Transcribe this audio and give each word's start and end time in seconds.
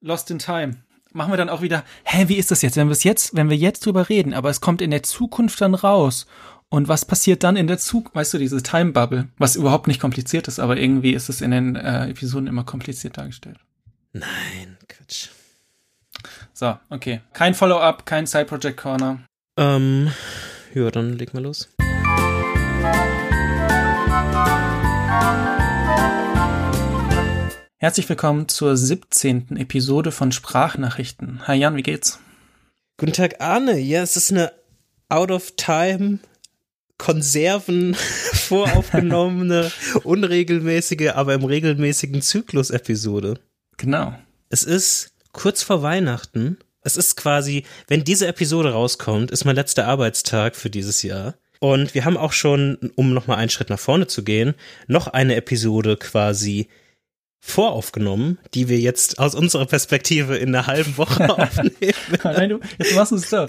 Lost 0.00 0.30
in 0.30 0.38
Time. 0.38 0.76
Machen 1.12 1.32
wir 1.32 1.36
dann 1.36 1.48
auch 1.48 1.60
wieder, 1.60 1.84
hä, 2.04 2.28
wie 2.28 2.36
ist 2.36 2.50
das 2.50 2.62
jetzt? 2.62 2.76
Wenn 2.76 2.88
wir 2.88 2.92
es 2.92 3.04
jetzt, 3.04 3.34
wenn 3.34 3.50
wir 3.50 3.56
jetzt 3.56 3.84
drüber 3.84 4.08
reden, 4.08 4.32
aber 4.32 4.48
es 4.48 4.60
kommt 4.60 4.80
in 4.80 4.90
der 4.90 5.02
Zukunft 5.02 5.60
dann 5.60 5.74
raus. 5.74 6.26
Und 6.68 6.86
was 6.88 7.04
passiert 7.04 7.42
dann 7.42 7.56
in 7.56 7.66
der 7.66 7.78
Zukunft? 7.78 8.14
Weißt 8.14 8.32
du, 8.32 8.38
diese 8.38 8.62
Time 8.62 8.92
Bubble, 8.92 9.28
was 9.36 9.56
überhaupt 9.56 9.88
nicht 9.88 10.00
kompliziert 10.00 10.46
ist, 10.46 10.60
aber 10.60 10.76
irgendwie 10.76 11.12
ist 11.12 11.28
es 11.28 11.40
in 11.40 11.50
den 11.50 11.74
äh, 11.74 12.08
Episoden 12.08 12.46
immer 12.46 12.62
kompliziert 12.64 13.18
dargestellt. 13.18 13.58
Nein, 14.12 14.78
Quatsch. 14.88 15.28
So, 16.52 16.78
okay. 16.90 17.20
Kein 17.32 17.54
Follow-up, 17.54 18.06
kein 18.06 18.26
Side 18.26 18.44
Project 18.44 18.76
Corner. 18.76 19.20
Ähm, 19.56 20.12
ja, 20.74 20.90
dann 20.90 21.14
leg 21.14 21.34
mal 21.34 21.42
los. 21.42 21.68
Herzlich 27.82 28.10
willkommen 28.10 28.46
zur 28.46 28.76
17. 28.76 29.56
Episode 29.56 30.12
von 30.12 30.32
Sprachnachrichten. 30.32 31.48
Hi 31.48 31.56
Jan, 31.56 31.76
wie 31.76 31.82
geht's? 31.82 32.18
Guten 32.98 33.14
Tag, 33.14 33.40
Arne. 33.40 33.78
Ja, 33.78 34.02
es 34.02 34.18
ist 34.18 34.30
eine 34.30 34.52
out 35.08 35.30
of 35.30 35.52
time 35.56 36.18
Konserven 36.98 37.94
voraufgenommene, 38.34 39.72
unregelmäßige, 40.04 41.12
aber 41.14 41.32
im 41.32 41.42
regelmäßigen 41.42 42.20
Zyklus 42.20 42.68
Episode. 42.68 43.40
Genau. 43.78 44.14
Es 44.50 44.62
ist 44.62 45.14
kurz 45.32 45.62
vor 45.62 45.82
Weihnachten. 45.82 46.58
Es 46.82 46.98
ist 46.98 47.16
quasi, 47.16 47.64
wenn 47.88 48.04
diese 48.04 48.26
Episode 48.26 48.72
rauskommt, 48.72 49.30
ist 49.30 49.46
mein 49.46 49.56
letzter 49.56 49.86
Arbeitstag 49.86 50.54
für 50.54 50.68
dieses 50.68 51.02
Jahr. 51.02 51.36
Und 51.60 51.94
wir 51.94 52.04
haben 52.04 52.18
auch 52.18 52.32
schon, 52.32 52.92
um 52.96 53.14
nochmal 53.14 53.38
einen 53.38 53.48
Schritt 53.48 53.70
nach 53.70 53.78
vorne 53.78 54.06
zu 54.06 54.22
gehen, 54.22 54.52
noch 54.86 55.06
eine 55.06 55.36
Episode 55.36 55.96
quasi 55.96 56.68
voraufgenommen, 57.40 58.38
die 58.54 58.68
wir 58.68 58.78
jetzt 58.78 59.18
aus 59.18 59.34
unserer 59.34 59.66
Perspektive 59.66 60.36
in 60.36 60.54
einer 60.54 60.66
halben 60.66 60.96
Woche 60.98 61.28
aufnehmen. 61.38 61.94
Nein, 62.22 62.48
du, 62.50 62.60
jetzt 62.78 62.94
machst 62.94 63.12
du 63.12 63.16
es 63.16 63.30
doch. 63.30 63.46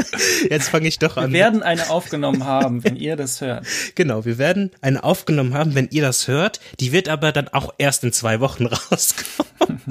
Jetzt 0.50 0.70
fange 0.70 0.88
ich 0.88 0.98
doch 0.98 1.18
an. 1.18 1.32
Wir 1.34 1.42
werden 1.42 1.62
eine 1.62 1.90
aufgenommen 1.90 2.46
haben, 2.46 2.84
wenn 2.84 2.96
ihr 2.96 3.16
das 3.16 3.42
hört. 3.42 3.66
Genau, 3.96 4.26
wir 4.26 4.38
werden 4.38 4.72
eine 4.82 5.04
aufgenommen 5.04 5.54
haben, 5.54 5.76
wenn 5.76 5.90
ihr 5.92 6.02
das 6.02 6.28
hört. 6.28 6.62
Die 6.80 6.92
wird 6.92 7.10
aber 7.10 7.32
dann 7.32 7.50
auch 7.50 7.74
erst 7.78 8.04
in 8.04 8.14
zwei 8.14 8.40
Wochen 8.40 8.66
rauskommen, 8.68 9.82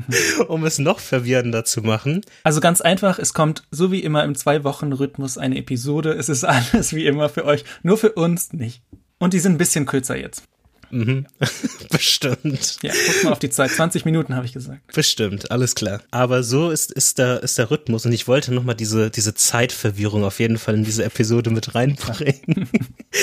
um 0.49 0.65
es 0.65 0.79
noch 0.79 0.99
verwirrender 0.99 1.65
zu 1.65 1.83
machen. 1.83 2.23
Also 2.43 2.61
ganz 2.61 2.81
einfach, 2.81 3.19
es 3.19 3.35
kommt 3.35 3.65
so 3.71 3.93
wie 3.93 4.01
immer 4.01 4.25
im 4.25 4.35
Zwei-Wochen-Rhythmus 4.35 5.37
eine 5.37 5.59
Episode. 5.59 6.13
Es 6.13 6.29
ist 6.29 6.45
alles 6.45 6.95
wie 6.95 7.07
immer 7.07 7.29
für 7.29 7.45
euch, 7.45 7.65
nur 7.83 7.99
für 7.99 8.13
uns 8.13 8.53
nicht. 8.53 8.83
Und 9.19 9.35
die 9.35 9.39
sind 9.39 9.53
ein 9.53 9.59
bisschen 9.59 9.85
kürzer 9.85 10.17
jetzt. 10.17 10.45
Mhm. 10.91 11.27
Bestimmt. 11.91 12.79
Ja, 12.83 12.93
guck 13.07 13.25
mal 13.25 13.33
auf 13.33 13.39
die 13.39 13.51
Zeit. 13.51 13.71
20 13.71 14.05
Minuten 14.05 14.35
habe 14.35 14.47
ich 14.47 14.53
gesagt. 14.53 14.81
Bestimmt, 14.93 15.51
alles 15.51 15.75
klar. 15.75 16.03
Aber 16.11 16.43
so 16.43 16.71
ist, 16.71 16.91
ist, 16.93 17.19
der, 17.19 17.43
ist 17.43 17.59
der 17.59 17.71
Rhythmus 17.71 18.07
und 18.07 18.13
ich 18.13 18.29
wollte 18.29 18.53
nochmal 18.55 18.75
diese, 18.75 19.11
diese 19.11 19.35
Zeitverwirrung 19.35 20.25
auf 20.25 20.41
jeden 20.41 20.59
Fall 20.59 20.75
in 20.75 20.85
diese 20.85 21.05
Episode 21.05 21.51
mit 21.51 21.75
reinbringen. 21.75 22.69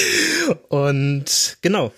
und 0.70 1.58
genau. 1.62 1.92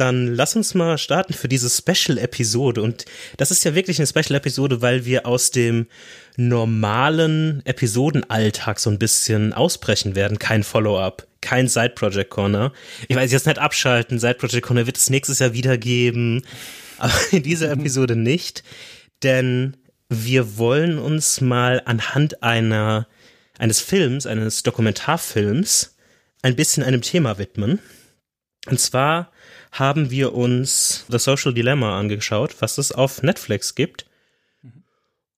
Dann 0.00 0.34
lass 0.34 0.56
uns 0.56 0.74
mal 0.74 0.96
starten 0.96 1.34
für 1.34 1.48
diese 1.48 1.68
Special-Episode. 1.68 2.80
Und 2.80 3.04
das 3.36 3.50
ist 3.50 3.64
ja 3.64 3.74
wirklich 3.74 3.98
eine 3.98 4.06
Special-Episode, 4.06 4.80
weil 4.80 5.04
wir 5.04 5.26
aus 5.26 5.50
dem 5.50 5.86
normalen 6.36 7.60
Episodenalltag 7.66 8.80
so 8.80 8.88
ein 8.88 8.98
bisschen 8.98 9.52
ausbrechen 9.52 10.14
werden. 10.14 10.38
Kein 10.38 10.62
Follow-up 10.64 11.26
kein 11.42 11.68
Side 11.68 11.94
Project 11.94 12.30
Corner. 12.30 12.72
Ich 13.08 13.16
weiß 13.16 13.32
jetzt 13.32 13.46
nicht 13.46 13.58
abschalten, 13.58 14.18
Side 14.18 14.34
Project 14.34 14.66
Corner 14.66 14.86
wird 14.86 14.98
es 14.98 15.08
nächstes 15.08 15.38
Jahr 15.38 15.54
wieder 15.54 15.78
geben, 15.78 16.42
aber 16.98 17.14
in 17.30 17.42
dieser 17.42 17.70
Episode 17.72 18.16
nicht, 18.16 18.62
denn 19.22 19.76
wir 20.10 20.58
wollen 20.58 20.98
uns 20.98 21.40
mal 21.40 21.80
anhand 21.84 22.42
einer 22.42 23.06
eines 23.58 23.80
Films, 23.80 24.26
eines 24.26 24.62
Dokumentarfilms 24.62 25.96
ein 26.42 26.56
bisschen 26.56 26.82
einem 26.82 27.02
Thema 27.02 27.38
widmen. 27.38 27.78
Und 28.66 28.80
zwar 28.80 29.30
haben 29.72 30.10
wir 30.10 30.34
uns 30.34 31.04
The 31.08 31.18
Social 31.18 31.54
Dilemma 31.54 31.98
angeschaut, 31.98 32.56
was 32.60 32.78
es 32.78 32.92
auf 32.92 33.22
Netflix 33.22 33.74
gibt. 33.74 34.06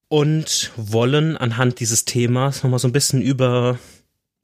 Und 0.09 0.73
wollen 0.77 1.39
anhand 1.39 1.81
dieses 1.81 2.05
Themas 2.05 2.63
nochmal 2.63 2.79
so 2.79 2.89
ein 2.89 2.93
bisschen 2.93 3.23
über 3.23 3.79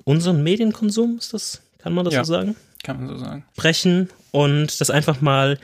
unseren 0.05 0.43
Medienkonsum, 0.43 1.19
ist 1.19 1.35
das, 1.35 1.61
kann 1.79 1.93
man 1.93 2.07
das 2.07 2.15
ja, 2.15 2.25
so 2.25 2.33
sagen? 2.33 2.57
Kann 2.83 2.97
man 2.97 3.09
so 3.09 3.19
sagen. 3.19 3.45
Sprechen 3.53 4.09
und 4.31 4.81
das 4.81 4.89
einfach 4.89 5.21
mal 5.21 5.59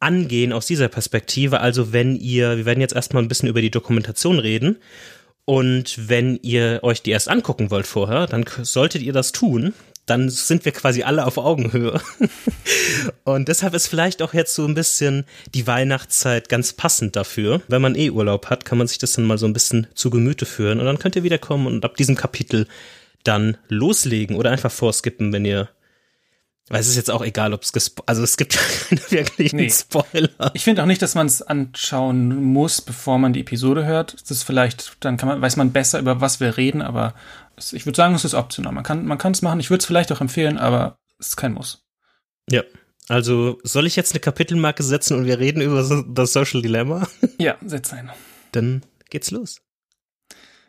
angehen 0.00 0.52
aus 0.52 0.66
dieser 0.66 0.88
Perspektive. 0.88 1.60
Also 1.60 1.92
wenn 1.92 2.16
ihr, 2.16 2.56
wir 2.58 2.66
werden 2.66 2.80
jetzt 2.80 2.94
erstmal 2.94 3.22
ein 3.22 3.28
bisschen 3.28 3.48
über 3.48 3.62
die 3.62 3.70
Dokumentation 3.70 4.38
reden. 4.38 4.76
Und 5.44 6.08
wenn 6.08 6.38
ihr 6.42 6.80
euch 6.82 7.02
die 7.02 7.10
erst 7.10 7.28
angucken 7.28 7.70
wollt 7.70 7.86
vorher, 7.86 8.26
dann 8.26 8.44
solltet 8.62 9.02
ihr 9.02 9.12
das 9.12 9.32
tun. 9.32 9.74
Dann 10.12 10.28
sind 10.28 10.66
wir 10.66 10.72
quasi 10.72 11.04
alle 11.04 11.24
auf 11.24 11.38
Augenhöhe. 11.38 11.98
und 13.24 13.48
deshalb 13.48 13.72
ist 13.72 13.86
vielleicht 13.86 14.20
auch 14.20 14.34
jetzt 14.34 14.54
so 14.54 14.66
ein 14.66 14.74
bisschen 14.74 15.24
die 15.54 15.66
Weihnachtszeit 15.66 16.50
ganz 16.50 16.74
passend 16.74 17.16
dafür. 17.16 17.62
Wenn 17.66 17.80
man 17.80 17.94
eh 17.94 18.10
Urlaub 18.10 18.50
hat, 18.50 18.66
kann 18.66 18.76
man 18.76 18.88
sich 18.88 18.98
das 18.98 19.14
dann 19.14 19.24
mal 19.24 19.38
so 19.38 19.46
ein 19.46 19.54
bisschen 19.54 19.86
zu 19.94 20.10
Gemüte 20.10 20.44
führen. 20.44 20.80
Und 20.80 20.84
dann 20.84 20.98
könnt 20.98 21.16
ihr 21.16 21.22
wiederkommen 21.22 21.66
und 21.66 21.82
ab 21.86 21.96
diesem 21.96 22.14
Kapitel 22.14 22.66
dann 23.24 23.56
loslegen 23.68 24.36
oder 24.36 24.50
einfach 24.50 24.70
vorskippen, 24.70 25.32
wenn 25.32 25.46
ihr 25.46 25.70
weil 26.68 26.80
es 26.80 26.88
ist 26.88 26.96
jetzt 26.96 27.10
auch 27.10 27.22
egal, 27.22 27.52
ob 27.52 27.62
es 27.62 27.94
also 28.06 28.22
es 28.22 28.36
gibt 28.36 28.58
keine 28.88 29.00
wirklichen 29.10 29.56
nee. 29.56 29.70
Spoiler. 29.70 30.30
Ich 30.54 30.64
finde 30.64 30.82
auch 30.82 30.86
nicht, 30.86 31.02
dass 31.02 31.14
man 31.14 31.26
es 31.26 31.42
anschauen 31.42 32.34
muss, 32.42 32.80
bevor 32.80 33.18
man 33.18 33.32
die 33.32 33.40
Episode 33.40 33.84
hört. 33.84 34.14
Das 34.22 34.30
ist 34.30 34.42
vielleicht, 34.44 34.96
dann 35.00 35.16
kann 35.16 35.28
man, 35.28 35.42
weiß 35.42 35.56
man 35.56 35.72
besser, 35.72 35.98
über 35.98 36.20
was 36.20 36.40
wir 36.40 36.56
reden, 36.56 36.80
aber 36.80 37.14
ich 37.56 37.86
würde 37.86 37.96
sagen, 37.96 38.14
es 38.14 38.24
ist 38.24 38.34
optional. 38.34 38.72
Man 38.72 38.84
kann, 38.84 39.06
man 39.06 39.18
kann 39.18 39.32
es 39.32 39.42
machen. 39.42 39.60
Ich 39.60 39.70
würde 39.70 39.80
es 39.80 39.86
vielleicht 39.86 40.12
auch 40.12 40.20
empfehlen, 40.20 40.58
aber 40.58 40.98
es 41.18 41.28
ist 41.28 41.36
kein 41.36 41.52
Muss. 41.52 41.84
Ja. 42.48 42.62
Also 43.08 43.58
soll 43.64 43.86
ich 43.86 43.96
jetzt 43.96 44.12
eine 44.12 44.20
Kapitelmarke 44.20 44.82
setzen 44.82 45.16
und 45.18 45.26
wir 45.26 45.38
reden 45.38 45.60
über 45.60 46.04
das 46.08 46.32
Social 46.32 46.62
Dilemma? 46.62 47.06
Ja, 47.38 47.56
setz 47.64 47.92
ein. 47.92 48.10
Dann 48.52 48.82
geht's 49.10 49.30
los. 49.30 49.60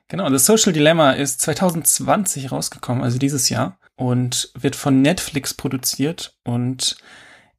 Genau, 0.07 0.29
das 0.29 0.45
Social 0.45 0.73
Dilemma 0.73 1.11
ist 1.11 1.41
2020 1.41 2.51
rausgekommen, 2.51 3.03
also 3.03 3.17
dieses 3.17 3.50
Jahr, 3.50 3.79
und 3.95 4.51
wird 4.55 4.75
von 4.75 5.01
Netflix 5.01 5.53
produziert 5.53 6.38
und 6.44 6.97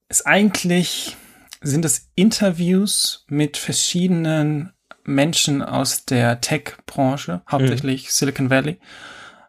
ist 0.08 0.26
eigentlich, 0.26 1.16
sind 1.62 1.84
es 1.84 2.10
Interviews 2.14 3.24
mit 3.28 3.56
verschiedenen 3.56 4.73
Menschen 5.04 5.62
aus 5.62 6.04
der 6.04 6.40
Tech-Branche, 6.40 7.42
hauptsächlich 7.50 8.04
mhm. 8.04 8.10
Silicon 8.10 8.50
Valley. 8.50 8.78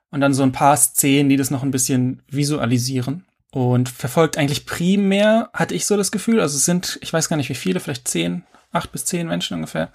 Und 0.10 0.22
dann 0.22 0.34
so 0.34 0.44
ein 0.44 0.52
paar 0.52 0.78
Szenen, 0.78 1.30
die 1.30 1.38
das 1.38 1.52
noch 1.52 1.64
ein 1.64 1.72
bisschen 1.72 2.22
visualisieren. 2.30 3.26
Und 3.52 3.90
verfolgt 3.90 4.38
eigentlich 4.38 4.66
primär, 4.66 5.50
hatte 5.54 5.76
ich 5.76 5.86
so 5.86 5.98
das 5.98 6.12
Gefühl, 6.12 6.42
also 6.42 6.58
es 6.58 6.66
sind, 6.66 7.00
ich 7.02 7.12
weiß 7.12 7.30
gar 7.30 7.38
nicht 7.38 7.50
wie 7.50 7.56
viele, 7.56 7.80
vielleicht 7.80 8.08
zehn, 8.08 8.44
acht 8.72 8.92
bis 8.92 9.06
zehn 9.06 9.28
Menschen 9.28 9.56
ungefähr, 9.56 9.92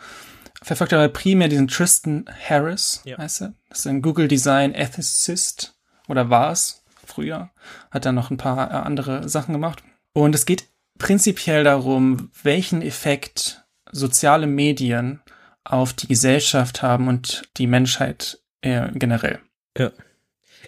verfolgt 0.62 0.92
aber 0.92 1.08
primär 1.08 1.48
diesen 1.48 1.68
Tristan 1.68 2.24
Harris, 2.48 3.02
ja. 3.04 3.18
heißt 3.18 3.42
er. 3.42 3.52
Das 3.68 3.80
ist 3.80 3.86
ein 3.86 4.02
Google 4.02 4.28
Design 4.28 4.74
Ethicist 4.74 5.74
oder 6.08 6.30
war 6.30 6.52
es 6.52 6.82
früher. 7.06 7.50
Hat 7.90 8.04
dann 8.04 8.14
noch 8.14 8.30
ein 8.30 8.36
paar 8.36 8.70
äh, 8.70 8.74
andere 8.74 9.28
Sachen 9.28 9.52
gemacht. 9.52 9.82
Und 10.12 10.34
es 10.34 10.46
geht 10.46 10.64
prinzipiell 10.98 11.64
darum, 11.64 12.30
welchen 12.42 12.82
Effekt 12.82 13.64
soziale 13.90 14.46
Medien 14.46 15.20
auf 15.64 15.92
die 15.92 16.08
Gesellschaft 16.08 16.82
haben 16.82 17.08
und 17.08 17.42
die 17.56 17.66
Menschheit 17.66 18.38
äh, 18.62 18.88
generell. 18.92 19.40
Ja. 19.76 19.92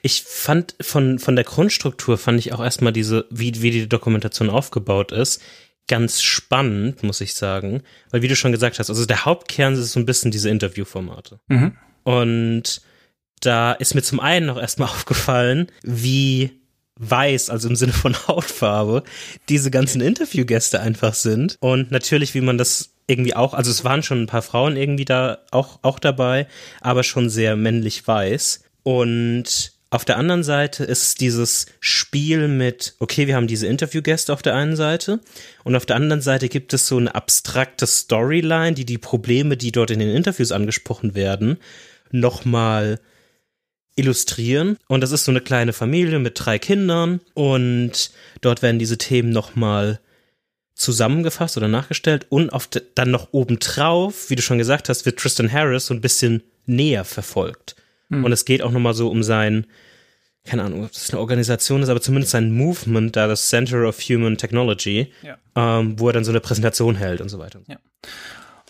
Ich 0.03 0.23
fand 0.23 0.75
von, 0.81 1.19
von 1.19 1.37
der 1.37 1.45
Grundstruktur 1.45 2.19
fand 2.19 2.39
ich 2.39 2.53
auch 2.53 2.61
erstmal 2.61 2.93
diese, 2.93 3.27
wie, 3.31 3.63
wie 3.63 3.71
die 3.71 3.89
Dokumentation 3.89 4.51
aufgebaut 4.51 5.13
ist, 5.13 5.43
ganz 5.89 6.23
spannend, 6.23 7.03
muss 7.03 7.21
ich 7.21 7.35
sagen, 7.35 7.83
weil 8.11 8.23
wie 8.23 8.29
du 8.29 8.37
schon 8.37 8.53
gesagt 8.53 8.79
hast, 8.79 8.91
also 8.91 9.05
der 9.05 9.25
Hauptkern 9.25 9.75
ist 9.75 9.93
so 9.93 10.01
ein 10.01 10.07
bisschen 10.07 10.31
diese 10.31 10.49
Interviewformate. 10.49 11.41
Mhm. 11.49 11.77
Und 12.05 12.83
da 13.41 13.73
ist 13.73 13.95
mir 13.95 14.03
zum 14.03 14.21
einen 14.21 14.47
noch 14.47 14.59
erstmal 14.59 14.89
aufgefallen, 14.91 15.71
wie 15.83 16.63
weiß, 16.97 17.51
also 17.51 17.69
im 17.69 17.77
Sinne 17.77 17.93
von 17.93 18.15
Hautfarbe, 18.29 19.03
diese 19.49 19.71
ganzen 19.71 20.01
Interviewgäste 20.01 20.81
einfach 20.81 21.15
sind. 21.15 21.57
Und 21.61 21.91
natürlich, 21.91 22.35
wie 22.35 22.41
man 22.41 22.59
das 22.59 22.92
irgendwie 23.07 23.35
auch, 23.35 23.55
also 23.55 23.71
es 23.71 23.85
waren 23.85 24.03
schon 24.03 24.23
ein 24.23 24.27
paar 24.27 24.43
Frauen 24.43 24.77
irgendwie 24.77 25.05
da 25.05 25.39
auch, 25.51 25.79
auch 25.83 25.99
dabei, 25.99 26.47
aber 26.81 27.03
schon 27.03 27.29
sehr 27.29 27.57
männlich 27.57 28.07
weiß. 28.07 28.65
Und 28.83 29.73
auf 29.91 30.07
der 30.07 30.17
anderen 30.17 30.43
Seite 30.43 30.85
ist 30.85 31.21
dieses 31.21 31.67
Spiel 31.79 32.49
mit, 32.49 32.95
okay, 32.99 33.27
wir 33.27 33.37
haben 33.37 33.47
diese 33.47 33.67
Interviewgäste 33.67 34.33
auf 34.33 34.41
der 34.41 34.55
einen 34.55 34.75
Seite 34.75 35.21
und 35.65 35.77
auf 35.77 35.85
der 35.85 35.97
anderen 35.97 36.23
Seite 36.23 36.49
gibt 36.49 36.73
es 36.73 36.89
so 36.89 36.97
eine 36.97 37.15
abstrakte 37.15 37.87
Storyline, 37.87 38.73
die 38.73 38.87
die 38.87 38.97
Probleme, 38.97 39.59
die 39.59 39.71
dort 39.71 39.91
in 39.91 39.99
den 39.99 40.09
Interviews 40.09 40.51
angesprochen 40.51 41.15
werden, 41.15 41.59
nochmal 42.11 43.01
illustrieren. 43.95 44.79
Und 44.89 45.03
das 45.03 45.13
ist 45.13 45.27
so 45.27 45.31
eine 45.31 45.43
kleine 45.43 45.75
Familie 45.75 46.19
mit 46.19 46.41
drei 46.43 46.59
Kindern 46.59 47.21
und 47.35 48.13
dort 48.41 48.63
werden 48.63 48.79
diese 48.79 48.97
Themen 48.97 49.29
nochmal 49.29 50.01
zusammengefasst 50.75 51.57
oder 51.57 51.69
nachgestellt 51.69 52.27
und 52.29 52.51
auf 52.51 52.69
dann 52.95 53.11
noch 53.11 53.29
obendrauf, 53.33 54.31
wie 54.31 54.37
du 54.37 54.43
schon 54.43 54.59
gesagt 54.59 54.89
hast, 54.89 55.07
wird 55.07 55.19
Tristan 55.19 55.53
Harris 55.53 55.87
so 55.87 55.95
ein 55.95 56.01
bisschen 56.01 56.43
näher 56.67 57.05
verfolgt. 57.05 57.77
Hm. 58.11 58.25
Und 58.25 58.33
es 58.33 58.45
geht 58.45 58.63
auch 58.63 58.71
nochmal 58.71 58.95
so 58.95 59.11
um 59.11 59.23
sein, 59.23 59.67
keine 60.45 60.65
Ahnung, 60.65 60.85
ob 60.85 60.93
das 60.93 61.11
eine 61.11 61.21
Organisation 61.21 61.83
ist, 61.83 61.89
aber 61.89 62.01
zumindest 62.01 62.33
sein 62.33 62.53
Movement, 62.53 63.15
da 63.15 63.27
das 63.27 63.49
Center 63.49 63.87
of 63.87 64.01
Human 64.01 64.37
Technology, 64.37 65.13
ja. 65.23 65.39
ähm, 65.55 65.99
wo 65.99 66.09
er 66.09 66.13
dann 66.15 66.25
so 66.25 66.33
eine 66.33 66.41
Präsentation 66.41 66.97
hält 66.97 67.21
und 67.21 67.29
so 67.29 67.39
weiter. 67.39 67.61
Ja. 67.69 67.79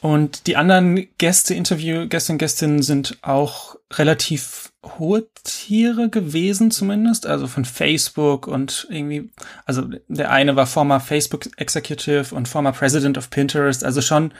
Und 0.02 0.48
die 0.48 0.56
anderen 0.56 1.08
Gäste, 1.16 1.54
Interview, 1.54 2.08
Gäste 2.08 2.32
und 2.32 2.38
Gästinnen 2.38 2.82
sind 2.82 3.18
auch 3.22 3.76
relativ 3.92 4.71
hohe 4.84 5.26
Tiere 5.44 6.08
gewesen 6.08 6.70
zumindest, 6.70 7.26
also 7.26 7.46
von 7.46 7.64
Facebook 7.64 8.46
und 8.46 8.86
irgendwie, 8.90 9.30
also 9.64 9.88
der 10.08 10.30
eine 10.30 10.56
war 10.56 10.66
former 10.66 11.00
Facebook 11.00 11.48
Executive 11.56 12.34
und 12.34 12.48
former 12.48 12.72
President 12.72 13.16
of 13.16 13.30
Pinterest, 13.30 13.84
also 13.84 14.00
schon 14.00 14.32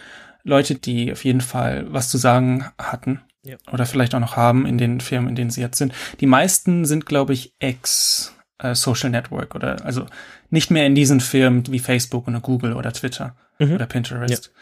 Leute, 0.42 0.74
die 0.74 1.12
auf 1.12 1.24
jeden 1.24 1.40
Fall 1.40 1.86
was 1.92 2.08
zu 2.08 2.18
sagen 2.18 2.66
hatten. 2.78 3.20
Ja. 3.44 3.56
Oder 3.72 3.86
vielleicht 3.86 4.14
auch 4.14 4.20
noch 4.20 4.36
haben 4.36 4.66
in 4.66 4.78
den 4.78 5.00
Firmen, 5.00 5.30
in 5.30 5.34
denen 5.34 5.50
sie 5.50 5.60
jetzt 5.60 5.78
sind. 5.78 5.92
Die 6.20 6.26
meisten 6.26 6.84
sind, 6.84 7.06
glaube 7.06 7.32
ich, 7.32 7.54
ex 7.58 8.34
äh, 8.58 8.74
Social 8.74 9.10
Network 9.10 9.54
oder 9.54 9.84
also 9.84 10.06
nicht 10.50 10.70
mehr 10.70 10.86
in 10.86 10.94
diesen 10.94 11.20
Firmen 11.20 11.64
wie 11.68 11.80
Facebook 11.80 12.28
oder 12.28 12.40
Google 12.40 12.74
oder 12.74 12.92
Twitter 12.92 13.34
mhm. 13.58 13.72
oder 13.74 13.86
Pinterest. 13.86 14.46
Ja. 14.46 14.60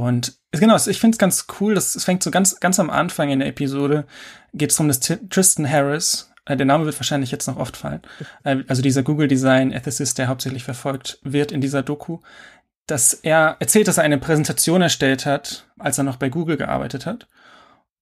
Und 0.00 0.34
genau, 0.50 0.76
ich 0.76 0.98
finde 0.98 1.14
es 1.14 1.18
ganz 1.18 1.46
cool, 1.60 1.74
das, 1.74 1.94
es 1.94 2.04
fängt 2.04 2.22
so 2.22 2.30
ganz, 2.30 2.58
ganz 2.58 2.80
am 2.80 2.90
Anfang 2.90 3.30
in 3.30 3.38
der 3.38 3.48
Episode, 3.48 4.06
geht 4.52 4.72
es 4.72 4.80
um 4.80 4.88
das 4.88 4.98
Tristan 5.00 5.70
Harris, 5.70 6.32
äh, 6.46 6.56
der 6.56 6.66
Name 6.66 6.84
wird 6.84 6.98
wahrscheinlich 6.98 7.30
jetzt 7.30 7.46
noch 7.46 7.56
oft 7.56 7.76
fallen, 7.76 8.02
äh, 8.42 8.56
also 8.66 8.82
dieser 8.82 9.04
Google 9.04 9.28
Design 9.28 9.72
Ethicist, 9.72 10.18
der 10.18 10.28
hauptsächlich 10.28 10.64
verfolgt 10.64 11.20
wird 11.22 11.52
in 11.52 11.60
dieser 11.60 11.82
Doku, 11.82 12.18
dass 12.86 13.14
er 13.14 13.56
erzählt, 13.60 13.86
dass 13.86 13.98
er 13.98 14.04
eine 14.04 14.18
Präsentation 14.18 14.82
erstellt 14.82 15.26
hat, 15.26 15.66
als 15.78 15.96
er 15.96 16.04
noch 16.04 16.16
bei 16.16 16.28
Google 16.28 16.56
gearbeitet 16.56 17.06
hat 17.06 17.28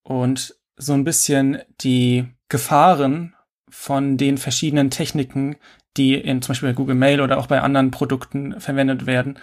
und 0.03 0.56
so 0.77 0.94
ein 0.94 1.05
bisschen 1.05 1.59
die 1.83 2.27
Gefahren 2.49 3.35
von 3.69 4.17
den 4.17 4.39
verschiedenen 4.39 4.91
Techniken, 4.91 5.56
die 5.99 6.15
in 6.15 6.41
zum 6.41 6.53
Beispiel 6.53 6.71
bei 6.71 6.75
Google 6.75 6.94
Mail 6.94 7.21
oder 7.21 7.39
auch 7.39 7.47
bei 7.47 7.61
anderen 7.61 7.91
Produkten 7.91 8.61
verwendet 8.61 9.05
werden, 9.05 9.39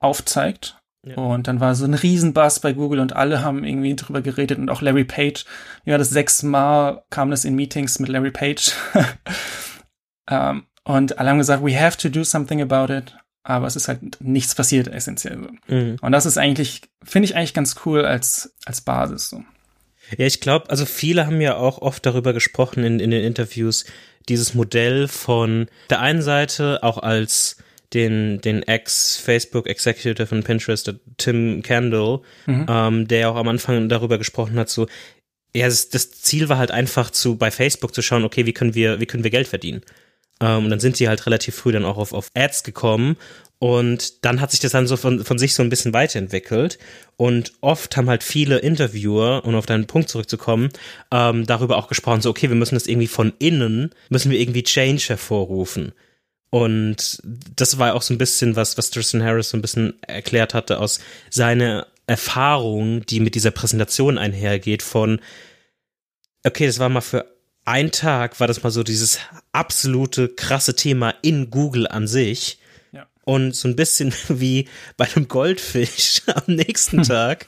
aufzeigt. 0.00 0.76
Ja. 1.04 1.16
Und 1.16 1.48
dann 1.48 1.60
war 1.60 1.74
so 1.74 1.84
ein 1.84 1.94
Riesenbass 1.94 2.60
bei 2.60 2.72
Google 2.72 3.00
und 3.00 3.14
alle 3.14 3.42
haben 3.42 3.64
irgendwie 3.64 3.94
drüber 3.96 4.22
geredet 4.22 4.58
und 4.58 4.70
auch 4.70 4.80
Larry 4.80 5.04
Page. 5.04 5.44
Ja, 5.84 5.98
das 5.98 6.10
sechsmal 6.10 7.02
kam 7.10 7.30
das 7.30 7.44
in 7.44 7.54
Meetings 7.54 7.98
mit 7.98 8.08
Larry 8.08 8.30
Page. 8.30 8.72
um, 8.94 9.04
ähm, 10.30 10.62
und 10.86 11.18
alle 11.18 11.30
haben 11.30 11.38
gesagt, 11.38 11.64
we 11.64 11.78
have 11.78 11.96
to 11.96 12.08
do 12.08 12.24
something 12.24 12.60
about 12.60 12.92
it. 12.92 13.16
Aber 13.42 13.66
es 13.66 13.76
ist 13.76 13.88
halt 13.88 14.20
nichts 14.20 14.54
passiert 14.54 14.88
essentiell. 14.88 15.48
Mhm. 15.66 15.96
Und 16.00 16.12
das 16.12 16.26
ist 16.26 16.38
eigentlich, 16.38 16.82
finde 17.02 17.26
ich 17.26 17.36
eigentlich 17.36 17.54
ganz 17.54 17.76
cool 17.84 18.04
als, 18.04 18.54
als 18.64 18.80
Basis. 18.80 19.28
So. 19.30 19.44
Ja, 20.16 20.26
ich 20.26 20.40
glaube, 20.40 20.70
also 20.70 20.86
viele 20.86 21.26
haben 21.26 21.40
ja 21.40 21.56
auch 21.56 21.78
oft 21.78 22.04
darüber 22.06 22.32
gesprochen 22.32 22.84
in, 22.84 23.00
in 23.00 23.10
den 23.10 23.24
Interviews, 23.24 23.84
dieses 24.28 24.54
Modell 24.54 25.08
von 25.08 25.66
der 25.90 26.00
einen 26.00 26.22
Seite 26.22 26.82
auch 26.82 26.98
als 26.98 27.58
den, 27.94 28.40
den 28.40 28.62
Ex-Facebook-Executive 28.62 30.26
von 30.26 30.42
Pinterest, 30.42 30.92
Tim 31.16 31.62
Candle, 31.62 32.20
mhm. 32.46 32.66
ähm, 32.68 33.08
der 33.08 33.30
auch 33.30 33.36
am 33.36 33.48
Anfang 33.48 33.88
darüber 33.88 34.18
gesprochen 34.18 34.58
hat, 34.58 34.68
so, 34.68 34.86
ja, 35.54 35.66
das, 35.66 35.88
das, 35.88 36.10
Ziel 36.10 36.48
war 36.48 36.58
halt 36.58 36.72
einfach 36.72 37.10
zu, 37.10 37.36
bei 37.36 37.50
Facebook 37.50 37.94
zu 37.94 38.02
schauen, 38.02 38.24
okay, 38.24 38.44
wie 38.44 38.52
können 38.52 38.74
wir, 38.74 39.00
wie 39.00 39.06
können 39.06 39.22
wir 39.22 39.30
Geld 39.30 39.46
verdienen? 39.46 39.82
Ähm, 40.40 40.64
und 40.64 40.70
dann 40.70 40.80
sind 40.80 40.96
sie 40.96 41.08
halt 41.08 41.24
relativ 41.26 41.54
früh 41.54 41.70
dann 41.70 41.84
auch 41.84 41.96
auf, 41.96 42.12
auf 42.12 42.30
Ads 42.34 42.64
gekommen 42.64 43.16
und 43.64 44.24
dann 44.24 44.40
hat 44.40 44.50
sich 44.50 44.60
das 44.60 44.72
dann 44.72 44.86
so 44.86 44.96
von, 44.96 45.24
von 45.24 45.38
sich 45.38 45.54
so 45.54 45.62
ein 45.62 45.70
bisschen 45.70 45.94
weiterentwickelt. 45.94 46.78
Und 47.16 47.52
oft 47.60 47.96
haben 47.96 48.10
halt 48.10 48.22
viele 48.22 48.58
Interviewer, 48.58 49.42
um 49.46 49.54
auf 49.54 49.64
deinen 49.64 49.86
Punkt 49.86 50.08
zurückzukommen, 50.10 50.68
ähm, 51.10 51.46
darüber 51.46 51.78
auch 51.78 51.88
gesprochen, 51.88 52.20
so, 52.20 52.28
okay, 52.30 52.48
wir 52.50 52.56
müssen 52.56 52.74
das 52.74 52.86
irgendwie 52.86 53.06
von 53.06 53.32
innen, 53.38 53.94
müssen 54.10 54.30
wir 54.30 54.38
irgendwie 54.38 54.64
Change 54.64 55.04
hervorrufen. 55.08 55.92
Und 56.54 57.20
das 57.56 57.78
war 57.78 57.96
auch 57.96 58.02
so 58.02 58.14
ein 58.14 58.18
bisschen 58.18 58.54
was, 58.54 58.78
was 58.78 58.90
Tristan 58.90 59.24
Harris 59.24 59.50
so 59.50 59.56
ein 59.56 59.60
bisschen 59.60 60.00
erklärt 60.02 60.54
hatte 60.54 60.78
aus 60.78 61.00
seiner 61.28 61.88
Erfahrung, 62.06 63.04
die 63.06 63.18
mit 63.18 63.34
dieser 63.34 63.50
Präsentation 63.50 64.18
einhergeht 64.18 64.84
von, 64.84 65.20
okay, 66.44 66.66
das 66.66 66.78
war 66.78 66.88
mal 66.90 67.00
für 67.00 67.26
einen 67.64 67.90
Tag, 67.90 68.38
war 68.38 68.46
das 68.46 68.62
mal 68.62 68.70
so 68.70 68.84
dieses 68.84 69.18
absolute 69.50 70.28
krasse 70.28 70.76
Thema 70.76 71.12
in 71.22 71.50
Google 71.50 71.88
an 71.88 72.06
sich 72.06 72.60
und 73.24 73.56
so 73.56 73.66
ein 73.66 73.74
bisschen 73.74 74.14
wie 74.28 74.68
bei 74.96 75.08
einem 75.12 75.26
Goldfisch 75.26 76.22
am 76.32 76.54
nächsten. 76.54 77.02
Tag 77.02 77.46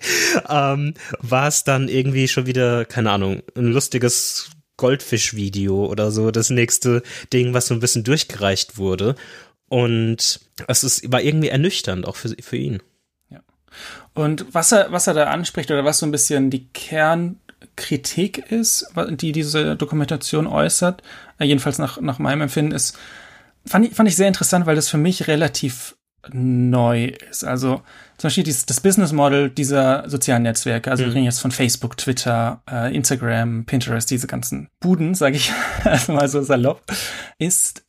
ähm, 0.48 0.94
war 1.20 1.46
es 1.46 1.62
dann 1.62 1.88
irgendwie 1.88 2.26
schon 2.26 2.46
wieder, 2.46 2.84
keine 2.84 3.12
Ahnung, 3.12 3.44
ein 3.54 3.66
lustiges 3.66 4.50
Goldfisch-Video 4.76 5.86
oder 5.86 6.10
so, 6.10 6.30
das 6.30 6.50
nächste 6.50 7.02
Ding, 7.32 7.54
was 7.54 7.66
so 7.66 7.74
ein 7.74 7.80
bisschen 7.80 8.04
durchgereicht 8.04 8.78
wurde. 8.78 9.14
Und 9.68 10.40
es 10.68 10.84
ist, 10.84 11.10
war 11.10 11.20
irgendwie 11.20 11.48
ernüchternd, 11.48 12.06
auch 12.06 12.16
für, 12.16 12.34
für 12.40 12.56
ihn. 12.56 12.82
Ja. 13.30 13.40
Und 14.14 14.46
was 14.52 14.72
er, 14.72 14.92
was 14.92 15.06
er 15.06 15.14
da 15.14 15.24
anspricht 15.24 15.70
oder 15.70 15.84
was 15.84 15.98
so 15.98 16.06
ein 16.06 16.12
bisschen 16.12 16.50
die 16.50 16.68
Kernkritik 16.68 18.50
ist, 18.50 18.86
die 19.10 19.32
diese 19.32 19.76
Dokumentation 19.76 20.46
äußert, 20.46 21.02
äh, 21.38 21.44
jedenfalls 21.44 21.78
nach, 21.78 22.00
nach 22.00 22.18
meinem 22.18 22.42
Empfinden, 22.42 22.72
ist, 22.72 22.96
fand 23.64 23.86
ich, 23.86 23.94
fand 23.94 24.08
ich 24.08 24.16
sehr 24.16 24.28
interessant, 24.28 24.66
weil 24.66 24.76
das 24.76 24.88
für 24.88 24.98
mich 24.98 25.26
relativ 25.26 25.96
neu 26.32 27.12
ist. 27.30 27.44
Also 27.44 27.82
zum 28.18 28.28
Beispiel 28.28 28.44
dieses, 28.44 28.66
das 28.66 28.80
Business 28.80 29.12
Model 29.12 29.50
dieser 29.50 30.08
sozialen 30.08 30.42
Netzwerke, 30.42 30.90
also 30.90 31.02
mhm. 31.02 31.08
wir 31.08 31.14
reden 31.14 31.24
jetzt 31.24 31.40
von 31.40 31.50
Facebook, 31.50 31.96
Twitter, 31.96 32.62
äh, 32.70 32.94
Instagram, 32.94 33.66
Pinterest, 33.66 34.10
diese 34.10 34.26
ganzen 34.26 34.68
Buden, 34.80 35.14
sage 35.14 35.36
ich 35.36 35.52
mal 36.08 36.28
so 36.28 36.42
salopp, 36.42 36.82
ist 37.38 37.86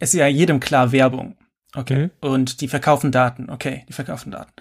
ist 0.00 0.14
ja 0.14 0.26
jedem 0.26 0.60
klar 0.60 0.92
Werbung. 0.92 1.36
Okay. 1.74 2.06
Mhm. 2.06 2.10
Und 2.20 2.60
die 2.60 2.68
verkaufen 2.68 3.12
Daten. 3.12 3.50
Okay, 3.50 3.84
die 3.88 3.92
verkaufen 3.92 4.30
Daten. 4.30 4.52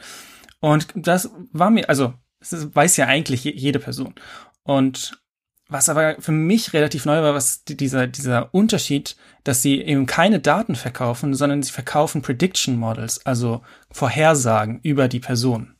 Und 0.60 0.88
das 0.96 1.30
war 1.52 1.70
mir, 1.70 1.90
also, 1.90 2.14
das 2.40 2.74
weiß 2.76 2.98
ja 2.98 3.08
eigentlich 3.08 3.44
jede 3.44 3.80
Person. 3.80 4.16
Und 4.64 5.23
was 5.70 5.90
aber 5.90 6.18
für 6.20 6.32
mich 6.32 6.74
relativ 6.74 7.06
neu 7.06 7.22
war, 7.22 7.34
was 7.34 7.64
dieser, 7.64 8.08
dieser 8.08 8.54
Unterschied, 8.54 9.16
dass 9.44 9.62
sie 9.62 9.82
eben 9.82 10.06
keine 10.06 10.40
Daten 10.40 10.76
verkaufen, 10.76 11.34
sondern 11.34 11.64
sie 11.64 11.72
verkaufen 11.72 12.22
Prediction 12.22 12.78
Models, 12.78 13.26
also 13.26 13.62
Vorhersagen 13.92 14.80
über 14.84 15.08
die 15.08 15.20
Person. 15.20 15.76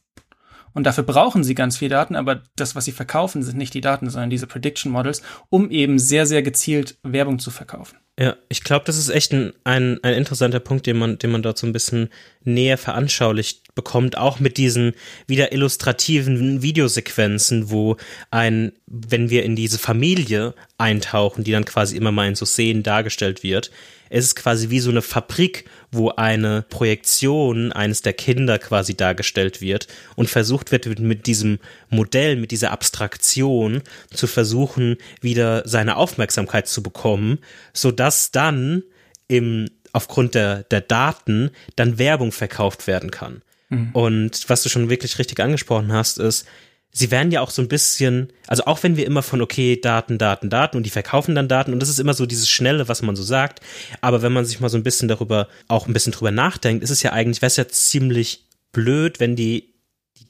Und 0.74 0.86
dafür 0.86 1.04
brauchen 1.04 1.44
sie 1.44 1.54
ganz 1.54 1.78
viel 1.78 1.90
Daten, 1.90 2.16
aber 2.16 2.42
das, 2.56 2.76
was 2.76 2.86
sie 2.86 2.92
verkaufen, 2.92 3.44
sind 3.44 3.58
nicht 3.58 3.74
die 3.74 3.82
Daten, 3.82 4.10
sondern 4.10 4.32
diese 4.32 4.48
Prediction 4.48 4.92
Models, 4.92 5.22
um 5.50 5.70
eben 5.70 6.00
sehr, 6.00 6.26
sehr 6.26 6.42
gezielt 6.42 6.98
Werbung 7.04 7.38
zu 7.38 7.52
verkaufen. 7.52 7.98
Ja, 8.20 8.36
ich 8.50 8.64
glaube, 8.64 8.86
das 8.86 8.98
ist 8.98 9.10
echt 9.10 9.34
ein, 9.34 9.54
ein, 9.64 10.00
ein 10.04 10.14
interessanter 10.14 10.60
Punkt, 10.60 10.86
den 10.86 10.98
man, 10.98 11.18
den 11.18 11.32
man 11.32 11.42
dort 11.42 11.58
so 11.58 11.68
ein 11.68 11.74
bisschen 11.74 12.10
näher 12.44 12.78
veranschaulicht 12.78 13.63
bekommt, 13.76 14.18
auch 14.18 14.40
mit 14.40 14.58
diesen 14.58 14.94
wieder 15.28 15.52
illustrativen 15.52 16.62
Videosequenzen, 16.62 17.70
wo 17.70 17.98
ein, 18.32 18.74
wenn 18.88 19.30
wir 19.30 19.44
in 19.44 19.56
diese 19.56 19.80
Familie 19.80 20.54
eintauchen, 20.78 21.44
die 21.44 21.52
dann 21.52 21.66
quasi 21.66 21.98
immer 21.98 22.12
mal 22.12 22.28
in 22.28 22.36
so 22.36 22.46
Szenen 22.46 22.84
dargestellt 22.84 23.44
wird, 23.44 23.72
es 24.10 24.26
ist 24.26 24.36
quasi 24.36 24.70
wie 24.70 24.80
so 24.80 24.92
eine 24.92 25.02
Fabrik, 25.02 25.66
wo 25.92 26.10
eine 26.10 26.62
Projektion 26.70 27.72
eines 27.72 28.04
der 28.04 28.14
Kinder 28.14 28.60
quasi 28.60 28.96
dargestellt 28.96 29.60
wird 29.60 29.88
und 30.16 30.30
versucht 30.30 30.72
wird 30.72 31.00
mit 31.00 31.26
diesem 31.26 31.58
Modell, 31.90 32.36
mit 32.36 32.52
dieser 32.52 32.70
Abstraktion 32.70 33.82
zu 34.14 34.28
versuchen, 34.28 34.98
wieder 35.22 35.68
seine 35.68 35.96
Aufmerksamkeit 35.96 36.68
zu 36.68 36.84
bekommen, 36.84 37.40
so 37.74 37.90
dass 37.90 38.30
dann 38.30 38.84
im 39.28 39.68
aufgrund 39.94 40.36
der, 40.36 40.64
der 40.64 40.82
Daten 40.82 41.52
dann 41.76 41.98
Werbung 41.98 42.32
verkauft 42.32 42.88
werden 42.88 43.10
kann. 43.10 43.42
Mhm. 43.74 43.90
Und 43.94 44.50
was 44.50 44.64
du 44.64 44.70
schon 44.70 44.90
wirklich 44.90 45.20
richtig 45.20 45.40
angesprochen 45.40 45.92
hast, 45.92 46.18
ist, 46.18 46.46
sie 46.92 47.12
werden 47.12 47.32
ja 47.32 47.42
auch 47.42 47.50
so 47.50 47.62
ein 47.62 47.68
bisschen, 47.68 48.32
also 48.48 48.66
auch 48.66 48.84
wenn 48.84 48.96
wir 48.96 49.06
immer 49.06 49.24
von, 49.24 49.42
okay, 49.42 49.80
Daten, 49.82 50.18
Daten, 50.18 50.50
Daten 50.50 50.78
und 50.78 50.86
die 50.86 50.92
verkaufen 50.92 51.36
dann 51.36 51.48
Daten 51.48 51.74
und 51.74 51.82
das 51.82 51.90
ist 51.90 52.00
immer 52.00 52.14
so 52.14 52.26
dieses 52.26 52.48
Schnelle, 52.48 52.88
was 52.88 53.02
man 53.02 53.16
so 53.16 53.24
sagt, 53.24 53.62
aber 54.00 54.22
wenn 54.22 54.32
man 54.32 54.46
sich 54.46 54.60
mal 54.60 54.70
so 54.70 54.78
ein 54.78 54.84
bisschen 54.84 55.08
darüber, 55.08 55.48
auch 55.68 55.88
ein 55.88 55.94
bisschen 55.94 56.14
drüber 56.14 56.32
nachdenkt, 56.32 56.84
ist 56.84 56.92
es 56.92 57.02
ja 57.02 57.12
eigentlich, 57.12 57.42
wäre 57.42 57.48
es 57.48 57.58
ja 57.58 57.68
ziemlich 57.68 58.46
blöd, 58.72 59.20
wenn 59.20 59.36
die 59.36 59.73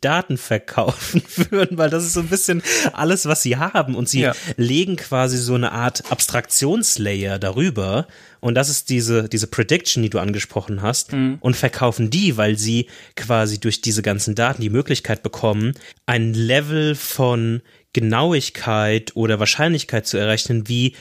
Daten 0.04 0.38
verkaufen 0.38 1.22
würden, 1.50 1.78
weil 1.78 1.90
das 1.90 2.04
ist 2.04 2.14
so 2.14 2.20
ein 2.20 2.28
bisschen 2.28 2.62
alles, 2.94 3.26
was 3.26 3.42
sie 3.42 3.58
haben 3.58 3.96
und 3.96 4.10
sie 4.10 4.22
ja. 4.22 4.34
legen 4.58 4.96
quasi 4.96 5.38
so 5.38 5.56
eine 5.56 5.72
Art 5.72 6.12
Abstraktionslayer 6.12 7.40
darüber 7.40 8.08
und 8.44 8.56
das 8.56 8.68
ist 8.68 8.90
diese, 8.90 9.30
diese 9.30 9.48
Prediction, 9.48 10.04
die 10.04 10.10
du 10.10 10.20
angesprochen 10.20 10.82
hast 10.82 11.14
mhm. 11.14 11.38
und 11.40 11.56
verkaufen 11.56 12.10
die, 12.10 12.36
weil 12.36 12.58
sie 12.58 12.88
quasi 13.16 13.58
durch 13.58 13.80
diese 13.80 14.02
ganzen 14.02 14.36
Daten 14.36 14.62
die 14.62 14.70
Möglichkeit 14.70 15.24
bekommen, 15.24 15.74
ein 16.08 16.34
Level 16.34 16.94
von 16.96 17.62
Genauigkeit 17.94 19.16
oder 19.16 19.40
Wahrscheinlichkeit 19.40 20.06
zu 20.06 20.18
errechnen, 20.18 20.68
wie 20.68 20.94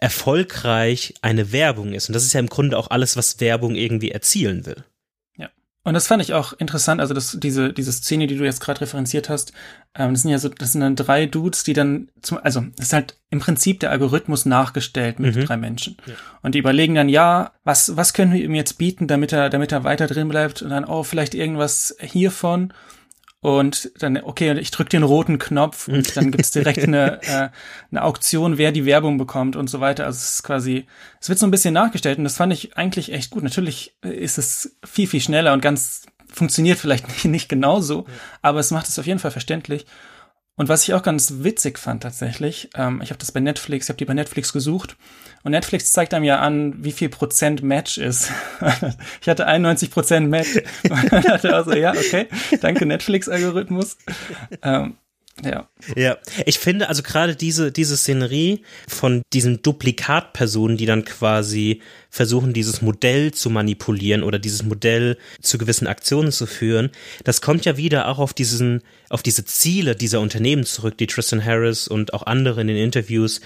erfolgreich 0.00 1.14
eine 1.22 1.50
Werbung 1.50 1.94
ist. 1.94 2.10
Und 2.10 2.12
das 2.12 2.24
ist 2.24 2.34
ja 2.34 2.40
im 2.40 2.48
Grunde 2.48 2.76
auch 2.76 2.90
alles, 2.90 3.16
was 3.16 3.40
Werbung 3.40 3.74
irgendwie 3.74 4.10
erzielen 4.10 4.66
will. 4.66 4.84
Und 5.84 5.94
das 5.94 6.06
fand 6.06 6.22
ich 6.22 6.32
auch 6.32 6.52
interessant, 6.52 7.00
also 7.00 7.12
das, 7.12 7.36
diese, 7.40 7.72
diese 7.72 7.90
Szene, 7.90 8.28
die 8.28 8.36
du 8.36 8.44
jetzt 8.44 8.60
gerade 8.60 8.80
referenziert 8.80 9.28
hast, 9.28 9.52
ähm, 9.96 10.12
das 10.12 10.22
sind 10.22 10.30
ja 10.30 10.38
so, 10.38 10.48
das 10.48 10.72
sind 10.72 10.80
dann 10.80 10.94
drei 10.94 11.26
Dudes, 11.26 11.64
die 11.64 11.72
dann 11.72 12.08
zum, 12.20 12.38
also 12.40 12.62
das 12.76 12.86
ist 12.86 12.92
halt 12.92 13.18
im 13.30 13.40
Prinzip 13.40 13.80
der 13.80 13.90
Algorithmus 13.90 14.46
nachgestellt 14.46 15.18
mit 15.18 15.34
mhm. 15.34 15.44
drei 15.44 15.56
Menschen. 15.56 15.96
Ja. 16.06 16.14
Und 16.42 16.54
die 16.54 16.60
überlegen 16.60 16.94
dann, 16.94 17.08
ja, 17.08 17.52
was, 17.64 17.96
was 17.96 18.14
können 18.14 18.32
wir 18.32 18.44
ihm 18.44 18.54
jetzt 18.54 18.78
bieten, 18.78 19.08
damit 19.08 19.32
er, 19.32 19.50
damit 19.50 19.72
er 19.72 19.82
weiter 19.82 20.06
drin 20.06 20.28
bleibt? 20.28 20.62
Und 20.62 20.70
dann, 20.70 20.84
oh, 20.84 21.02
vielleicht 21.02 21.34
irgendwas 21.34 21.96
hiervon 22.00 22.72
und 23.42 23.90
dann, 23.98 24.22
okay, 24.22 24.56
ich 24.58 24.70
drücke 24.70 24.90
den 24.90 25.02
roten 25.02 25.38
Knopf 25.38 25.88
und 25.92 26.16
dann 26.16 26.30
gibt's 26.30 26.52
direkt 26.52 26.84
eine, 26.84 27.20
äh, 27.22 27.48
eine 27.90 28.04
Auktion, 28.04 28.56
wer 28.56 28.70
die 28.70 28.86
Werbung 28.86 29.18
bekommt 29.18 29.56
und 29.56 29.68
so 29.68 29.80
weiter. 29.80 30.06
Also 30.06 30.18
es 30.18 30.34
ist 30.34 30.42
quasi, 30.44 30.86
es 31.20 31.28
wird 31.28 31.40
so 31.40 31.46
ein 31.46 31.50
bisschen 31.50 31.74
nachgestellt 31.74 32.18
und 32.18 32.24
das 32.24 32.36
fand 32.36 32.52
ich 32.52 32.76
eigentlich 32.78 33.12
echt 33.12 33.30
gut. 33.30 33.42
Natürlich 33.42 33.96
ist 34.02 34.38
es 34.38 34.76
viel, 34.84 35.08
viel 35.08 35.20
schneller 35.20 35.52
und 35.52 35.60
ganz 35.60 36.06
funktioniert 36.28 36.78
vielleicht 36.78 37.08
nicht, 37.08 37.24
nicht 37.26 37.48
genauso, 37.48 38.06
ja. 38.06 38.14
aber 38.42 38.60
es 38.60 38.70
macht 38.70 38.86
es 38.88 38.98
auf 38.98 39.06
jeden 39.06 39.18
Fall 39.18 39.32
verständlich. 39.32 39.86
Und 40.56 40.68
was 40.68 40.82
ich 40.82 40.92
auch 40.92 41.02
ganz 41.02 41.32
witzig 41.38 41.78
fand 41.78 42.02
tatsächlich, 42.02 42.68
ähm, 42.76 43.00
ich 43.02 43.10
habe 43.10 43.18
das 43.18 43.32
bei 43.32 43.40
Netflix, 43.40 43.86
ich 43.86 43.88
habe 43.88 43.96
die 43.96 44.04
bei 44.04 44.14
Netflix 44.14 44.52
gesucht 44.52 44.96
und 45.44 45.52
Netflix 45.52 45.92
zeigt 45.92 46.12
einem 46.12 46.24
ja 46.24 46.40
an, 46.40 46.84
wie 46.84 46.92
viel 46.92 47.08
Prozent 47.08 47.62
Match 47.62 47.96
ist. 47.96 48.30
ich 49.22 49.28
hatte 49.28 49.46
91 49.46 49.90
Prozent 49.90 50.28
Match 50.28 50.56
und 50.90 51.12
dann 51.12 51.22
dachte 51.22 51.58
auch 51.58 51.64
so, 51.64 51.72
ja, 51.72 51.92
okay, 51.92 52.28
danke 52.60 52.84
Netflix-Algorithmus. 52.84 53.96
Ähm, 54.62 54.98
ja. 55.42 55.68
Ja, 55.96 56.18
ich 56.46 56.58
finde 56.58 56.88
also 56.88 57.02
gerade 57.02 57.34
diese, 57.34 57.72
diese 57.72 57.96
Szenerie 57.96 58.62
von 58.86 59.22
diesen 59.32 59.62
Duplikatpersonen, 59.62 60.76
die 60.76 60.86
dann 60.86 61.04
quasi 61.04 61.80
versuchen, 62.10 62.52
dieses 62.52 62.82
Modell 62.82 63.32
zu 63.32 63.48
manipulieren 63.48 64.22
oder 64.22 64.38
dieses 64.38 64.62
Modell 64.62 65.16
zu 65.40 65.58
gewissen 65.58 65.86
Aktionen 65.86 66.32
zu 66.32 66.46
führen, 66.46 66.90
das 67.24 67.40
kommt 67.40 67.64
ja 67.64 67.76
wieder 67.76 68.08
auch 68.08 68.18
auf 68.18 68.34
diesen, 68.34 68.82
auf 69.08 69.22
diese 69.22 69.44
Ziele 69.44 69.96
dieser 69.96 70.20
Unternehmen 70.20 70.64
zurück, 70.64 70.98
die 70.98 71.06
Tristan 71.06 71.44
Harris 71.44 71.88
und 71.88 72.14
auch 72.14 72.24
andere 72.24 72.60
in 72.60 72.66
den 72.66 72.76
Interviews 72.76 73.40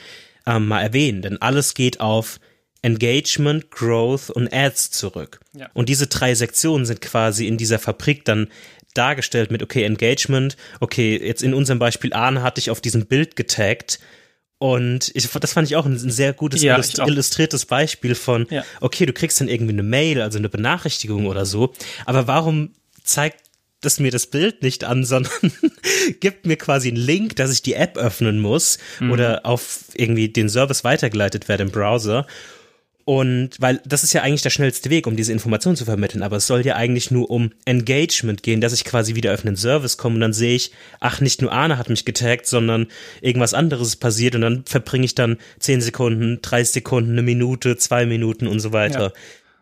ähm, 0.46 0.66
mal 0.66 0.82
erwähnen. 0.82 1.22
Denn 1.22 1.40
alles 1.40 1.74
geht 1.74 2.00
auf 2.00 2.40
Engagement, 2.82 3.70
Growth 3.70 4.30
und 4.30 4.52
Ads 4.52 4.92
zurück. 4.92 5.40
Ja. 5.54 5.68
Und 5.74 5.88
diese 5.88 6.06
drei 6.06 6.34
Sektionen 6.34 6.86
sind 6.86 7.00
quasi 7.00 7.46
in 7.48 7.56
dieser 7.56 7.78
Fabrik 7.78 8.24
dann 8.24 8.48
dargestellt 8.96 9.50
mit, 9.50 9.62
okay, 9.62 9.84
Engagement, 9.84 10.56
okay, 10.80 11.20
jetzt 11.22 11.42
in 11.42 11.54
unserem 11.54 11.78
Beispiel 11.78 12.12
Arne 12.12 12.42
hatte 12.42 12.58
ich 12.58 12.70
auf 12.70 12.80
diesem 12.80 13.06
Bild 13.06 13.36
getaggt. 13.36 13.98
Und 14.58 15.10
ich, 15.14 15.28
das 15.28 15.52
fand 15.52 15.68
ich 15.68 15.76
auch 15.76 15.84
ein, 15.84 15.98
sehr 15.98 16.32
gutes 16.32 16.62
ja, 16.62 16.80
illustriertes 17.06 17.66
Beispiel 17.66 18.14
von, 18.14 18.46
ja. 18.48 18.64
okay, 18.80 19.04
du 19.04 19.12
kriegst 19.12 19.40
dann 19.40 19.48
irgendwie 19.48 19.74
eine 19.74 19.82
Mail, 19.82 20.22
also 20.22 20.38
eine 20.38 20.48
Benachrichtigung 20.48 21.26
oder 21.26 21.44
so, 21.44 21.74
aber 22.06 22.26
warum 22.26 22.70
zeigt 23.04 23.46
das 23.82 24.00
mir 24.00 24.10
das 24.10 24.26
Bild 24.26 24.62
nicht 24.62 24.84
an, 24.84 25.04
sondern 25.06 25.32
gibt 26.20 26.46
mir 26.46 26.56
quasi 26.56 26.88
einen 26.88 26.96
Link, 26.96 27.36
dass 27.36 27.52
ich 27.52 27.62
die 27.62 27.74
App 27.74 27.96
öffnen 27.96 28.40
muss 28.40 28.78
mhm. 29.00 29.12
oder 29.12 29.44
auf 29.44 29.84
irgendwie 29.94 30.28
den 30.28 30.48
Service 30.48 30.84
weitergeleitet 30.84 31.48
werde 31.48 31.64
im 31.64 31.70
Browser. 31.70 32.26
Und 33.08 33.50
weil 33.60 33.80
das 33.84 34.02
ist 34.02 34.14
ja 34.14 34.22
eigentlich 34.22 34.42
der 34.42 34.50
schnellste 34.50 34.90
Weg, 34.90 35.06
um 35.06 35.14
diese 35.14 35.32
Informationen 35.32 35.76
zu 35.76 35.84
vermitteln, 35.84 36.24
aber 36.24 36.38
es 36.38 36.48
soll 36.48 36.66
ja 36.66 36.74
eigentlich 36.74 37.12
nur 37.12 37.30
um 37.30 37.52
Engagement 37.64 38.42
gehen, 38.42 38.60
dass 38.60 38.72
ich 38.72 38.84
quasi 38.84 39.14
wieder 39.14 39.32
auf 39.32 39.46
einen 39.46 39.54
Service 39.54 39.96
komme 39.96 40.16
und 40.16 40.22
dann 40.22 40.32
sehe 40.32 40.56
ich, 40.56 40.72
ach, 40.98 41.20
nicht 41.20 41.40
nur 41.40 41.52
Arne 41.52 41.78
hat 41.78 41.88
mich 41.88 42.04
getaggt, 42.04 42.48
sondern 42.48 42.88
irgendwas 43.20 43.54
anderes 43.54 43.86
ist 43.86 43.96
passiert 43.98 44.34
und 44.34 44.40
dann 44.40 44.64
verbringe 44.66 45.04
ich 45.04 45.14
dann 45.14 45.38
10 45.60 45.82
Sekunden, 45.82 46.40
30 46.42 46.72
Sekunden, 46.72 47.12
eine 47.12 47.22
Minute, 47.22 47.76
zwei 47.76 48.06
Minuten 48.06 48.48
und 48.48 48.58
so 48.58 48.72
weiter. 48.72 49.00
Ja. 49.00 49.12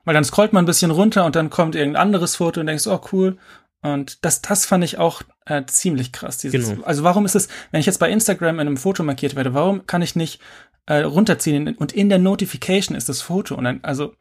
Weil 0.06 0.14
dann 0.14 0.24
scrollt 0.24 0.54
man 0.54 0.64
ein 0.64 0.66
bisschen 0.66 0.90
runter 0.90 1.26
und 1.26 1.36
dann 1.36 1.50
kommt 1.50 1.74
irgendein 1.74 2.00
anderes 2.00 2.36
Foto 2.36 2.60
und 2.60 2.66
denkst, 2.66 2.86
oh 2.86 3.00
cool. 3.12 3.36
Und 3.82 4.24
das, 4.24 4.40
das 4.40 4.64
fand 4.64 4.82
ich 4.84 4.96
auch 4.96 5.20
äh, 5.44 5.62
ziemlich 5.66 6.12
krass. 6.12 6.38
Dieses, 6.38 6.70
genau. 6.70 6.82
Also 6.84 7.04
warum 7.04 7.26
ist 7.26 7.34
es, 7.34 7.48
wenn 7.70 7.80
ich 7.80 7.84
jetzt 7.84 7.98
bei 7.98 8.08
Instagram 8.08 8.54
in 8.54 8.66
einem 8.66 8.76
Foto 8.78 9.02
markiert 9.02 9.36
werde, 9.36 9.52
warum 9.52 9.86
kann 9.86 10.00
ich 10.00 10.16
nicht 10.16 10.40
äh, 10.86 10.98
runterziehen 11.00 11.74
und 11.76 11.92
in 11.92 12.08
der 12.08 12.18
Notification 12.18 12.96
ist 12.96 13.08
das 13.08 13.22
Foto 13.22 13.54
und 13.54 13.64
dann, 13.64 13.80
also 13.82 14.14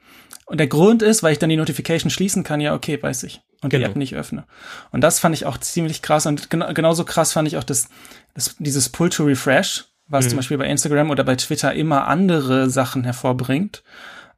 und 0.45 0.59
der 0.59 0.67
Grund 0.67 1.01
ist, 1.01 1.23
weil 1.23 1.33
ich 1.33 1.39
dann 1.39 1.49
die 1.49 1.57
Notification 1.57 2.09
schließen 2.09 2.43
kann, 2.43 2.59
ja, 2.59 2.73
okay, 2.73 3.01
weiß 3.01 3.23
ich. 3.23 3.41
Und 3.61 3.69
genau. 3.69 3.85
die 3.85 3.91
App 3.91 3.95
nicht 3.95 4.15
öffne. 4.15 4.43
Und 4.91 5.01
das 5.01 5.19
fand 5.19 5.33
ich 5.33 5.45
auch 5.45 5.57
ziemlich 5.57 6.01
krass. 6.01 6.25
Und 6.25 6.49
gen 6.49 6.63
genauso 6.73 7.05
krass 7.05 7.31
fand 7.31 7.47
ich 7.47 7.57
auch 7.57 7.63
das, 7.63 7.87
das 8.33 8.55
dieses 8.59 8.89
Pull 8.89 9.09
to 9.09 9.23
Refresh, 9.23 9.85
was 10.07 10.25
mhm. 10.25 10.29
zum 10.29 10.37
Beispiel 10.37 10.57
bei 10.57 10.67
Instagram 10.67 11.11
oder 11.11 11.23
bei 11.23 11.37
Twitter 11.37 11.73
immer 11.73 12.07
andere 12.07 12.69
Sachen 12.69 13.05
hervorbringt, 13.05 13.83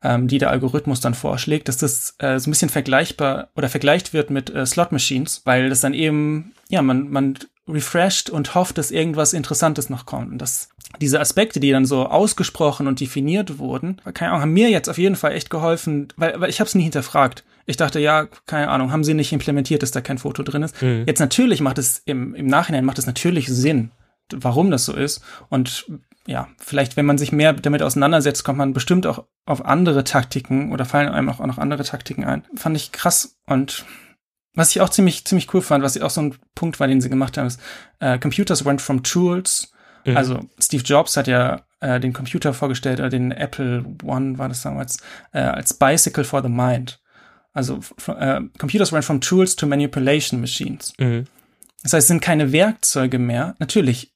ähm, 0.04 0.28
die 0.28 0.38
der 0.38 0.52
Algorithmus 0.52 1.00
dann 1.00 1.16
vorschlägt, 1.16 1.68
dass 1.70 1.78
das 1.78 2.16
äh, 2.20 2.38
so 2.38 2.50
ein 2.50 2.52
bisschen 2.52 2.70
vergleichbar 2.70 3.50
oder 3.56 3.68
vergleicht 3.68 4.14
wird 4.14 4.30
mit 4.30 4.52
äh, 4.52 4.66
Slot 4.68 4.92
Machines, 4.92 5.42
weil 5.46 5.70
das 5.70 5.82
dann 5.82 5.96
eben, 5.96 6.54
ja, 6.70 6.84
man, 6.84 7.10
man 7.10 7.40
refreshed 7.68 8.30
und 8.30 8.54
hofft, 8.56 8.78
dass 8.78 8.92
irgendwas 8.92 9.34
Interessantes 9.34 9.90
noch 9.90 10.06
kommt. 10.06 10.32
Und 10.32 10.38
das, 10.38 10.70
diese 11.02 11.20
Aspekte, 11.20 11.60
die 11.60 11.72
dann 11.72 11.86
so 11.86 12.06
ausgesprochen 12.06 12.88
und 12.88 13.00
definiert 13.00 13.58
wurden, 13.58 14.02
keine 14.14 14.32
Ahnung, 14.32 14.42
haben 14.42 14.54
mir 14.54 14.70
jetzt 14.70 14.90
auf 14.90 14.98
jeden 14.98 15.16
Fall 15.16 15.34
echt 15.34 15.50
geholfen, 15.50 16.10
weil, 16.16 16.40
weil 16.40 16.50
ich 16.50 16.60
habe 16.60 16.68
es 16.68 16.76
nie 16.76 16.84
hinterfragt. 16.84 17.44
Ich 17.66 17.78
dachte, 17.78 18.00
ja, 18.00 18.28
keine 18.46 18.70
Ahnung, 18.70 18.92
haben 18.92 19.04
sie 19.04 19.16
nicht 19.16 19.34
implementiert, 19.34 19.82
dass 19.82 19.92
da 19.92 20.02
kein 20.02 20.20
Foto 20.20 20.44
drin 20.44 20.64
ist. 20.64 20.80
Mhm. 20.82 21.04
Jetzt 21.08 21.20
natürlich 21.20 21.62
macht 21.62 21.80
es 21.80 22.02
im, 22.06 22.36
im 22.36 22.46
Nachhinein 22.46 22.86
macht 22.86 23.00
es 23.00 23.08
natürlich 23.08 23.48
Sinn, 23.48 23.90
warum 24.32 24.70
das 24.70 24.86
so 24.86 24.94
ist. 24.94 25.24
Und 25.50 25.88
ja, 26.28 26.48
vielleicht, 26.60 26.98
wenn 26.98 27.06
man 27.06 27.18
sich 27.18 27.32
mehr 27.32 27.54
damit 27.54 27.82
auseinandersetzt, 27.82 28.44
kommt 28.44 28.60
man 28.60 28.74
bestimmt 28.74 29.08
auch 29.08 29.26
auf 29.46 29.66
andere 29.66 30.04
Taktiken 30.04 30.72
oder 30.72 30.86
fallen 30.86 31.10
einem 31.10 31.30
auch 31.30 31.40
noch 31.40 31.58
andere 31.58 31.84
Taktiken 31.84 32.24
ein. 32.24 32.44
Fand 32.56 32.76
ich 32.76 32.92
krass 32.92 33.38
und 33.48 33.86
was 34.56 34.72
ich 34.72 34.82
auch 34.82 34.90
ziemlich, 34.90 35.26
ziemlich 35.26 35.54
cool 35.54 35.62
fand, 35.62 35.84
was 35.84 36.00
auch 36.02 36.10
so 36.10 36.22
ein 36.22 36.36
Punkt 36.56 36.80
war, 36.80 36.88
den 36.88 37.02
sie 37.02 37.10
gemacht 37.10 37.38
haben, 37.38 37.48
ist, 37.48 37.60
äh, 38.00 38.18
Computers 38.18 38.66
went 38.66 38.82
from 38.82 39.04
tools. 39.04 39.72
Mhm. 40.06 40.18
Also 40.18 40.40
Steve 40.60 40.84
Jobs 40.84 41.18
hat 41.18 41.28
ja 41.28 41.66
äh, 41.82 42.00
den 42.00 42.14
Computer 42.14 42.54
vorgestellt, 42.54 43.00
oder 43.00 43.10
den 43.10 43.32
Apple 43.32 43.86
One 44.04 44.38
war 44.38 44.50
das 44.50 44.62
damals, 44.62 44.98
äh, 45.34 45.40
als 45.40 45.74
Bicycle 45.74 46.24
for 46.24 46.42
the 46.42 46.50
Mind. 46.50 47.00
Also 47.54 47.80
äh, 48.08 48.42
Computers 48.58 48.92
went 48.92 49.06
from 49.06 49.22
tools 49.22 49.56
to 49.56 49.68
manipulation 49.68 50.42
machines. 50.42 50.94
Mhm. 51.00 51.26
Das 51.84 51.94
heißt, 51.94 52.04
es 52.04 52.08
sind 52.08 52.22
keine 52.22 52.52
Werkzeuge 52.52 53.20
mehr. 53.20 53.56
Natürlich, 53.60 54.14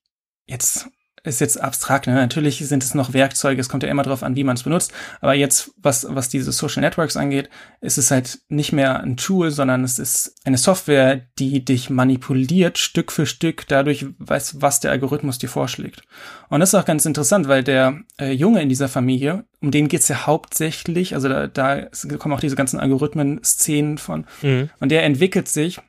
jetzt 0.48 0.90
ist 1.24 1.42
jetzt 1.42 1.60
abstrakt, 1.60 2.08
ne? 2.08 2.14
natürlich 2.14 2.58
sind 2.60 2.84
es 2.84 2.94
noch 2.94 3.14
Werkzeuge, 3.14 3.60
es 3.60 3.70
kommt 3.70 3.84
ja 3.84 3.90
immer 3.90 4.04
darauf 4.04 4.24
an, 4.24 4.36
wie 4.36 4.44
man 4.44 4.56
es 4.56 4.64
benutzt, 4.64 4.92
aber 5.22 5.34
jetzt, 5.34 5.72
was, 5.78 6.06
was 6.10 6.30
diese 6.30 6.52
Social 6.52 6.82
Networks 6.82 7.18
angeht, 7.18 7.50
ist 7.82 7.98
es 7.98 8.12
halt 8.12 8.40
nicht 8.50 8.72
mehr 8.72 9.02
ein 9.02 9.18
Tool, 9.18 9.52
sondern 9.52 9.84
es 9.84 10.00
ist 10.00 10.36
eine 10.46 10.58
Software, 10.58 11.22
die 11.38 11.64
dich 11.64 11.90
manipuliert, 11.90 12.78
Stück 12.78 13.12
für 13.12 13.26
Stück, 13.26 13.68
dadurch 13.68 14.06
weiß, 14.18 14.62
was 14.62 14.80
der 14.80 14.92
Algorithmus 14.92 15.38
dir 15.38 15.50
vorschlägt. 15.50 16.02
Und 16.50 16.62
das 16.62 16.70
ist 16.70 16.76
auch 16.76 16.86
ganz 16.86 17.06
interessant, 17.06 17.48
weil 17.48 17.64
der 17.64 18.00
äh, 18.20 18.32
Junge 18.32 18.62
in 18.62 18.70
dieser 18.70 18.88
Familie, 18.88 19.46
um 19.62 19.72
den 19.72 19.88
geht's 19.88 20.08
ja 20.08 20.26
hauptsächlich, 20.26 21.14
also 21.14 21.30
da, 21.30 21.48
da 21.48 21.88
kommen 22.18 22.34
auch 22.34 22.40
diese 22.40 22.56
ganzen 22.56 22.80
Algorithmen-Szenen 22.80 23.98
von, 23.98 24.26
mhm. 24.42 24.70
und 24.80 24.90
der 24.90 25.04
entwickelt 25.04 25.48
sich 25.48 25.80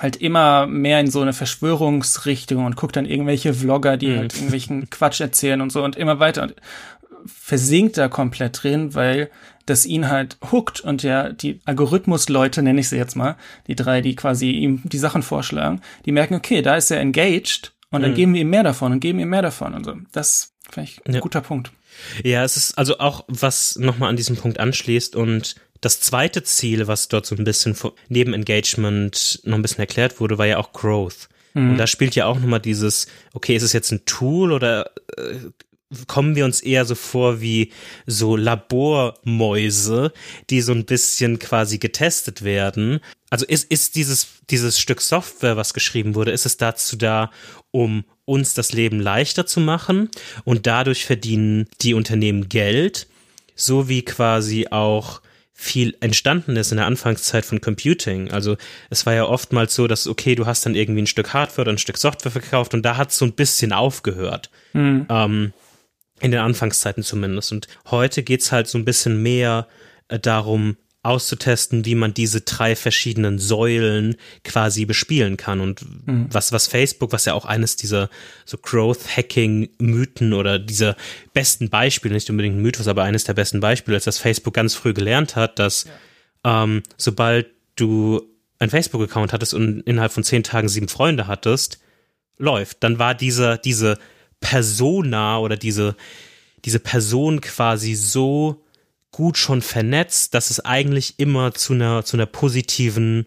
halt 0.00 0.16
immer 0.16 0.66
mehr 0.66 1.00
in 1.00 1.10
so 1.10 1.20
eine 1.20 1.32
Verschwörungsrichtung 1.32 2.64
und 2.64 2.76
guckt 2.76 2.96
dann 2.96 3.06
irgendwelche 3.06 3.54
Vlogger, 3.54 3.96
die 3.96 4.08
mhm. 4.08 4.18
halt 4.18 4.34
irgendwelchen 4.34 4.90
Quatsch 4.90 5.20
erzählen 5.20 5.60
und 5.60 5.70
so 5.70 5.84
und 5.84 5.96
immer 5.96 6.18
weiter 6.18 6.42
und 6.42 6.54
versinkt 7.26 7.98
da 7.98 8.08
komplett 8.08 8.62
drin, 8.62 8.94
weil 8.94 9.30
das 9.66 9.86
ihn 9.86 10.08
halt 10.08 10.38
hookt 10.50 10.80
und 10.80 11.02
ja, 11.02 11.30
die 11.30 11.60
Algorithmus-Leute, 11.64 12.62
nenne 12.62 12.80
ich 12.80 12.88
sie 12.88 12.96
jetzt 12.96 13.14
mal, 13.14 13.36
die 13.68 13.76
drei, 13.76 14.00
die 14.00 14.16
quasi 14.16 14.50
ihm 14.50 14.80
die 14.84 14.98
Sachen 14.98 15.22
vorschlagen, 15.22 15.80
die 16.04 16.12
merken, 16.12 16.34
okay, 16.34 16.62
da 16.62 16.74
ist 16.74 16.90
er 16.90 17.00
engaged 17.00 17.72
und 17.90 18.02
dann 18.02 18.12
mhm. 18.12 18.16
geben 18.16 18.34
wir 18.34 18.40
ihm 18.40 18.50
mehr 18.50 18.64
davon 18.64 18.92
und 18.92 19.00
geben 19.00 19.20
ihm 19.20 19.28
mehr 19.28 19.42
davon 19.42 19.74
und 19.74 19.84
so. 19.84 19.94
Das 20.10 20.52
finde 20.68 20.90
ich 20.90 21.06
ein 21.06 21.14
ja. 21.14 21.20
guter 21.20 21.42
Punkt. 21.42 21.70
Ja, 22.24 22.42
es 22.42 22.56
ist 22.56 22.78
also 22.78 22.98
auch, 22.98 23.24
was 23.28 23.76
nochmal 23.76 24.08
an 24.08 24.16
diesem 24.16 24.36
Punkt 24.36 24.58
anschließt 24.58 25.14
und 25.14 25.54
das 25.82 26.00
zweite 26.00 26.44
Ziel, 26.44 26.86
was 26.86 27.08
dort 27.08 27.26
so 27.26 27.34
ein 27.34 27.44
bisschen 27.44 27.76
neben 28.08 28.32
Engagement 28.32 29.40
noch 29.44 29.56
ein 29.56 29.62
bisschen 29.62 29.80
erklärt 29.80 30.20
wurde, 30.20 30.38
war 30.38 30.46
ja 30.46 30.58
auch 30.58 30.72
Growth. 30.72 31.28
Mhm. 31.54 31.72
Und 31.72 31.76
da 31.78 31.86
spielt 31.86 32.14
ja 32.14 32.26
auch 32.26 32.38
nochmal 32.38 32.60
dieses, 32.60 33.08
okay, 33.34 33.56
ist 33.56 33.64
es 33.64 33.72
jetzt 33.72 33.90
ein 33.90 34.04
Tool 34.06 34.52
oder 34.52 34.90
äh, 35.18 35.34
kommen 36.06 36.36
wir 36.36 36.44
uns 36.44 36.60
eher 36.60 36.84
so 36.84 36.94
vor 36.94 37.40
wie 37.40 37.72
so 38.06 38.36
Labormäuse, 38.36 40.12
die 40.50 40.60
so 40.60 40.72
ein 40.72 40.84
bisschen 40.84 41.40
quasi 41.40 41.78
getestet 41.78 42.42
werden. 42.42 43.00
Also 43.28 43.44
ist, 43.44 43.70
ist 43.70 43.96
dieses, 43.96 44.28
dieses 44.50 44.78
Stück 44.78 45.00
Software, 45.00 45.56
was 45.56 45.74
geschrieben 45.74 46.14
wurde, 46.14 46.30
ist 46.30 46.46
es 46.46 46.58
dazu 46.58 46.96
da, 46.96 47.30
um 47.72 48.04
uns 48.24 48.54
das 48.54 48.72
Leben 48.72 49.00
leichter 49.00 49.46
zu 49.46 49.58
machen 49.58 50.10
und 50.44 50.68
dadurch 50.68 51.04
verdienen 51.04 51.66
die 51.80 51.94
Unternehmen 51.94 52.48
Geld, 52.48 53.08
so 53.56 53.88
wie 53.88 54.02
quasi 54.02 54.68
auch 54.70 55.20
viel 55.62 55.96
entstanden 56.00 56.56
ist 56.56 56.72
in 56.72 56.78
der 56.78 56.86
Anfangszeit 56.86 57.44
von 57.44 57.60
Computing. 57.60 58.32
Also 58.32 58.56
es 58.90 59.06
war 59.06 59.14
ja 59.14 59.26
oftmals 59.26 59.76
so, 59.76 59.86
dass, 59.86 60.08
okay, 60.08 60.34
du 60.34 60.44
hast 60.44 60.66
dann 60.66 60.74
irgendwie 60.74 61.02
ein 61.02 61.06
Stück 61.06 61.32
Hardware 61.32 61.62
oder 61.62 61.72
ein 61.72 61.78
Stück 61.78 61.98
Software 61.98 62.32
verkauft 62.32 62.74
und 62.74 62.82
da 62.82 62.96
hat 62.96 63.10
es 63.10 63.18
so 63.18 63.24
ein 63.24 63.34
bisschen 63.34 63.72
aufgehört. 63.72 64.50
Mhm. 64.72 65.06
Ähm, 65.08 65.52
in 66.20 66.32
den 66.32 66.40
Anfangszeiten 66.40 67.04
zumindest. 67.04 67.52
Und 67.52 67.68
heute 67.90 68.22
geht's 68.22 68.50
halt 68.50 68.66
so 68.66 68.76
ein 68.76 68.84
bisschen 68.84 69.22
mehr 69.22 69.68
äh, 70.08 70.18
darum, 70.18 70.76
auszutesten, 71.02 71.84
wie 71.84 71.96
man 71.96 72.14
diese 72.14 72.42
drei 72.42 72.76
verschiedenen 72.76 73.40
Säulen 73.40 74.16
quasi 74.44 74.84
bespielen 74.84 75.36
kann. 75.36 75.60
Und 75.60 75.84
mhm. 76.06 76.28
was, 76.30 76.52
was 76.52 76.68
Facebook, 76.68 77.12
was 77.12 77.24
ja 77.24 77.34
auch 77.34 77.44
eines 77.44 77.74
dieser 77.74 78.08
so 78.44 78.56
Growth-Hacking-Mythen 78.56 80.32
oder 80.32 80.60
dieser 80.60 80.96
besten 81.32 81.70
Beispiele, 81.70 82.14
nicht 82.14 82.30
unbedingt 82.30 82.56
ein 82.56 82.62
Mythos, 82.62 82.86
aber 82.86 83.02
eines 83.02 83.24
der 83.24 83.34
besten 83.34 83.58
Beispiele 83.58 83.96
ist, 83.96 84.06
dass 84.06 84.18
Facebook 84.18 84.54
ganz 84.54 84.74
früh 84.74 84.94
gelernt 84.94 85.34
hat, 85.34 85.58
dass 85.58 85.86
ja. 86.44 86.62
ähm, 86.64 86.84
sobald 86.96 87.48
du 87.74 88.22
ein 88.60 88.70
Facebook-Account 88.70 89.32
hattest 89.32 89.54
und 89.54 89.80
innerhalb 89.80 90.12
von 90.12 90.22
zehn 90.22 90.44
Tagen 90.44 90.68
sieben 90.68 90.88
Freunde 90.88 91.26
hattest, 91.26 91.80
läuft. 92.38 92.84
Dann 92.84 93.00
war 93.00 93.16
diese, 93.16 93.58
diese 93.64 93.98
Persona 94.40 95.40
oder 95.40 95.56
diese, 95.56 95.96
diese 96.64 96.78
Person 96.78 97.40
quasi 97.40 97.94
so 97.94 98.61
gut 99.12 99.38
schon 99.38 99.62
vernetzt, 99.62 100.34
dass 100.34 100.50
es 100.50 100.64
eigentlich 100.64 101.18
immer 101.18 101.54
zu 101.54 101.74
einer, 101.74 102.04
zu 102.04 102.16
einer 102.16 102.26
positiven 102.26 103.26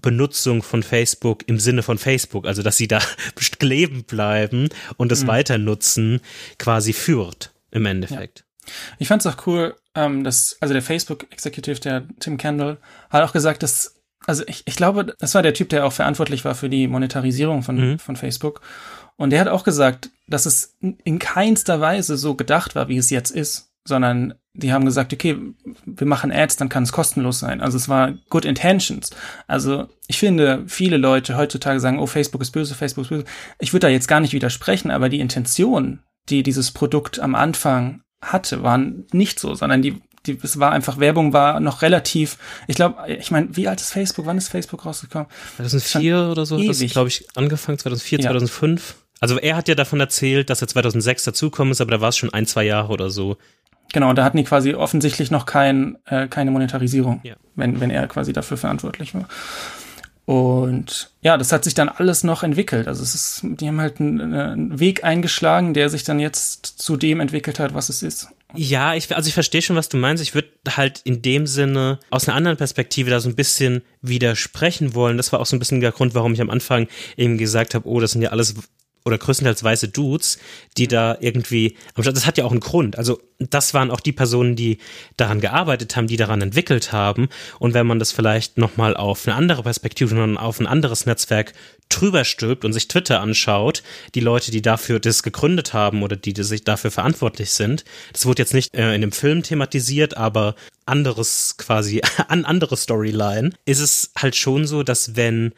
Benutzung 0.00 0.62
von 0.62 0.82
Facebook 0.82 1.46
im 1.48 1.58
Sinne 1.58 1.82
von 1.82 1.98
Facebook, 1.98 2.46
also 2.46 2.62
dass 2.62 2.76
sie 2.76 2.88
da 2.88 3.00
kleben 3.58 4.04
bleiben 4.04 4.70
und 4.96 5.12
es 5.12 5.24
mhm. 5.24 5.28
weiter 5.28 5.58
nutzen, 5.58 6.20
quasi 6.58 6.92
führt 6.92 7.52
im 7.70 7.84
Endeffekt. 7.84 8.38
Ja. 8.38 8.72
Ich 8.98 9.08
fand 9.08 9.24
es 9.24 9.26
auch 9.26 9.46
cool, 9.46 9.76
ähm, 9.94 10.24
dass, 10.24 10.56
also 10.60 10.72
der 10.72 10.82
Facebook-Executive, 10.82 11.80
der 11.80 12.06
Tim 12.20 12.38
Kendall, 12.38 12.78
hat 13.10 13.22
auch 13.24 13.32
gesagt, 13.32 13.62
dass, 13.62 13.96
also 14.24 14.44
ich, 14.46 14.62
ich 14.66 14.76
glaube, 14.76 15.14
das 15.18 15.34
war 15.34 15.42
der 15.42 15.52
Typ, 15.52 15.68
der 15.68 15.84
auch 15.84 15.92
verantwortlich 15.92 16.44
war 16.44 16.54
für 16.54 16.70
die 16.70 16.86
Monetarisierung 16.86 17.62
von, 17.62 17.76
mhm. 17.76 17.98
von 17.98 18.16
Facebook. 18.16 18.60
Und 19.16 19.30
der 19.30 19.40
hat 19.40 19.48
auch 19.48 19.64
gesagt, 19.64 20.10
dass 20.26 20.46
es 20.46 20.76
in 20.80 21.18
keinster 21.18 21.80
Weise 21.80 22.16
so 22.16 22.34
gedacht 22.34 22.74
war, 22.74 22.88
wie 22.88 22.96
es 22.96 23.10
jetzt 23.10 23.30
ist, 23.30 23.71
sondern 23.84 24.34
die 24.54 24.72
haben 24.72 24.84
gesagt, 24.84 25.12
okay, 25.12 25.36
wir 25.86 26.06
machen 26.06 26.30
Ads, 26.30 26.56
dann 26.56 26.68
kann 26.68 26.82
es 26.82 26.92
kostenlos 26.92 27.38
sein. 27.38 27.60
Also 27.60 27.76
es 27.76 27.88
war 27.88 28.12
good 28.28 28.44
intentions. 28.44 29.10
Also 29.46 29.88
ich 30.08 30.18
finde, 30.18 30.64
viele 30.66 30.98
Leute 30.98 31.36
heutzutage 31.36 31.80
sagen, 31.80 31.98
oh, 31.98 32.06
Facebook 32.06 32.42
ist 32.42 32.50
böse, 32.50 32.74
Facebook 32.74 33.04
ist 33.04 33.08
böse. 33.08 33.24
Ich 33.60 33.72
würde 33.72 33.86
da 33.86 33.88
jetzt 33.88 34.08
gar 34.08 34.20
nicht 34.20 34.34
widersprechen, 34.34 34.90
aber 34.90 35.08
die 35.08 35.20
Intention, 35.20 36.00
die 36.28 36.42
dieses 36.42 36.70
Produkt 36.70 37.18
am 37.18 37.34
Anfang 37.34 38.02
hatte, 38.20 38.62
waren 38.62 39.06
nicht 39.12 39.40
so, 39.40 39.54
sondern 39.54 39.80
die, 39.80 40.02
die, 40.26 40.38
es 40.42 40.58
war 40.58 40.72
einfach, 40.72 41.00
Werbung 41.00 41.32
war 41.32 41.58
noch 41.58 41.80
relativ, 41.80 42.36
ich 42.68 42.76
glaube, 42.76 42.96
ich 43.08 43.30
meine, 43.30 43.56
wie 43.56 43.68
alt 43.68 43.80
ist 43.80 43.90
Facebook? 43.90 44.26
Wann 44.26 44.38
ist 44.38 44.48
Facebook 44.48 44.84
rausgekommen? 44.84 45.28
2004 45.56 46.28
oder 46.30 46.44
so, 46.44 46.58
ewig. 46.58 46.78
das 46.78 46.90
glaube 46.90 47.08
ich 47.08 47.26
angefangen, 47.34 47.78
2004, 47.78 48.18
ja. 48.18 48.24
2005. 48.26 48.96
Also 49.18 49.38
er 49.38 49.56
hat 49.56 49.68
ja 49.68 49.74
davon 49.74 50.00
erzählt, 50.00 50.50
dass 50.50 50.60
er 50.60 50.68
2006 50.68 51.24
dazukommen 51.24 51.72
ist, 51.72 51.80
aber 51.80 51.92
da 51.92 52.00
war 52.00 52.10
es 52.10 52.16
schon 52.16 52.34
ein, 52.34 52.44
zwei 52.44 52.64
Jahre 52.64 52.92
oder 52.92 53.08
so. 53.08 53.38
Genau, 53.92 54.10
und 54.10 54.16
da 54.16 54.24
hatten 54.24 54.36
die 54.36 54.44
quasi 54.44 54.74
offensichtlich 54.74 55.30
noch 55.30 55.46
kein, 55.46 55.98
äh, 56.06 56.26
keine 56.28 56.50
Monetarisierung, 56.50 57.20
ja. 57.22 57.34
wenn, 57.54 57.80
wenn 57.80 57.90
er 57.90 58.06
quasi 58.06 58.32
dafür 58.32 58.56
verantwortlich 58.56 59.14
war. 59.14 59.28
Und 60.24 61.10
ja, 61.20 61.36
das 61.36 61.52
hat 61.52 61.64
sich 61.64 61.74
dann 61.74 61.88
alles 61.88 62.22
noch 62.22 62.42
entwickelt. 62.42 62.86
Also 62.86 63.02
es 63.02 63.14
ist, 63.14 63.40
die 63.42 63.66
haben 63.66 63.80
halt 63.80 64.00
einen, 64.00 64.34
einen 64.34 64.78
Weg 64.78 65.02
eingeschlagen, 65.04 65.74
der 65.74 65.88
sich 65.88 66.04
dann 66.04 66.20
jetzt 66.20 66.66
zu 66.66 66.96
dem 66.96 67.20
entwickelt 67.20 67.58
hat, 67.58 67.74
was 67.74 67.88
es 67.88 68.02
ist. 68.02 68.28
Ja, 68.54 68.94
ich, 68.94 69.14
also 69.14 69.26
ich 69.26 69.34
verstehe 69.34 69.62
schon, 69.62 69.76
was 69.76 69.88
du 69.88 69.96
meinst. 69.96 70.22
Ich 70.22 70.34
würde 70.34 70.48
halt 70.70 71.00
in 71.04 71.22
dem 71.22 71.46
Sinne 71.46 71.98
aus 72.10 72.28
einer 72.28 72.36
anderen 72.36 72.56
Perspektive 72.56 73.10
da 73.10 73.18
so 73.18 73.28
ein 73.28 73.34
bisschen 73.34 73.82
widersprechen 74.00 74.94
wollen. 74.94 75.16
Das 75.16 75.32
war 75.32 75.40
auch 75.40 75.46
so 75.46 75.56
ein 75.56 75.58
bisschen 75.58 75.80
der 75.80 75.92
Grund, 75.92 76.14
warum 76.14 76.34
ich 76.34 76.40
am 76.40 76.50
Anfang 76.50 76.86
eben 77.16 77.38
gesagt 77.38 77.74
habe, 77.74 77.88
oh, 77.88 77.98
das 77.98 78.12
sind 78.12 78.22
ja 78.22 78.30
alles 78.30 78.54
oder 79.04 79.18
größtenteils 79.18 79.62
weiße 79.62 79.88
Dudes, 79.88 80.38
die 80.76 80.88
da 80.88 81.16
irgendwie, 81.20 81.76
das 81.96 82.26
hat 82.26 82.38
ja 82.38 82.44
auch 82.44 82.50
einen 82.50 82.60
Grund. 82.60 82.98
Also 82.98 83.20
das 83.38 83.74
waren 83.74 83.90
auch 83.90 84.00
die 84.00 84.12
Personen, 84.12 84.56
die 84.56 84.78
daran 85.16 85.40
gearbeitet 85.40 85.96
haben, 85.96 86.06
die 86.06 86.16
daran 86.16 86.40
entwickelt 86.42 86.92
haben. 86.92 87.28
Und 87.58 87.74
wenn 87.74 87.86
man 87.86 87.98
das 87.98 88.12
vielleicht 88.12 88.58
nochmal 88.58 88.96
auf 88.96 89.26
eine 89.26 89.36
andere 89.36 89.62
Perspektive, 89.62 90.36
auf 90.38 90.60
ein 90.60 90.66
anderes 90.66 91.06
Netzwerk 91.06 91.52
drüber 91.88 92.24
stülpt 92.24 92.64
und 92.64 92.72
sich 92.72 92.88
Twitter 92.88 93.20
anschaut, 93.20 93.82
die 94.14 94.20
Leute, 94.20 94.50
die 94.50 94.62
dafür 94.62 95.00
das 95.00 95.22
gegründet 95.22 95.72
haben 95.72 96.02
oder 96.02 96.16
die, 96.16 96.32
die 96.32 96.44
sich 96.44 96.64
dafür 96.64 96.90
verantwortlich 96.90 97.50
sind, 97.50 97.84
das 98.12 98.26
wurde 98.26 98.42
jetzt 98.42 98.54
nicht 98.54 98.74
äh, 98.74 98.94
in 98.94 99.00
dem 99.00 99.12
Film 99.12 99.42
thematisiert, 99.42 100.16
aber 100.16 100.54
anderes 100.86 101.56
quasi, 101.58 102.02
an 102.28 102.44
andere 102.44 102.76
Storyline, 102.76 103.50
ist 103.64 103.80
es 103.80 104.12
halt 104.16 104.36
schon 104.36 104.66
so, 104.66 104.82
dass 104.82 105.16
wenn 105.16 105.52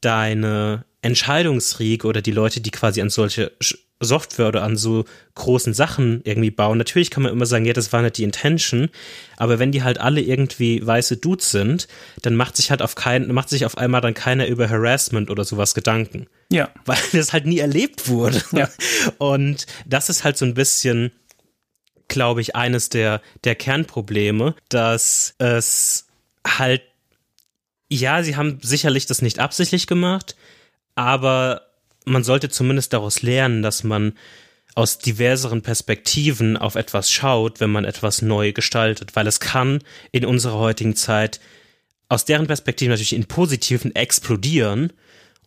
deine 0.00 0.84
Entscheidungsriege 1.02 2.06
oder 2.06 2.22
die 2.22 2.30
Leute, 2.30 2.60
die 2.60 2.70
quasi 2.70 3.00
an 3.02 3.10
solche 3.10 3.52
Software 4.04 4.48
oder 4.48 4.62
an 4.62 4.76
so 4.76 5.04
großen 5.34 5.74
Sachen 5.74 6.20
irgendwie 6.24 6.50
bauen. 6.50 6.78
Natürlich 6.78 7.10
kann 7.10 7.22
man 7.22 7.32
immer 7.32 7.46
sagen, 7.46 7.64
ja, 7.64 7.72
das 7.72 7.92
war 7.92 8.02
nicht 8.02 8.18
die 8.18 8.24
Intention, 8.24 8.88
aber 9.36 9.58
wenn 9.58 9.72
die 9.72 9.82
halt 9.82 9.98
alle 9.98 10.20
irgendwie 10.20 10.84
weiße 10.84 11.16
Dudes 11.16 11.50
sind, 11.50 11.88
dann 12.22 12.34
macht 12.34 12.56
sich 12.56 12.70
halt 12.70 12.82
auf 12.82 12.94
keinen, 12.94 13.32
macht 13.32 13.48
sich 13.48 13.64
auf 13.64 13.78
einmal 13.78 14.00
dann 14.00 14.14
keiner 14.14 14.46
über 14.46 14.68
Harassment 14.68 15.30
oder 15.30 15.44
sowas 15.44 15.74
Gedanken. 15.74 16.26
Ja. 16.50 16.70
Weil 16.84 16.98
das 17.12 17.32
halt 17.32 17.46
nie 17.46 17.58
erlebt 17.58 18.08
wurde. 18.08 18.42
Ja. 18.52 18.68
Und 19.18 19.66
das 19.86 20.08
ist 20.08 20.24
halt 20.24 20.36
so 20.36 20.44
ein 20.44 20.54
bisschen, 20.54 21.12
glaube 22.08 22.40
ich, 22.40 22.54
eines 22.56 22.88
der, 22.88 23.22
der 23.44 23.54
Kernprobleme, 23.54 24.54
dass 24.68 25.34
es 25.38 26.06
halt, 26.46 26.82
ja, 27.88 28.22
sie 28.22 28.36
haben 28.36 28.58
sicherlich 28.62 29.06
das 29.06 29.22
nicht 29.22 29.38
absichtlich 29.38 29.86
gemacht, 29.86 30.36
aber 30.94 31.62
man 32.04 32.24
sollte 32.24 32.48
zumindest 32.48 32.92
daraus 32.92 33.22
lernen, 33.22 33.62
dass 33.62 33.84
man 33.84 34.14
aus 34.74 34.98
diverseren 34.98 35.62
Perspektiven 35.62 36.56
auf 36.56 36.74
etwas 36.74 37.10
schaut, 37.10 37.60
wenn 37.60 37.70
man 37.70 37.84
etwas 37.84 38.22
neu 38.22 38.52
gestaltet, 38.52 39.14
weil 39.14 39.26
es 39.26 39.40
kann 39.40 39.80
in 40.12 40.24
unserer 40.24 40.58
heutigen 40.58 40.96
Zeit 40.96 41.40
aus 42.08 42.24
deren 42.24 42.46
Perspektive 42.46 42.90
natürlich 42.90 43.14
in 43.14 43.26
positiven 43.26 43.94
explodieren 43.94 44.92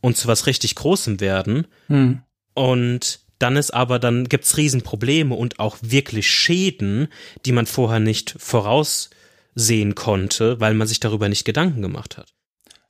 und 0.01 0.17
zu 0.17 0.27
was 0.27 0.47
richtig 0.47 0.75
Großem 0.75 1.19
werden. 1.19 1.67
Hm. 1.87 2.21
Und 2.53 3.19
dann 3.39 3.57
ist 3.57 3.71
aber, 3.71 3.99
dann 3.99 4.29
gibt's 4.29 4.57
Riesenprobleme 4.57 5.35
und 5.35 5.59
auch 5.59 5.77
wirklich 5.81 6.29
Schäden, 6.29 7.07
die 7.45 7.51
man 7.51 7.65
vorher 7.65 7.99
nicht 7.99 8.35
voraussehen 8.37 9.95
konnte, 9.95 10.59
weil 10.59 10.73
man 10.73 10.87
sich 10.87 10.99
darüber 10.99 11.29
nicht 11.29 11.45
Gedanken 11.45 11.81
gemacht 11.81 12.17
hat. 12.17 12.33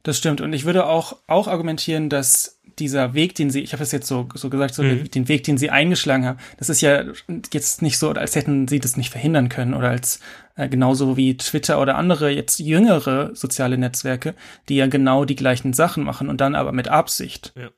Das 0.06 0.20
stimmt. 0.20 0.40
Und 0.40 0.54
ich 0.54 0.66
würde 0.66 0.86
auch, 0.86 1.18
auch 1.26 1.48
argumentieren, 1.48 2.10
dass 2.10 2.60
dieser 2.78 3.16
Weg, 3.16 3.34
den 3.34 3.50
sie, 3.50 3.62
ich 3.62 3.74
habe 3.74 3.82
es 3.82 3.92
jetzt 3.92 4.06
so, 4.06 4.30
so 4.36 4.52
gesagt, 4.52 4.76
so 4.76 4.84
mhm. 4.84 5.10
den 5.10 5.28
Weg, 5.28 5.44
den 5.46 5.58
sie 5.58 5.72
eingeschlagen 5.72 6.28
haben, 6.28 6.38
das 6.58 6.70
ist 6.70 6.82
ja 6.82 7.06
jetzt 7.52 7.82
nicht 7.82 7.98
so, 7.98 8.12
als 8.12 8.36
hätten 8.36 8.68
sie 8.68 8.80
das 8.80 8.98
nicht 8.98 9.10
verhindern 9.10 9.50
können 9.50 9.74
oder 9.74 9.90
als 9.90 10.20
äh, 10.58 10.70
genauso 10.70 11.18
wie 11.18 11.36
Twitter 11.38 11.82
oder 11.82 11.96
andere 11.96 12.30
jetzt 12.30 12.60
jüngere 12.60 13.36
soziale 13.36 13.80
Netzwerke, 13.80 14.36
die 14.70 14.76
ja 14.76 14.86
genau 14.86 15.26
die 15.26 15.36
gleichen 15.36 15.74
Sachen 15.74 16.04
machen 16.04 16.30
und 16.30 16.40
dann 16.40 16.54
aber 16.54 16.72
mit 16.72 16.88
Absicht. 16.88 17.54
Ja. 17.56 17.70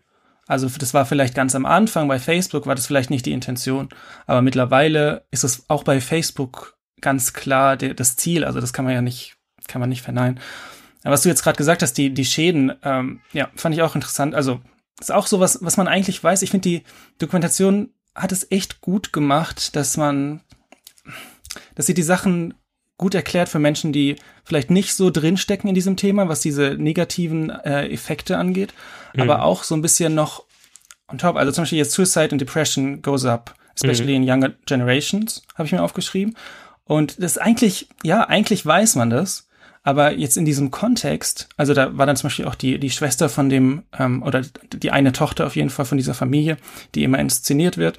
Also 0.47 0.67
das 0.67 0.93
war 0.93 1.05
vielleicht 1.05 1.33
ganz 1.33 1.55
am 1.55 1.65
Anfang 1.65 2.09
bei 2.09 2.19
Facebook 2.19 2.65
war 2.67 2.75
das 2.75 2.87
vielleicht 2.87 3.09
nicht 3.09 3.25
die 3.25 3.31
Intention, 3.31 3.87
aber 4.25 4.41
mittlerweile 4.41 5.23
ist 5.31 5.45
es 5.45 5.63
auch 5.69 5.83
bei 5.83 6.01
Facebook 6.01 6.75
ganz 6.99 7.31
klar 7.31 7.77
der, 7.77 7.93
das 7.93 8.17
Ziel. 8.17 8.43
Also 8.43 8.59
das 8.59 8.73
kann 8.73 8.83
man 8.83 8.93
ja 8.93 9.01
nicht, 9.01 9.37
kann 9.69 9.79
man 9.79 9.87
nicht 9.87 10.01
verneinen 10.01 10.41
was 11.03 11.21
du 11.21 11.29
jetzt 11.29 11.43
gerade 11.43 11.57
gesagt 11.57 11.81
hast, 11.81 11.93
die, 11.93 12.13
die 12.13 12.25
Schäden, 12.25 12.73
ähm, 12.83 13.21
ja, 13.33 13.49
fand 13.55 13.75
ich 13.75 13.81
auch 13.81 13.95
interessant. 13.95 14.35
Also, 14.35 14.59
ist 14.99 15.11
auch 15.11 15.27
so 15.27 15.39
was, 15.39 15.59
was 15.61 15.77
man 15.77 15.87
eigentlich 15.87 16.23
weiß. 16.23 16.41
Ich 16.41 16.49
finde, 16.49 16.69
die 16.69 16.83
Dokumentation 17.19 17.89
hat 18.15 18.31
es 18.31 18.51
echt 18.51 18.81
gut 18.81 19.13
gemacht, 19.13 19.75
dass 19.75 19.95
man, 19.95 20.41
dass 21.75 21.85
sie 21.85 21.93
die 21.93 22.03
Sachen 22.03 22.55
gut 22.97 23.13
erklärt 23.13 23.47
für 23.47 23.59
Menschen, 23.59 23.93
die 23.93 24.15
vielleicht 24.43 24.71
nicht 24.71 24.95
so 24.95 25.11
drinstecken 25.11 25.69
in 25.69 25.75
diesem 25.75 25.97
Thema, 25.97 26.27
was 26.29 26.41
diese 26.41 26.75
negativen 26.79 27.49
äh, 27.49 27.87
Effekte 27.89 28.37
angeht, 28.37 28.73
mhm. 29.13 29.21
aber 29.21 29.43
auch 29.43 29.63
so 29.63 29.75
ein 29.75 29.83
bisschen 29.83 30.15
noch 30.15 30.45
on 31.07 31.19
top. 31.19 31.35
Also 31.35 31.51
zum 31.51 31.63
Beispiel 31.63 31.77
jetzt 31.77 31.93
Suicide 31.93 32.31
and 32.31 32.41
Depression 32.41 33.03
goes 33.03 33.23
up, 33.23 33.53
especially 33.75 34.17
mhm. 34.17 34.23
in 34.23 34.29
younger 34.29 34.53
generations, 34.65 35.43
habe 35.55 35.67
ich 35.67 35.71
mir 35.71 35.83
aufgeschrieben. 35.83 36.35
Und 36.85 37.21
das 37.21 37.37
eigentlich, 37.37 37.87
ja, 38.03 38.27
eigentlich 38.27 38.65
weiß 38.65 38.95
man 38.95 39.09
das, 39.09 39.46
aber 39.87 40.11
jetzt 40.17 40.35
in 40.35 40.43
diesem 40.43 40.69
Kontext, 40.69 41.47
also 41.55 41.73
da 41.73 41.97
war 41.97 42.05
dann 42.05 42.17
zum 42.17 42.27
Beispiel 42.27 42.43
auch 42.43 42.55
die, 42.55 42.77
die 42.77 42.89
Schwester 42.89 43.29
von 43.29 43.47
dem, 43.47 43.83
ähm, 43.97 44.21
oder 44.21 44.41
die 44.73 44.91
eine 44.91 45.13
Tochter 45.13 45.47
auf 45.47 45.55
jeden 45.55 45.69
Fall 45.69 45.85
von 45.85 45.97
dieser 45.97 46.13
Familie, 46.13 46.57
die 46.93 47.05
immer 47.05 47.19
inszeniert 47.19 47.77
wird. 47.77 47.97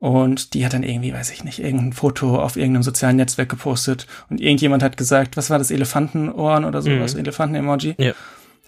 Und 0.00 0.54
die 0.54 0.64
hat 0.64 0.72
dann 0.72 0.82
irgendwie, 0.82 1.12
weiß 1.12 1.30
ich 1.30 1.44
nicht, 1.44 1.60
irgendein 1.60 1.92
Foto 1.92 2.42
auf 2.42 2.56
irgendeinem 2.56 2.82
sozialen 2.82 3.14
Netzwerk 3.14 3.48
gepostet. 3.48 4.08
Und 4.28 4.40
irgendjemand 4.40 4.82
hat 4.82 4.96
gesagt, 4.96 5.36
was 5.36 5.50
war 5.50 5.58
das, 5.58 5.70
Elefantenohren 5.70 6.64
oder 6.64 6.82
sowas, 6.82 7.14
mhm. 7.14 7.20
Elefanten-Emoji. 7.20 7.94
Ja. 7.98 8.12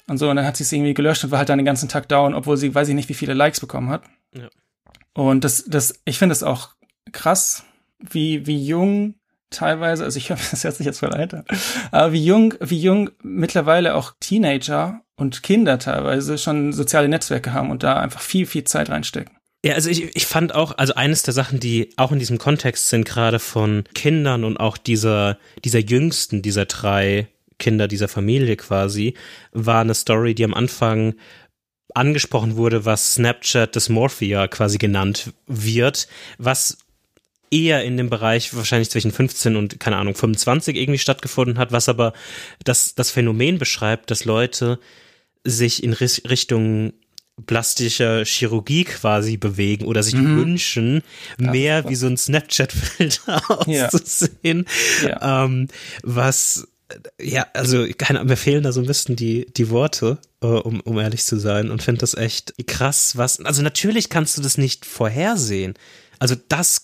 Und 0.06 0.18
so, 0.18 0.30
und 0.30 0.36
dann 0.36 0.46
hat 0.46 0.56
sie 0.56 0.62
es 0.62 0.70
irgendwie 0.70 0.94
gelöscht 0.94 1.24
und 1.24 1.32
war 1.32 1.38
halt 1.38 1.48
dann 1.48 1.58
den 1.58 1.66
ganzen 1.66 1.88
Tag 1.88 2.08
down, 2.08 2.32
obwohl 2.32 2.58
sie, 2.58 2.72
weiß 2.72 2.86
ich 2.86 2.94
nicht, 2.94 3.08
wie 3.08 3.14
viele 3.14 3.34
Likes 3.34 3.58
bekommen 3.58 3.90
hat. 3.90 4.04
Ja. 4.32 4.48
Und 5.14 5.42
das, 5.42 5.64
das, 5.66 6.00
ich 6.04 6.16
finde 6.16 6.34
es 6.34 6.44
auch 6.44 6.68
krass, 7.10 7.64
wie, 7.98 8.46
wie 8.46 8.64
jung 8.64 9.16
teilweise, 9.52 10.04
also 10.04 10.16
ich 10.18 10.30
höre, 10.30 10.38
das 10.50 10.64
hört 10.64 10.74
sich 10.74 10.86
jetzt 10.86 11.00
voll 11.00 11.12
alter, 11.12 11.44
aber 11.90 12.12
wie 12.12 12.24
jung, 12.24 12.54
wie 12.60 12.80
jung 12.80 13.10
mittlerweile 13.22 13.94
auch 13.94 14.14
Teenager 14.20 15.00
und 15.16 15.42
Kinder 15.42 15.78
teilweise 15.78 16.38
schon 16.38 16.72
soziale 16.72 17.08
Netzwerke 17.08 17.52
haben 17.52 17.70
und 17.70 17.82
da 17.82 18.00
einfach 18.00 18.20
viel, 18.20 18.46
viel 18.46 18.64
Zeit 18.64 18.90
reinstecken. 18.90 19.36
Ja, 19.64 19.74
also 19.74 19.90
ich, 19.90 20.16
ich 20.16 20.26
fand 20.26 20.54
auch, 20.54 20.76
also 20.76 20.94
eines 20.94 21.22
der 21.22 21.34
Sachen, 21.34 21.60
die 21.60 21.90
auch 21.96 22.10
in 22.10 22.18
diesem 22.18 22.38
Kontext 22.38 22.88
sind, 22.88 23.04
gerade 23.04 23.38
von 23.38 23.84
Kindern 23.94 24.42
und 24.42 24.58
auch 24.58 24.76
dieser, 24.76 25.38
dieser 25.64 25.78
jüngsten, 25.78 26.42
dieser 26.42 26.66
drei 26.66 27.28
Kinder 27.58 27.86
dieser 27.86 28.08
Familie 28.08 28.56
quasi, 28.56 29.14
war 29.52 29.82
eine 29.82 29.94
Story, 29.94 30.34
die 30.34 30.44
am 30.44 30.54
Anfang 30.54 31.14
angesprochen 31.94 32.56
wurde, 32.56 32.84
was 32.84 33.14
Snapchat 33.14 33.76
Dysmorphia 33.76 34.48
quasi 34.48 34.78
genannt 34.78 35.32
wird, 35.46 36.08
was 36.38 36.78
eher 37.52 37.84
in 37.84 37.96
dem 37.96 38.10
Bereich 38.10 38.54
wahrscheinlich 38.56 38.90
zwischen 38.90 39.12
15 39.12 39.56
und, 39.56 39.78
keine 39.78 39.96
Ahnung, 39.96 40.14
25 40.14 40.76
irgendwie 40.76 40.98
stattgefunden 40.98 41.58
hat, 41.58 41.72
was 41.72 41.88
aber 41.88 42.12
das, 42.64 42.94
das 42.94 43.10
Phänomen 43.10 43.58
beschreibt, 43.58 44.10
dass 44.10 44.24
Leute 44.24 44.78
sich 45.44 45.82
in 45.82 45.92
Richtung 45.92 46.94
plastischer 47.46 48.24
Chirurgie 48.24 48.84
quasi 48.84 49.36
bewegen 49.36 49.86
oder 49.86 50.02
sich 50.02 50.14
mhm. 50.14 50.38
wünschen, 50.38 51.02
mehr 51.38 51.88
wie 51.88 51.94
so 51.94 52.06
ein 52.06 52.16
Snapchat-Filter 52.16 53.50
auszusehen, 53.66 54.66
ja. 55.02 55.44
Ähm, 55.44 55.68
was 56.02 56.68
ja, 57.20 57.46
also 57.54 57.86
keine, 57.96 58.24
mir 58.24 58.36
fehlen 58.36 58.62
da 58.62 58.72
so 58.72 58.80
ein 58.80 58.86
bisschen 58.86 59.16
die, 59.16 59.46
die 59.46 59.70
Worte, 59.70 60.18
äh, 60.42 60.46
um, 60.46 60.80
um 60.80 60.98
ehrlich 60.98 61.24
zu 61.24 61.38
sein 61.38 61.70
und 61.70 61.82
finde 61.82 62.00
das 62.00 62.14
echt 62.14 62.54
krass, 62.66 63.16
was, 63.16 63.40
also 63.40 63.62
natürlich 63.62 64.10
kannst 64.10 64.36
du 64.36 64.42
das 64.42 64.58
nicht 64.58 64.84
vorhersehen. 64.84 65.72
Also 66.18 66.36
das 66.48 66.82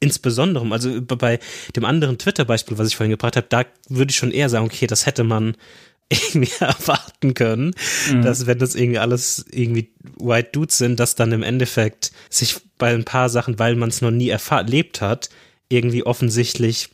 insbesondere, 0.00 0.70
also 0.70 1.00
bei 1.00 1.38
dem 1.74 1.84
anderen 1.84 2.18
Twitter-Beispiel, 2.18 2.78
was 2.78 2.88
ich 2.88 2.96
vorhin 2.96 3.10
gebracht 3.10 3.36
habe, 3.36 3.46
da 3.48 3.64
würde 3.88 4.10
ich 4.10 4.16
schon 4.16 4.30
eher 4.30 4.48
sagen, 4.48 4.66
okay, 4.66 4.86
das 4.86 5.06
hätte 5.06 5.24
man 5.24 5.56
irgendwie 6.08 6.52
erwarten 6.60 7.34
können, 7.34 7.74
mhm. 8.10 8.22
dass 8.22 8.46
wenn 8.46 8.58
das 8.58 8.74
irgendwie 8.74 8.98
alles 8.98 9.44
irgendwie 9.50 9.92
White 10.18 10.50
Dudes 10.52 10.78
sind, 10.78 11.00
dass 11.00 11.14
dann 11.14 11.32
im 11.32 11.42
Endeffekt 11.42 12.12
sich 12.30 12.56
bei 12.78 12.94
ein 12.94 13.04
paar 13.04 13.28
Sachen, 13.28 13.58
weil 13.58 13.76
man 13.76 13.88
es 13.88 14.02
noch 14.02 14.10
nie 14.10 14.28
erlebt 14.28 15.00
hat, 15.00 15.30
irgendwie 15.68 16.04
offensichtlich 16.04 16.90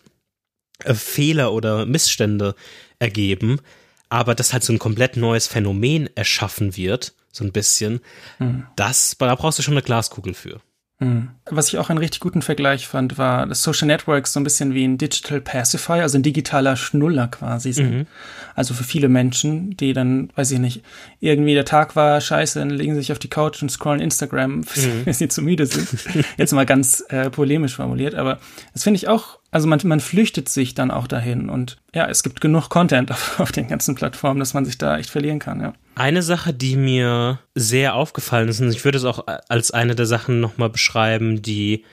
äh, 0.84 0.94
Fehler 0.94 1.52
oder 1.52 1.84
Missstände 1.86 2.54
ergeben, 2.98 3.60
aber 4.08 4.34
dass 4.34 4.52
halt 4.52 4.62
so 4.62 4.72
ein 4.72 4.78
komplett 4.78 5.16
neues 5.16 5.46
Phänomen 5.46 6.08
erschaffen 6.14 6.76
wird, 6.76 7.14
so 7.32 7.44
ein 7.44 7.52
bisschen, 7.52 8.00
mhm. 8.38 8.66
das, 8.76 9.16
da 9.18 9.34
brauchst 9.34 9.58
du 9.58 9.62
schon 9.62 9.74
eine 9.74 9.82
Glaskugel 9.82 10.34
für. 10.34 10.60
Mhm. 11.04 11.28
Was 11.50 11.68
ich 11.68 11.78
auch 11.78 11.90
einen 11.90 11.98
richtig 11.98 12.20
guten 12.20 12.42
Vergleich 12.42 12.86
fand, 12.86 13.18
war, 13.18 13.46
dass 13.46 13.62
Social 13.62 13.86
Networks 13.86 14.32
so 14.32 14.40
ein 14.40 14.44
bisschen 14.44 14.74
wie 14.74 14.84
ein 14.84 14.98
Digital 14.98 15.40
Pacifier, 15.40 16.02
also 16.02 16.18
ein 16.18 16.22
digitaler 16.22 16.76
Schnuller 16.76 17.28
quasi 17.28 17.72
sind. 17.72 17.90
Mhm. 17.90 18.06
Also 18.54 18.74
für 18.74 18.84
viele 18.84 19.08
Menschen, 19.08 19.76
die 19.76 19.92
dann, 19.92 20.30
weiß 20.36 20.50
ich 20.52 20.58
nicht, 20.58 20.82
irgendwie 21.20 21.54
der 21.54 21.64
Tag 21.64 21.96
war 21.96 22.20
scheiße, 22.20 22.58
dann 22.58 22.70
legen 22.70 22.94
sie 22.94 23.00
sich 23.00 23.12
auf 23.12 23.18
die 23.18 23.30
Couch 23.30 23.62
und 23.62 23.70
scrollen 23.70 24.00
Instagram, 24.00 24.56
mhm. 24.60 24.64
wenn 25.04 25.14
sie 25.14 25.28
zu 25.28 25.42
müde 25.42 25.66
sind. 25.66 25.88
Jetzt 26.36 26.52
mal 26.52 26.66
ganz 26.66 27.04
äh, 27.08 27.30
polemisch 27.30 27.76
formuliert, 27.76 28.14
aber 28.14 28.38
das 28.72 28.84
finde 28.84 28.96
ich 28.96 29.08
auch 29.08 29.38
also 29.52 29.68
man, 29.68 29.78
man 29.84 30.00
flüchtet 30.00 30.48
sich 30.48 30.74
dann 30.74 30.90
auch 30.90 31.06
dahin 31.06 31.50
und 31.50 31.76
ja, 31.94 32.08
es 32.08 32.22
gibt 32.22 32.40
genug 32.40 32.70
Content 32.70 33.10
auf, 33.12 33.38
auf 33.38 33.52
den 33.52 33.68
ganzen 33.68 33.94
Plattformen, 33.94 34.40
dass 34.40 34.54
man 34.54 34.64
sich 34.64 34.78
da 34.78 34.98
echt 34.98 35.10
verlieren 35.10 35.38
kann, 35.38 35.60
ja. 35.60 35.74
Eine 35.94 36.22
Sache, 36.22 36.54
die 36.54 36.74
mir 36.74 37.38
sehr 37.54 37.94
aufgefallen 37.94 38.48
ist, 38.48 38.60
und 38.60 38.70
ich 38.70 38.84
würde 38.84 38.96
es 38.96 39.04
auch 39.04 39.26
als 39.48 39.70
eine 39.70 39.94
der 39.94 40.06
Sachen 40.06 40.40
nochmal 40.40 40.70
beschreiben, 40.70 41.42
die 41.42 41.84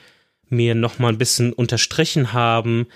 mir 0.47 0.73
nochmal 0.73 1.11
ein 1.11 1.17
bisschen 1.17 1.51
unterstrichen 1.51 2.31
haben, 2.31 2.87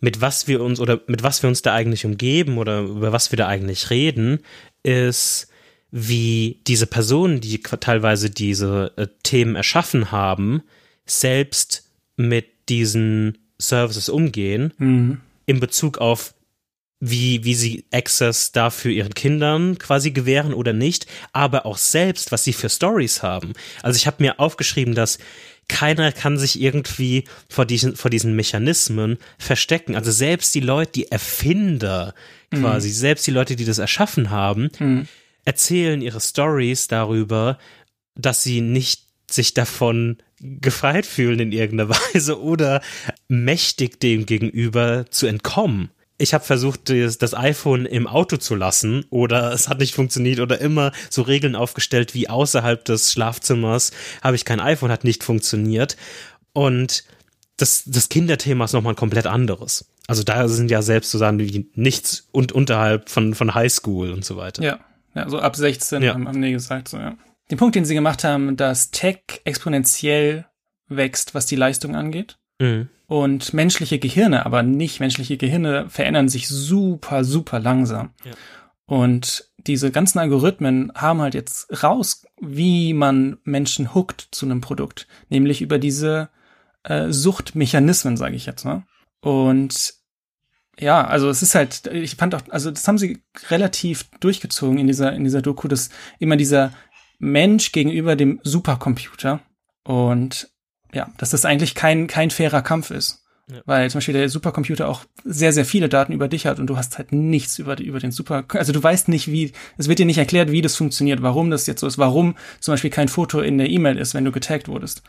mit 0.00 0.20
was 0.20 0.46
wir 0.46 0.62
uns 0.62 0.78
oder 0.78 1.00
mit 1.08 1.24
was 1.24 1.42
wir 1.42 1.48
uns 1.48 1.62
da 1.62 1.74
eigentlich 1.74 2.06
umgeben 2.06 2.58
oder 2.58 2.82
über 2.82 3.12
was 3.12 3.32
wir 3.32 3.36
da 3.36 3.48
eigentlich 3.48 3.90
reden, 3.90 4.38
ist, 4.84 5.48
wie 5.90 6.60
diese 6.66 6.86
Personen, 6.86 7.40
die 7.40 7.60
teilweise 7.60 8.30
diese 8.30 8.92
äh, 8.96 9.08
Themen 9.24 9.56
erschaffen 9.56 10.12
haben, 10.12 10.62
selbst 11.04 11.90
mit 12.16 12.68
diesen 12.68 13.38
Services 13.58 14.08
umgehen 14.08 14.72
mhm. 14.78 15.20
in 15.46 15.60
Bezug 15.60 15.98
auf 15.98 16.34
wie, 17.00 17.44
wie 17.44 17.54
sie 17.54 17.84
Access 17.92 18.52
dafür 18.52 18.90
ihren 18.90 19.14
Kindern 19.14 19.78
quasi 19.78 20.10
gewähren 20.10 20.54
oder 20.54 20.72
nicht, 20.72 21.06
aber 21.32 21.66
auch 21.66 21.76
selbst, 21.76 22.32
was 22.32 22.44
sie 22.44 22.54
für 22.54 22.70
Stories 22.70 23.22
haben. 23.22 23.52
Also 23.82 23.96
ich 23.96 24.06
habe 24.06 24.22
mir 24.22 24.40
aufgeschrieben, 24.40 24.94
dass 24.94 25.18
keiner 25.68 26.12
kann 26.12 26.38
sich 26.38 26.60
irgendwie 26.60 27.24
vor 27.48 27.66
diesen, 27.66 27.96
vor 27.96 28.10
diesen 28.10 28.36
Mechanismen 28.36 29.18
verstecken. 29.38 29.96
Also 29.96 30.10
selbst 30.12 30.54
die 30.54 30.60
Leute, 30.60 30.92
die 30.92 31.10
Erfinder 31.10 32.14
quasi, 32.50 32.88
mhm. 32.88 32.92
selbst 32.92 33.26
die 33.26 33.32
Leute, 33.32 33.56
die 33.56 33.64
das 33.64 33.78
erschaffen 33.78 34.30
haben, 34.30 34.70
mhm. 34.78 35.08
erzählen 35.44 36.00
ihre 36.00 36.20
Stories 36.20 36.88
darüber, 36.88 37.58
dass 38.14 38.42
sie 38.42 38.60
nicht 38.60 39.02
sich 39.30 39.54
davon 39.54 40.18
gefreit 40.44 41.06
fühlen 41.06 41.40
in 41.40 41.52
irgendeiner 41.52 41.90
Weise 42.14 42.40
oder 42.40 42.80
mächtig 43.28 44.00
dem 44.00 44.26
gegenüber 44.26 45.06
zu 45.10 45.26
entkommen. 45.26 45.90
Ich 46.16 46.32
habe 46.32 46.44
versucht, 46.44 46.90
das 46.90 47.34
iPhone 47.34 47.86
im 47.86 48.06
Auto 48.06 48.36
zu 48.36 48.54
lassen 48.54 49.04
oder 49.10 49.52
es 49.52 49.68
hat 49.68 49.80
nicht 49.80 49.94
funktioniert 49.94 50.38
oder 50.38 50.60
immer 50.60 50.92
so 51.10 51.22
Regeln 51.22 51.56
aufgestellt 51.56 52.14
wie 52.14 52.28
außerhalb 52.28 52.84
des 52.84 53.12
Schlafzimmers 53.12 53.90
habe 54.22 54.36
ich 54.36 54.44
kein 54.44 54.60
iPhone, 54.60 54.92
hat 54.92 55.02
nicht 55.02 55.24
funktioniert. 55.24 55.96
Und 56.52 57.04
das, 57.56 57.82
das 57.86 58.08
Kinderthema 58.08 58.64
ist 58.66 58.74
nochmal 58.74 58.92
ein 58.92 58.96
komplett 58.96 59.26
anderes. 59.26 59.92
Also 60.06 60.22
da 60.22 60.46
sind 60.46 60.70
ja 60.70 60.82
selbst 60.82 61.10
so 61.10 61.18
Sachen 61.18 61.40
wie 61.40 61.68
nichts 61.74 62.28
und 62.30 62.52
unterhalb 62.52 63.08
von, 63.08 63.34
von 63.34 63.54
Highschool 63.54 64.12
und 64.12 64.24
so 64.24 64.36
weiter. 64.36 64.62
Ja, 64.62 64.80
ja 65.16 65.28
so 65.28 65.40
ab 65.40 65.56
16 65.56 66.02
ja. 66.02 66.14
haben, 66.14 66.28
haben 66.28 66.40
die 66.40 66.52
gesagt, 66.52 66.88
so 66.88 66.98
ja 66.98 67.16
den 67.50 67.58
Punkt, 67.58 67.74
den 67.74 67.84
sie 67.84 67.94
gemacht 67.94 68.24
haben, 68.24 68.56
dass 68.56 68.90
Tech 68.90 69.20
exponentiell 69.44 70.46
wächst, 70.88 71.34
was 71.34 71.46
die 71.46 71.56
Leistung 71.56 71.94
angeht. 71.94 72.38
Mhm. 72.58 72.88
Und 73.06 73.52
menschliche 73.52 73.98
Gehirne, 73.98 74.46
aber 74.46 74.62
nicht 74.62 75.00
menschliche 75.00 75.36
Gehirne, 75.36 75.88
verändern 75.88 76.28
sich 76.28 76.48
super, 76.48 77.24
super 77.24 77.60
langsam. 77.60 78.14
Ja. 78.24 78.32
Und 78.86 79.50
diese 79.58 79.90
ganzen 79.90 80.18
Algorithmen 80.18 80.92
haben 80.94 81.20
halt 81.20 81.34
jetzt 81.34 81.82
raus, 81.82 82.26
wie 82.40 82.92
man 82.92 83.38
Menschen 83.44 83.94
hookt 83.94 84.28
zu 84.30 84.46
einem 84.46 84.60
Produkt, 84.60 85.06
nämlich 85.28 85.62
über 85.62 85.78
diese 85.78 86.28
äh, 86.82 87.10
Suchtmechanismen, 87.10 88.16
sage 88.16 88.36
ich 88.36 88.46
jetzt 88.46 88.64
mal. 88.64 88.84
Und 89.20 89.94
ja, 90.78 91.06
also 91.06 91.30
es 91.30 91.42
ist 91.42 91.54
halt, 91.54 91.86
ich 91.86 92.16
fand 92.16 92.34
auch, 92.34 92.42
also 92.50 92.70
das 92.70 92.86
haben 92.88 92.98
sie 92.98 93.22
relativ 93.48 94.10
durchgezogen 94.20 94.78
in 94.78 94.86
dieser 94.86 95.12
in 95.12 95.24
dieser 95.24 95.40
Doku, 95.40 95.68
dass 95.68 95.90
immer 96.18 96.36
dieser 96.36 96.72
Mensch 97.24 97.72
gegenüber 97.72 98.16
dem 98.16 98.40
Supercomputer. 98.42 99.40
Und 99.84 100.50
ja, 100.92 101.08
dass 101.18 101.30
das 101.30 101.44
eigentlich 101.44 101.74
kein, 101.74 102.06
kein 102.06 102.30
fairer 102.30 102.62
Kampf 102.62 102.90
ist. 102.90 103.24
Ja. 103.50 103.60
Weil 103.66 103.90
zum 103.90 103.98
Beispiel 103.98 104.14
der 104.14 104.28
Supercomputer 104.28 104.88
auch 104.88 105.04
sehr, 105.24 105.52
sehr 105.52 105.66
viele 105.66 105.90
Daten 105.90 106.12
über 106.12 106.28
dich 106.28 106.46
hat 106.46 106.58
und 106.58 106.66
du 106.66 106.78
hast 106.78 106.96
halt 106.96 107.12
nichts 107.12 107.58
über, 107.58 107.78
über 107.78 107.98
den 107.98 108.10
Super, 108.10 108.44
also 108.54 108.72
du 108.72 108.82
weißt 108.82 109.08
nicht, 109.08 109.30
wie, 109.30 109.52
es 109.76 109.86
wird 109.86 109.98
dir 109.98 110.06
nicht 110.06 110.16
erklärt, 110.16 110.50
wie 110.50 110.62
das 110.62 110.76
funktioniert, 110.76 111.20
warum 111.20 111.50
das 111.50 111.66
jetzt 111.66 111.80
so 111.80 111.86
ist, 111.86 111.98
warum 111.98 112.36
zum 112.60 112.72
Beispiel 112.72 112.88
kein 112.88 113.08
Foto 113.08 113.40
in 113.40 113.58
der 113.58 113.68
E-Mail 113.68 113.98
ist, 113.98 114.14
wenn 114.14 114.24
du 114.24 114.32
getaggt 114.32 114.68
wurdest. 114.68 115.02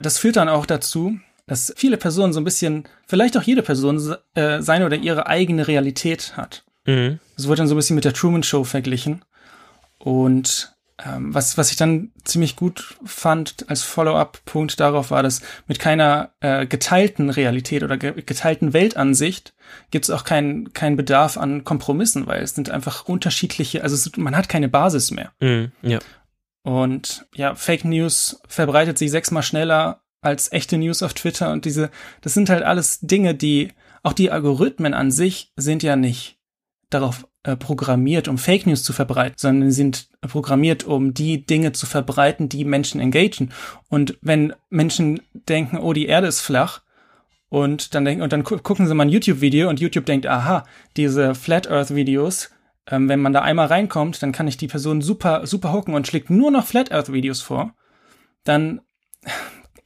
Das 0.00 0.18
führt 0.18 0.36
dann 0.36 0.50
auch 0.50 0.66
dazu, 0.66 1.18
dass 1.46 1.72
viele 1.76 1.96
Personen 1.96 2.34
so 2.34 2.40
ein 2.40 2.44
bisschen, 2.44 2.84
vielleicht 3.06 3.38
auch 3.38 3.42
jede 3.42 3.62
Person, 3.62 4.16
äh, 4.34 4.60
seine 4.60 4.84
oder 4.84 4.96
ihre 4.96 5.26
eigene 5.26 5.66
Realität 5.66 6.36
hat. 6.36 6.64
Mhm. 6.84 7.20
Das 7.36 7.46
wurde 7.46 7.58
dann 7.58 7.68
so 7.68 7.74
ein 7.74 7.78
bisschen 7.78 7.96
mit 7.96 8.04
der 8.04 8.12
Truman 8.12 8.42
Show 8.42 8.64
verglichen. 8.64 9.24
Und 9.98 10.76
ähm, 11.04 11.32
was, 11.32 11.56
was 11.56 11.70
ich 11.70 11.76
dann 11.76 12.10
ziemlich 12.24 12.56
gut 12.56 12.96
fand 13.04 13.68
als 13.68 13.82
Follow-up-Punkt 13.82 14.80
darauf 14.80 15.10
war, 15.10 15.22
dass 15.22 15.42
mit 15.66 15.78
keiner 15.78 16.32
äh, 16.40 16.66
geteilten 16.66 17.30
Realität 17.30 17.82
oder 17.82 17.96
ge 17.96 18.20
geteilten 18.22 18.72
Weltansicht 18.72 19.54
gibt 19.90 20.06
es 20.06 20.10
auch 20.10 20.24
keinen 20.24 20.72
keinen 20.72 20.96
Bedarf 20.96 21.36
an 21.36 21.62
Kompromissen, 21.62 22.26
weil 22.26 22.42
es 22.42 22.54
sind 22.54 22.70
einfach 22.70 23.04
unterschiedliche, 23.06 23.82
also 23.82 23.94
es, 23.94 24.16
man 24.16 24.36
hat 24.36 24.48
keine 24.48 24.68
Basis 24.68 25.10
mehr. 25.10 25.32
Mm, 25.40 25.66
ja. 25.82 25.98
Und 26.62 27.26
ja, 27.34 27.54
Fake 27.54 27.84
News 27.84 28.40
verbreitet 28.48 28.98
sich 28.98 29.10
sechsmal 29.10 29.42
schneller 29.42 30.02
als 30.20 30.50
echte 30.50 30.78
News 30.78 31.02
auf 31.02 31.14
Twitter 31.14 31.52
und 31.52 31.64
diese, 31.64 31.90
das 32.22 32.34
sind 32.34 32.50
halt 32.50 32.64
alles 32.64 32.98
Dinge, 33.00 33.34
die, 33.34 33.72
auch 34.02 34.12
die 34.12 34.32
Algorithmen 34.32 34.94
an 34.94 35.12
sich 35.12 35.52
sind 35.56 35.84
ja 35.84 35.94
nicht 35.94 36.37
darauf 36.90 37.26
äh, 37.42 37.56
programmiert, 37.56 38.28
um 38.28 38.38
Fake 38.38 38.66
News 38.66 38.82
zu 38.82 38.92
verbreiten, 38.92 39.36
sondern 39.36 39.70
sind 39.70 40.08
programmiert, 40.22 40.84
um 40.84 41.14
die 41.14 41.44
Dinge 41.44 41.72
zu 41.72 41.86
verbreiten, 41.86 42.48
die 42.48 42.64
Menschen 42.64 43.00
engagieren. 43.00 43.52
Und 43.88 44.18
wenn 44.22 44.54
Menschen 44.70 45.20
denken, 45.32 45.78
oh, 45.78 45.92
die 45.92 46.06
Erde 46.06 46.26
ist 46.26 46.40
flach, 46.40 46.82
und 47.50 47.94
dann 47.94 48.04
denken, 48.04 48.22
und 48.22 48.32
dann 48.32 48.44
gucken 48.44 48.86
sie 48.86 48.94
mal 48.94 49.04
ein 49.04 49.08
YouTube-Video 49.08 49.68
und 49.68 49.80
YouTube 49.80 50.04
denkt, 50.04 50.26
aha, 50.26 50.64
diese 50.96 51.34
Flat 51.34 51.70
Earth-Videos, 51.70 52.50
ähm, 52.86 53.08
wenn 53.08 53.20
man 53.20 53.32
da 53.32 53.40
einmal 53.40 53.66
reinkommt, 53.66 54.22
dann 54.22 54.32
kann 54.32 54.48
ich 54.48 54.56
die 54.56 54.68
Person 54.68 55.00
super, 55.00 55.46
super 55.46 55.72
hooken 55.72 55.94
und 55.94 56.06
schlägt 56.06 56.30
nur 56.30 56.50
noch 56.50 56.66
Flat 56.66 56.92
Earth-Videos 56.92 57.40
vor, 57.40 57.74
dann 58.44 58.82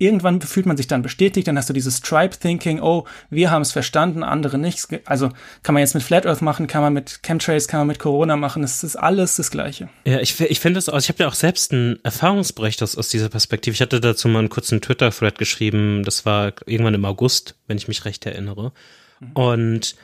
irgendwann 0.02 0.40
fühlt 0.40 0.66
man 0.66 0.76
sich 0.76 0.88
dann 0.88 1.02
bestätigt, 1.02 1.46
dann 1.46 1.56
hast 1.56 1.68
du 1.68 1.72
dieses 1.72 2.00
Tribe-Thinking, 2.00 2.80
oh, 2.80 3.06
wir 3.30 3.50
haben 3.50 3.62
es 3.62 3.72
verstanden, 3.72 4.22
andere 4.22 4.58
nicht. 4.58 4.88
Also 5.04 5.30
kann 5.62 5.74
man 5.74 5.80
jetzt 5.80 5.94
mit 5.94 6.02
Flat 6.02 6.26
Earth 6.26 6.42
machen, 6.42 6.66
kann 6.66 6.82
man 6.82 6.92
mit 6.92 7.20
Chemtrails, 7.22 7.68
kann 7.68 7.80
man 7.80 7.86
mit 7.86 7.98
Corona 7.98 8.36
machen, 8.36 8.64
es 8.64 8.82
ist 8.82 8.96
alles 8.96 9.36
das 9.36 9.50
Gleiche. 9.50 9.88
Ja, 10.04 10.20
ich, 10.20 10.38
ich 10.40 10.60
finde 10.60 10.78
das 10.78 10.88
auch, 10.88 10.98
ich 10.98 11.08
habe 11.08 11.22
ja 11.22 11.28
auch 11.28 11.34
selbst 11.34 11.72
einen 11.72 11.98
Erfahrungsbericht 12.02 12.82
aus, 12.82 12.98
aus 12.98 13.08
dieser 13.08 13.28
Perspektive. 13.28 13.74
Ich 13.74 13.80
hatte 13.80 14.00
dazu 14.00 14.28
mal 14.28 14.40
einen 14.40 14.48
kurzen 14.48 14.80
Twitter-Thread 14.80 15.38
geschrieben, 15.38 16.02
das 16.04 16.26
war 16.26 16.52
irgendwann 16.66 16.94
im 16.94 17.04
August, 17.04 17.54
wenn 17.68 17.78
ich 17.78 17.88
mich 17.88 18.04
recht 18.04 18.26
erinnere. 18.26 18.72
Mhm. 19.20 19.32
Und 19.32 19.94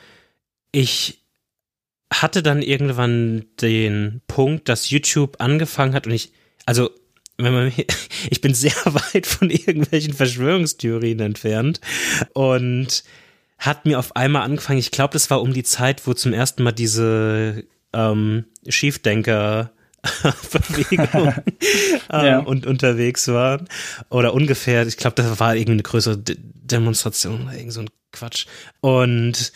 ich 0.71 1.19
hatte 2.11 2.41
dann 2.41 2.61
irgendwann 2.61 3.45
den 3.61 4.21
Punkt, 4.27 4.69
dass 4.69 4.89
YouTube 4.89 5.35
angefangen 5.39 5.93
hat 5.93 6.07
und 6.07 6.13
ich, 6.13 6.31
also 6.65 6.89
wenn 7.43 7.53
man, 7.53 7.73
ich 8.29 8.41
bin 8.41 8.53
sehr 8.53 8.73
weit 8.85 9.27
von 9.27 9.49
irgendwelchen 9.49 10.13
Verschwörungstheorien 10.13 11.19
entfernt 11.19 11.81
und 12.33 13.03
hat 13.57 13.85
mir 13.85 13.99
auf 13.99 14.15
einmal 14.15 14.43
angefangen, 14.43 14.79
ich 14.79 14.91
glaube, 14.91 15.13
das 15.13 15.29
war 15.29 15.41
um 15.41 15.53
die 15.53 15.63
Zeit, 15.63 16.07
wo 16.07 16.13
zum 16.13 16.31
ersten 16.31 16.63
Mal 16.63 16.71
diese 16.71 17.65
ähm, 17.93 18.45
Schiefdenker 18.67 19.71
Bewegung 20.51 21.33
ähm, 22.09 22.25
ja. 22.25 22.39
und 22.39 22.65
unterwegs 22.65 23.27
waren. 23.27 23.67
Oder 24.09 24.33
ungefähr, 24.33 24.87
ich 24.87 24.95
glaube, 24.95 25.15
das 25.15 25.39
war 25.39 25.55
irgendwie 25.55 25.73
eine 25.73 25.83
größere 25.83 26.17
De 26.17 26.37
Demonstration 26.39 27.43
oder 27.43 27.55
irgend 27.55 27.73
so 27.73 27.81
ein 27.81 27.89
Quatsch. 28.11 28.45
Und 28.79 29.51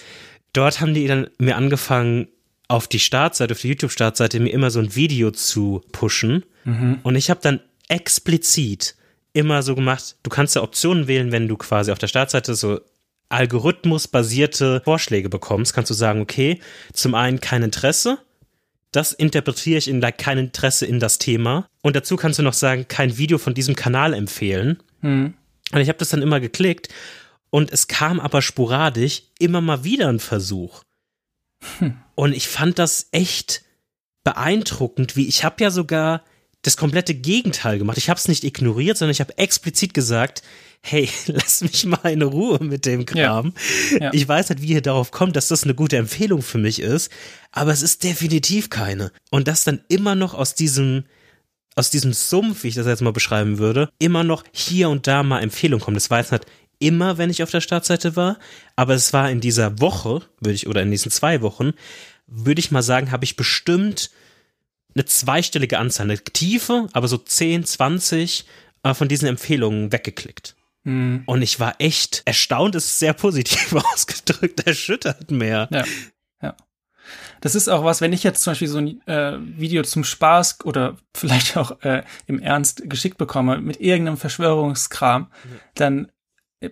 dort 0.52 0.82
haben 0.82 0.94
die 0.94 1.08
dann 1.08 1.28
mir 1.38 1.56
angefangen, 1.56 2.28
auf 2.68 2.88
die 2.88 3.00
Startseite, 3.00 3.54
auf 3.54 3.62
die 3.62 3.70
YouTube-Startseite 3.70 4.40
mir 4.40 4.52
immer 4.52 4.72
so 4.72 4.80
ein 4.80 4.96
Video 4.96 5.32
zu 5.32 5.84
pushen. 5.92 6.44
Mhm. 6.64 7.00
Und 7.04 7.16
ich 7.16 7.30
habe 7.30 7.40
dann 7.44 7.60
explizit 7.88 8.96
immer 9.34 9.64
so 9.64 9.76
gemacht, 9.76 10.16
du 10.24 10.30
kannst 10.30 10.56
ja 10.56 10.62
Optionen 10.62 11.08
wählen, 11.08 11.32
wenn 11.32 11.48
du 11.48 11.58
quasi 11.58 11.92
auf 11.92 12.00
der 12.00 12.08
Startseite 12.08 12.56
so 12.56 12.80
algorithmusbasierte 13.30 14.82
Vorschläge 14.84 15.28
bekommst, 15.30 15.74
kannst 15.74 15.90
du 15.90 15.96
sagen, 15.96 16.22
okay, 16.22 16.62
zum 16.94 17.16
einen 17.16 17.42
kein 17.42 17.64
Interesse, 17.64 18.20
das 18.92 19.12
interpretiere 19.12 19.80
ich 19.80 19.88
in 19.88 20.02
like, 20.02 20.20
kein 20.20 20.38
Interesse 20.38 20.86
in 20.86 21.00
das 21.00 21.18
Thema. 21.18 21.68
Und 21.82 21.96
dazu 21.96 22.16
kannst 22.16 22.38
du 22.38 22.44
noch 22.44 22.54
sagen, 22.54 22.88
kein 22.88 23.18
Video 23.18 23.40
von 23.40 23.56
diesem 23.56 23.76
Kanal 23.76 24.14
empfehlen. 24.14 24.84
Hm. 25.02 25.34
Und 25.72 25.82
ich 25.82 25.90
habe 25.90 25.98
das 25.98 26.10
dann 26.10 26.22
immer 26.22 26.40
geklickt 26.40 26.90
und 27.50 27.72
es 27.72 27.88
kam 27.88 28.20
aber 28.20 28.44
sporadisch 28.44 29.24
immer 29.40 29.62
mal 29.62 29.84
wieder 29.84 30.10
ein 30.10 30.20
Versuch. 30.20 30.84
Hm. 31.80 31.98
Und 32.14 32.34
ich 32.34 32.48
fand 32.48 32.78
das 32.78 33.08
echt 33.12 33.64
beeindruckend, 34.24 35.16
wie 35.16 35.28
ich 35.28 35.44
habe 35.44 35.64
ja 35.64 35.72
sogar 35.72 36.24
das 36.64 36.78
komplette 36.78 37.14
Gegenteil 37.14 37.78
gemacht. 37.78 37.98
Ich 37.98 38.10
habe 38.10 38.18
es 38.18 38.28
nicht 38.28 38.44
ignoriert, 38.44 38.98
sondern 38.98 39.12
ich 39.12 39.20
habe 39.20 39.38
explizit 39.38 39.94
gesagt, 39.94 40.42
hey, 40.82 41.10
lass 41.28 41.62
mich 41.62 41.86
mal 41.86 42.08
in 42.12 42.22
Ruhe 42.22 42.60
mit 42.62 42.86
dem 42.86 43.06
Kram. 43.06 43.54
Ja. 43.92 43.98
Ja. 44.06 44.14
Ich 44.14 44.28
weiß 44.28 44.50
halt, 44.50 44.62
wie 44.62 44.74
ihr 44.74 44.82
darauf 44.82 45.12
kommt, 45.12 45.36
dass 45.36 45.50
das 45.50 45.64
eine 45.64 45.76
gute 45.76 45.98
Empfehlung 45.98 46.42
für 46.42 46.58
mich 46.58 46.82
ist, 46.82 47.12
aber 47.52 47.72
es 47.72 47.82
ist 47.82 48.04
definitiv 48.04 48.70
keine. 48.70 49.12
Und 49.30 49.48
das 49.48 49.64
dann 49.64 49.82
immer 49.88 50.16
noch 50.16 50.34
aus 50.34 50.56
diesem 50.56 51.04
aus 51.76 51.90
diesem 51.90 52.14
Sumpf, 52.14 52.64
wie 52.64 52.68
ich 52.68 52.76
das 52.76 52.86
jetzt 52.86 53.02
mal 53.02 53.14
beschreiben 53.14 53.58
würde, 53.58 53.90
immer 53.98 54.24
noch 54.24 54.44
hier 54.52 54.90
und 54.90 55.08
da 55.08 55.24
mal 55.24 55.42
Empfehlung 55.42 55.80
kommt. 55.80 55.98
Das 55.98 56.12
war 56.12 56.20
jetzt 56.20 56.32
nicht 56.32 56.46
immer, 56.78 57.18
wenn 57.18 57.32
ich 57.32 57.42
auf 57.42 57.50
der 57.50 57.62
Startseite 57.62 58.16
war, 58.16 58.38
aber 58.76 58.94
es 58.94 59.12
war 59.12 59.32
in 59.32 59.42
dieser 59.42 59.80
Woche, 59.80 60.22
würde 60.40 60.54
ich, 60.54 60.68
oder 60.68 60.84
in 60.84 60.92
diesen 60.92 61.12
zwei 61.12 61.42
Wochen, 61.42 61.74
würde 62.28 62.60
ich 62.60 62.70
mal 62.70 62.84
sagen, 62.84 63.12
habe 63.12 63.26
ich 63.26 63.36
bestimmt 63.36 64.12
eine 64.96 65.06
zweistellige 65.06 65.80
Anzahl, 65.80 66.06
eine 66.06 66.18
tiefe, 66.18 66.88
aber 66.94 67.08
so 67.08 67.18
10, 67.18 67.66
20 67.66 68.46
äh, 68.84 68.94
von 68.94 69.08
diesen 69.08 69.28
Empfehlungen 69.28 69.92
weggeklickt. 69.92 70.56
Mhm. 70.84 71.24
Und 71.26 71.42
ich 71.42 71.60
war 71.60 71.76
echt 71.80 72.24
erstaunt, 72.26 72.76
ist 72.76 73.00
sehr 73.00 73.14
positiv 73.14 73.74
ausgedrückt, 73.94 74.66
erschüttert 74.68 75.32
mehr. 75.32 75.68
Ja. 75.72 75.84
Ja. 76.42 76.56
Das 77.42 77.56
ist 77.56 77.68
auch 77.68 77.84
was, 77.84 78.02
wenn 78.02 78.14
ich 78.14 78.24
jetzt 78.24 78.44
zum 78.44 78.52
Beispiel 78.52 78.68
so 78.68 78.78
ein 78.78 79.06
äh, 79.08 79.38
Video 79.40 79.84
zum 79.84 80.04
Spaß 80.04 80.60
oder 80.64 80.98
vielleicht 81.14 81.58
auch 81.58 81.82
äh, 81.82 82.04
im 82.28 82.40
Ernst 82.40 82.90
geschickt 82.90 83.18
bekomme 83.18 83.60
mit 83.60 83.82
irgendeinem 83.82 84.18
Verschwörungskram, 84.18 85.28
ja. 85.44 85.60
dann 85.76 86.12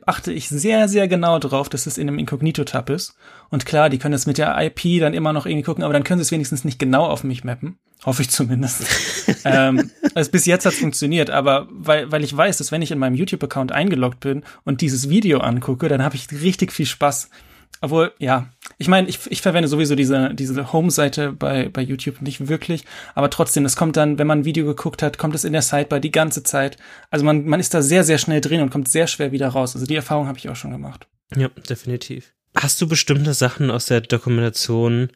achte 0.05 0.31
ich 0.31 0.49
sehr, 0.49 0.87
sehr 0.87 1.07
genau 1.07 1.39
drauf, 1.39 1.69
dass 1.69 1.87
es 1.87 1.97
in 1.97 2.07
einem 2.07 2.19
Inkognito-Tab 2.19 2.89
ist. 2.89 3.15
Und 3.49 3.65
klar, 3.65 3.89
die 3.89 3.97
können 3.97 4.13
es 4.13 4.25
mit 4.25 4.37
der 4.37 4.55
IP 4.59 4.99
dann 4.99 5.13
immer 5.13 5.33
noch 5.33 5.45
irgendwie 5.45 5.63
gucken, 5.63 5.83
aber 5.83 5.93
dann 5.93 6.03
können 6.03 6.19
sie 6.19 6.23
es 6.23 6.31
wenigstens 6.31 6.63
nicht 6.63 6.79
genau 6.79 7.05
auf 7.05 7.23
mich 7.23 7.43
mappen. 7.43 7.77
Hoffe 8.05 8.23
ich 8.23 8.29
zumindest. 8.29 8.83
ähm, 9.45 9.91
also 10.15 10.31
bis 10.31 10.45
jetzt 10.45 10.65
hat 10.65 10.73
es 10.73 10.79
funktioniert, 10.79 11.29
aber 11.29 11.67
weil, 11.71 12.11
weil 12.11 12.23
ich 12.23 12.35
weiß, 12.35 12.57
dass 12.57 12.71
wenn 12.71 12.81
ich 12.81 12.91
in 12.91 12.99
meinem 12.99 13.15
YouTube-Account 13.15 13.71
eingeloggt 13.71 14.19
bin 14.19 14.43
und 14.63 14.81
dieses 14.81 15.09
Video 15.09 15.39
angucke, 15.39 15.87
dann 15.87 16.03
habe 16.03 16.15
ich 16.15 16.31
richtig 16.31 16.71
viel 16.71 16.87
Spaß 16.87 17.29
obwohl, 17.79 18.13
ja, 18.19 18.49
ich 18.77 18.87
meine, 18.87 19.07
ich, 19.07 19.19
ich 19.29 19.41
verwende 19.41 19.67
sowieso 19.67 19.95
diese, 19.95 20.33
diese 20.35 20.71
Home-Seite 20.71 21.31
bei, 21.31 21.69
bei 21.69 21.81
YouTube 21.81 22.21
nicht 22.21 22.47
wirklich, 22.47 22.85
aber 23.15 23.29
trotzdem, 23.29 23.65
es 23.65 23.75
kommt 23.75 23.97
dann, 23.97 24.19
wenn 24.19 24.27
man 24.27 24.39
ein 24.39 24.45
Video 24.45 24.65
geguckt 24.65 25.01
hat, 25.01 25.17
kommt 25.17 25.33
es 25.33 25.43
in 25.43 25.53
der 25.53 25.63
Sidebar 25.63 25.99
die 25.99 26.11
ganze 26.11 26.43
Zeit. 26.43 26.77
Also 27.09 27.25
man, 27.25 27.45
man 27.45 27.59
ist 27.59 27.73
da 27.73 27.81
sehr, 27.81 28.03
sehr 28.03 28.19
schnell 28.19 28.41
drin 28.41 28.61
und 28.61 28.69
kommt 28.69 28.87
sehr 28.87 29.07
schwer 29.07 29.31
wieder 29.31 29.47
raus. 29.47 29.75
Also 29.75 29.87
die 29.87 29.95
Erfahrung 29.95 30.27
habe 30.27 30.37
ich 30.37 30.49
auch 30.49 30.55
schon 30.55 30.71
gemacht. 30.71 31.07
Ja, 31.35 31.49
definitiv. 31.69 32.33
Hast 32.55 32.81
du 32.81 32.87
bestimmte 32.87 33.33
Sachen 33.33 33.71
aus 33.71 33.85
der 33.85 34.01
Dokumentation 34.01 35.09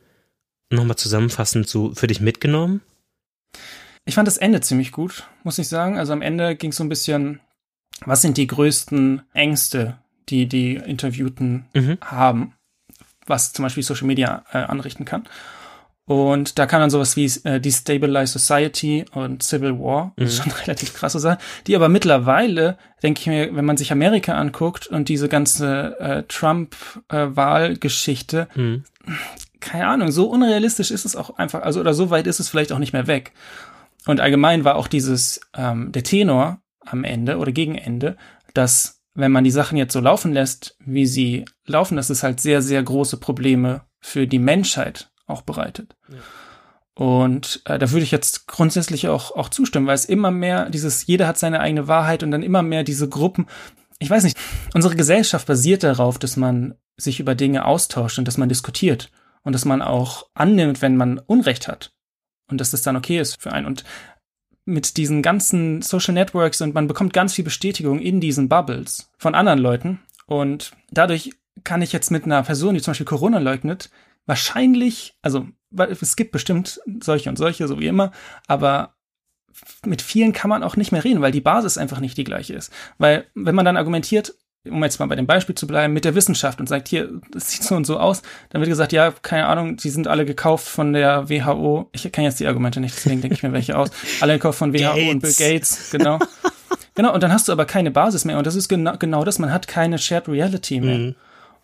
nochmal 0.71 0.95
zusammenfassend 0.95 1.67
so 1.67 1.93
für 1.93 2.07
dich 2.07 2.21
mitgenommen? 2.21 2.81
Ich 4.05 4.15
fand 4.15 4.27
das 4.27 4.37
Ende 4.37 4.61
ziemlich 4.61 4.91
gut, 4.91 5.27
muss 5.43 5.57
ich 5.57 5.67
sagen. 5.67 5.97
Also 5.97 6.13
am 6.13 6.21
Ende 6.21 6.55
ging 6.55 6.71
es 6.71 6.77
so 6.77 6.83
ein 6.83 6.89
bisschen, 6.89 7.41
was 8.05 8.21
sind 8.21 8.37
die 8.37 8.47
größten 8.47 9.23
Ängste, 9.33 9.99
die 10.29 10.47
die 10.47 10.75
Interviewten 10.75 11.65
mhm. 11.73 11.97
haben, 12.03 12.53
was 13.25 13.53
zum 13.53 13.63
Beispiel 13.63 13.83
Social 13.83 14.07
Media 14.07 14.43
äh, 14.51 14.59
anrichten 14.59 15.05
kann. 15.05 15.27
Und 16.07 16.59
da 16.59 16.67
kann 16.67 16.81
dann 16.81 16.91
sowas 16.91 17.15
wie 17.15 17.25
äh, 17.45 17.59
Destabilize 17.59 18.38
Society 18.38 19.05
und 19.13 19.41
Civil 19.41 19.79
War, 19.79 20.13
mhm. 20.17 20.29
schon 20.29 20.51
relativ 20.65 20.93
krasse 20.93 21.19
Sachen, 21.19 21.39
die 21.65 21.75
aber 21.75 21.89
mittlerweile, 21.89 22.77
denke 23.01 23.21
ich 23.21 23.27
mir, 23.27 23.55
wenn 23.55 23.65
man 23.65 23.77
sich 23.77 23.91
Amerika 23.91 24.35
anguckt 24.35 24.85
und 24.85 25.09
diese 25.09 25.29
ganze 25.29 25.99
äh, 25.99 26.21
Trump-Wahlgeschichte, 26.27 28.47
äh, 28.55 28.59
mhm. 28.59 28.83
keine 29.59 29.88
Ahnung, 29.88 30.11
so 30.11 30.29
unrealistisch 30.29 30.91
ist 30.91 31.05
es 31.05 31.15
auch 31.15 31.38
einfach, 31.38 31.63
also 31.63 31.79
oder 31.79 31.95
so 31.95 32.11
weit 32.11 32.27
ist 32.27 32.39
es 32.39 32.49
vielleicht 32.49 32.71
auch 32.71 32.77
nicht 32.77 32.93
mehr 32.93 33.07
weg. 33.07 33.31
Und 34.05 34.19
allgemein 34.19 34.63
war 34.63 34.75
auch 34.75 34.88
dieses, 34.88 35.41
ähm, 35.55 35.91
der 35.91 36.03
Tenor 36.03 36.61
am 36.81 37.03
Ende 37.03 37.39
oder 37.39 37.51
gegen 37.51 37.73
Ende, 37.73 38.15
dass 38.53 38.94
wenn 39.15 39.32
man 39.32 39.43
die 39.43 39.51
Sachen 39.51 39.78
jetzt 39.78 39.93
so 39.93 40.01
laufen 40.01 40.34
lässt, 40.34 40.78
wie 40.80 41.06
sie 41.08 41.45
laufen, 41.65 41.95
dass 41.95 42.10
es 42.10 42.21
halt 42.21 42.39
sehr, 42.39 42.62
sehr 42.62 42.84
große 42.84 43.17
Probleme 43.17 43.82
für 43.99 44.28
die 44.28 44.39
Menschheit 44.39 45.10
auch 45.25 45.41
bereitet. 45.41 45.95
Ja. 46.10 46.17
Und 46.95 47.62
äh, 47.65 47.78
da 47.78 47.91
würde 47.91 48.04
ich 48.04 48.12
jetzt 48.12 48.47
grundsätzlich 48.47 49.08
auch, 49.08 49.32
auch 49.36 49.49
zustimmen, 49.49 49.88
weil 49.88 49.95
es 49.95 50.06
immer 50.06 50.32
mehr 50.32 50.69
dieses, 50.69 51.08
jeder 51.08 51.28
hat 51.28 51.38
seine 51.38 51.60
eigene 51.60 51.88
Wahrheit 51.88 52.23
und 52.23 52.32
dann 52.32 52.43
immer 52.43 52.62
mehr 52.62 52.84
diese 52.84 53.10
Gruppen. 53.10 53.47
Ich 53.99 54.10
weiß 54.10 54.23
nicht, 54.23 54.38
unsere 54.73 54.95
Gesellschaft 54.95 55.47
basiert 55.47 55.84
darauf, 55.84 56.19
dass 56.19 56.38
man 56.38 56.75
sich 56.97 57.19
über 57.19 57.36
Dinge 57.36 57.65
austauscht 57.65 58.17
und 58.17 58.28
dass 58.28 58.38
man 58.38 58.49
diskutiert 58.49 59.12
und 59.43 59.54
dass 59.54 59.65
man 59.65 59.82
auch 59.82 60.28
annimmt, 60.34 60.82
wenn 60.82 60.95
man 60.95 61.19
Unrecht 61.19 61.67
hat 61.67 61.93
und 62.49 62.62
dass 62.62 62.71
das 62.71 62.82
dann 62.82 62.95
okay 62.95 63.19
ist 63.19 63.41
für 63.41 63.51
einen. 63.51 63.65
Und 63.65 63.84
mit 64.65 64.97
diesen 64.97 65.21
ganzen 65.21 65.82
Social 65.82 66.13
Networks 66.13 66.62
und 66.62 66.73
man 66.73 66.88
bekommt 66.88 67.13
ganz 67.13 67.34
viel 67.34 67.45
Bestätigung 67.45 67.99
in 67.99 68.19
diesen 68.19 68.49
Bubbles 68.49 69.12
von 69.17 69.36
anderen 69.36 69.60
Leuten. 69.60 69.99
Und 70.25 70.71
dadurch 70.91 71.32
kann 71.63 71.82
ich 71.82 71.93
jetzt 71.93 72.12
mit 72.12 72.25
einer 72.25 72.43
Person, 72.43 72.73
die 72.73 72.82
zum 72.82 72.91
Beispiel 72.91 73.06
Corona 73.06 73.38
leugnet, 73.38 73.91
wahrscheinlich, 74.25 75.15
also 75.21 75.47
es 75.78 76.15
gibt 76.15 76.32
bestimmt 76.32 76.82
solche 77.01 77.30
und 77.30 77.38
solche, 77.38 77.67
so 77.67 77.80
wie 77.80 77.88
immer, 77.88 78.12
aber 78.47 78.95
mit 79.86 80.01
vielen 80.01 80.34
kann 80.34 80.49
man 80.49 80.63
auch 80.63 80.75
nicht 80.75 80.91
mehr 80.91 81.04
reden, 81.04 81.21
weil 81.21 81.32
die 81.32 81.41
Basis 81.41 81.78
einfach 81.78 81.99
nicht 81.99 82.17
die 82.17 82.23
gleiche 82.23 82.54
ist. 82.54 82.73
Weil 82.97 83.28
wenn 83.36 83.56
man 83.56 83.65
dann 83.65 83.78
argumentiert, 83.78 84.36
um 84.69 84.84
jetzt 84.84 84.99
mal 84.99 85.06
bei 85.08 85.15
dem 85.15 85.28
Beispiel 85.28 85.56
zu 85.56 85.67
bleiben, 85.67 85.93
mit 85.93 86.06
der 86.06 86.15
Wissenschaft 86.15 86.60
und 86.60 86.67
sagt, 86.67 86.88
hier, 86.88 87.10
das 87.32 87.51
sieht 87.51 87.63
so 87.63 87.75
und 87.75 87.86
so 87.86 87.99
aus, 87.99 88.21
dann 88.49 88.62
wird 88.62 88.69
gesagt, 88.69 88.91
ja, 88.91 89.12
keine 89.21 89.47
Ahnung, 89.47 89.78
die 89.78 89.89
sind 89.89 90.08
alle 90.08 90.25
gekauft 90.25 90.67
von 90.67 90.93
der 90.93 91.30
WHO. 91.30 91.89
Ich 91.91 92.12
kenne 92.12 92.28
jetzt 92.28 92.39
die 92.39 92.47
Argumente 92.47 92.80
nicht, 92.80 92.95
deswegen 92.95 93.21
denke 93.21 93.36
ich 93.36 93.43
mir 93.43 93.54
welche 93.54 93.78
aus. 93.78 93.89
Alle 94.21 94.34
gekauft 94.34 94.60
von 94.60 94.73
WHO 94.73 94.80
Gates. 94.80 95.10
und 95.10 95.19
Bill 95.21 95.34
Gates, 95.38 95.91
genau. 95.91 96.19
genau, 96.93 97.13
und 97.13 97.23
dann 97.23 97.32
hast 97.32 97.47
du 97.47 97.51
aber 97.51 97.65
keine 97.65 97.91
Basis 97.91 98.25
mehr 98.25 98.38
und 98.38 98.47
das 98.47 98.56
ist 98.56 98.67
genau, 98.67 98.97
genau 98.97 99.23
das, 99.23 99.39
man 99.39 99.51
hat 99.51 99.67
keine 99.67 99.97
Shared 99.97 100.28
Reality 100.28 100.82
mehr. 100.82 100.97
Mhm. 100.97 101.15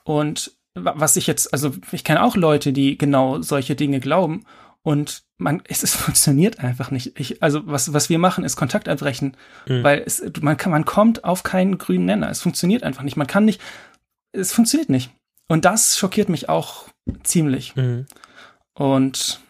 Und 0.04 0.52
was 0.74 1.16
ich 1.16 1.28
jetzt, 1.28 1.54
also 1.54 1.72
ich 1.92 2.04
kenne 2.04 2.24
auch 2.24 2.36
Leute, 2.36 2.74
die 2.74 2.98
genau 2.98 3.42
solche 3.42 3.76
Dinge 3.76 4.00
glauben 4.00 4.46
und 4.84 5.24
man, 5.41 5.62
es, 5.67 5.84
es 5.84 5.95
funktioniert 5.95 6.60
einfach 6.60 6.91
nicht. 6.91 7.19
Ich, 7.19 7.43
also 7.43 7.62
was, 7.65 7.93
was 7.93 8.10
wir 8.10 8.19
machen, 8.19 8.43
ist 8.43 8.56
Kontakt 8.56 8.88
abbrechen, 8.88 9.36
mhm. 9.67 9.84
weil 9.84 10.04
es, 10.06 10.23
man 10.41 10.58
kann, 10.58 10.71
man 10.71 10.86
kommt 10.86 11.23
auf 11.23 11.43
keinen 11.43 11.77
grünen 11.77 12.06
Nenner. 12.06 12.30
Es 12.30 12.41
funktioniert 12.41 12.84
einfach 12.84 13.04
nicht. 13.04 13.17
Man 13.17 13.27
kann 13.27 13.45
nicht, 13.45 13.62
es 14.32 14.54
funktioniert 14.54 14.89
nicht. 14.89 15.12
Und 15.47 15.65
das 15.65 15.97
schockiert 15.97 16.30
mich 16.30 16.47
auch 16.47 16.88
ziemlich. 17.23 17.75
Mhm. 17.75 18.06
Und 18.73 19.41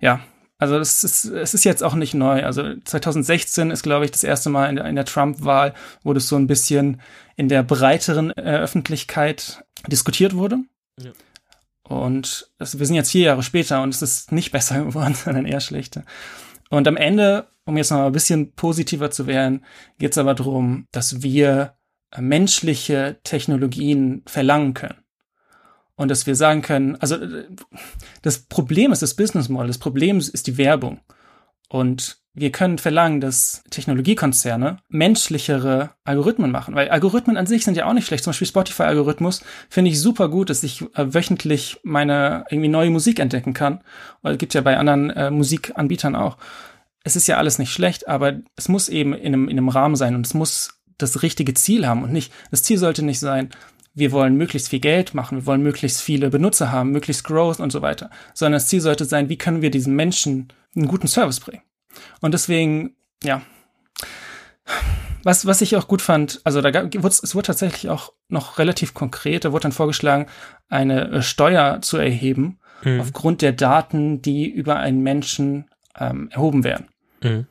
ja, 0.00 0.20
Also 0.60 0.76
es 0.78 1.04
ist, 1.04 1.26
es 1.26 1.54
ist 1.54 1.64
jetzt 1.64 1.84
auch 1.84 1.94
nicht 1.94 2.14
neu. 2.14 2.44
Also 2.44 2.74
2016 2.84 3.70
ist, 3.70 3.84
glaube 3.84 4.04
ich, 4.04 4.10
das 4.10 4.24
erste 4.24 4.50
Mal 4.50 4.68
in 4.68 4.76
der, 4.76 4.86
in 4.86 4.96
der 4.96 5.04
Trump-Wahl, 5.04 5.74
wo 6.02 6.12
das 6.12 6.26
so 6.26 6.34
ein 6.34 6.48
bisschen 6.48 7.00
in 7.36 7.48
der 7.48 7.62
breiteren 7.62 8.32
äh, 8.32 8.58
Öffentlichkeit 8.58 9.64
diskutiert 9.86 10.34
wurde. 10.34 10.58
Ja. 11.00 11.12
Und 11.88 12.50
das, 12.58 12.78
wir 12.78 12.84
sind 12.84 12.96
jetzt 12.96 13.10
vier 13.10 13.24
Jahre 13.24 13.42
später 13.42 13.82
und 13.82 13.94
es 13.94 14.02
ist 14.02 14.30
nicht 14.30 14.52
besser 14.52 14.84
geworden, 14.84 15.14
sondern 15.14 15.46
eher 15.46 15.60
schlechter. 15.60 16.04
Und 16.70 16.86
am 16.86 16.96
Ende, 16.96 17.48
um 17.64 17.76
jetzt 17.76 17.90
noch 17.90 18.04
ein 18.04 18.12
bisschen 18.12 18.52
positiver 18.52 19.10
zu 19.10 19.26
werden, 19.26 19.64
geht 19.98 20.12
es 20.12 20.18
aber 20.18 20.34
darum, 20.34 20.86
dass 20.92 21.22
wir 21.22 21.74
menschliche 22.16 23.18
Technologien 23.24 24.22
verlangen 24.26 24.74
können. 24.74 24.98
Und 25.96 26.10
dass 26.10 26.26
wir 26.26 26.36
sagen 26.36 26.62
können, 26.62 26.96
also 26.96 27.16
das 28.22 28.38
Problem 28.40 28.92
ist 28.92 29.02
das 29.02 29.14
Business 29.14 29.48
Model, 29.48 29.66
das 29.66 29.78
Problem 29.78 30.18
ist 30.18 30.46
die 30.46 30.56
Werbung. 30.56 31.00
Und 31.68 32.18
wir 32.40 32.52
können 32.52 32.78
verlangen, 32.78 33.20
dass 33.20 33.62
Technologiekonzerne 33.70 34.78
menschlichere 34.88 35.90
Algorithmen 36.04 36.50
machen, 36.50 36.74
weil 36.74 36.88
Algorithmen 36.88 37.36
an 37.36 37.46
sich 37.46 37.64
sind 37.64 37.76
ja 37.76 37.86
auch 37.86 37.92
nicht 37.92 38.06
schlecht. 38.06 38.24
Zum 38.24 38.30
Beispiel 38.30 38.46
Spotify-Algorithmus 38.46 39.42
finde 39.68 39.90
ich 39.90 40.00
super 40.00 40.28
gut, 40.28 40.50
dass 40.50 40.62
ich 40.62 40.82
äh, 40.94 41.14
wöchentlich 41.14 41.80
meine 41.82 42.44
irgendwie 42.50 42.68
neue 42.68 42.90
Musik 42.90 43.18
entdecken 43.18 43.54
kann. 43.54 43.82
Weil 44.22 44.36
gibt 44.36 44.54
ja 44.54 44.60
bei 44.60 44.76
anderen 44.76 45.10
äh, 45.10 45.30
Musikanbietern 45.30 46.16
auch. 46.16 46.38
Es 47.04 47.16
ist 47.16 47.26
ja 47.26 47.38
alles 47.38 47.58
nicht 47.58 47.72
schlecht, 47.72 48.08
aber 48.08 48.34
es 48.56 48.68
muss 48.68 48.88
eben 48.88 49.14
in 49.14 49.34
einem, 49.34 49.48
in 49.48 49.58
einem 49.58 49.68
Rahmen 49.68 49.96
sein 49.96 50.14
und 50.14 50.26
es 50.26 50.34
muss 50.34 50.80
das 50.98 51.22
richtige 51.22 51.54
Ziel 51.54 51.86
haben 51.86 52.02
und 52.02 52.12
nicht, 52.12 52.32
das 52.50 52.62
Ziel 52.62 52.76
sollte 52.76 53.04
nicht 53.04 53.20
sein, 53.20 53.50
wir 53.94 54.12
wollen 54.12 54.36
möglichst 54.36 54.68
viel 54.68 54.80
Geld 54.80 55.14
machen, 55.14 55.38
wir 55.38 55.46
wollen 55.46 55.62
möglichst 55.62 56.00
viele 56.00 56.30
Benutzer 56.30 56.70
haben, 56.70 56.90
möglichst 56.90 57.24
Growth 57.24 57.60
und 57.60 57.72
so 57.72 57.82
weiter, 57.82 58.10
sondern 58.34 58.54
das 58.54 58.66
Ziel 58.66 58.80
sollte 58.80 59.04
sein, 59.04 59.28
wie 59.28 59.38
können 59.38 59.62
wir 59.62 59.70
diesen 59.70 59.94
Menschen 59.94 60.48
einen 60.76 60.88
guten 60.88 61.08
Service 61.08 61.40
bringen. 61.40 61.62
Und 62.20 62.34
deswegen, 62.34 62.96
ja, 63.22 63.42
was, 65.24 65.46
was 65.46 65.60
ich 65.60 65.76
auch 65.76 65.88
gut 65.88 66.02
fand, 66.02 66.40
also 66.44 66.60
da 66.60 66.70
gab, 66.70 66.94
es 66.94 67.34
wurde 67.34 67.46
tatsächlich 67.46 67.90
auch 67.90 68.12
noch 68.28 68.58
relativ 68.58 68.94
konkret, 68.94 69.44
da 69.44 69.52
wurde 69.52 69.64
dann 69.64 69.72
vorgeschlagen, 69.72 70.26
eine 70.68 71.10
äh, 71.10 71.22
Steuer 71.22 71.80
zu 71.82 71.96
erheben 71.96 72.60
mhm. 72.82 73.00
aufgrund 73.00 73.42
der 73.42 73.52
Daten, 73.52 74.22
die 74.22 74.48
über 74.48 74.76
einen 74.76 75.02
Menschen 75.02 75.68
ähm, 75.98 76.28
erhoben 76.30 76.64
werden. 76.64 76.88
Mhm. 77.22 77.46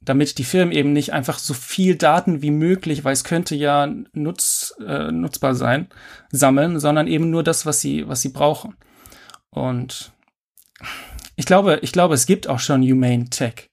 Damit 0.00 0.38
die 0.38 0.44
Firmen 0.44 0.74
eben 0.74 0.92
nicht 0.92 1.12
einfach 1.12 1.38
so 1.38 1.54
viel 1.54 1.94
Daten 1.94 2.42
wie 2.42 2.50
möglich, 2.50 3.04
weil 3.04 3.12
es 3.12 3.22
könnte 3.22 3.54
ja 3.54 3.88
nutz, 4.12 4.74
äh, 4.84 5.12
nutzbar 5.12 5.54
sein, 5.54 5.88
sammeln, 6.32 6.80
sondern 6.80 7.06
eben 7.06 7.30
nur 7.30 7.44
das, 7.44 7.66
was 7.66 7.80
sie, 7.80 8.08
was 8.08 8.20
sie 8.20 8.30
brauchen. 8.30 8.74
Und 9.50 10.12
ich 11.36 11.46
glaube, 11.46 11.78
ich 11.82 11.92
glaube, 11.92 12.14
es 12.14 12.26
gibt 12.26 12.48
auch 12.48 12.58
schon 12.58 12.82
Humane 12.82 13.30
Tech. 13.30 13.70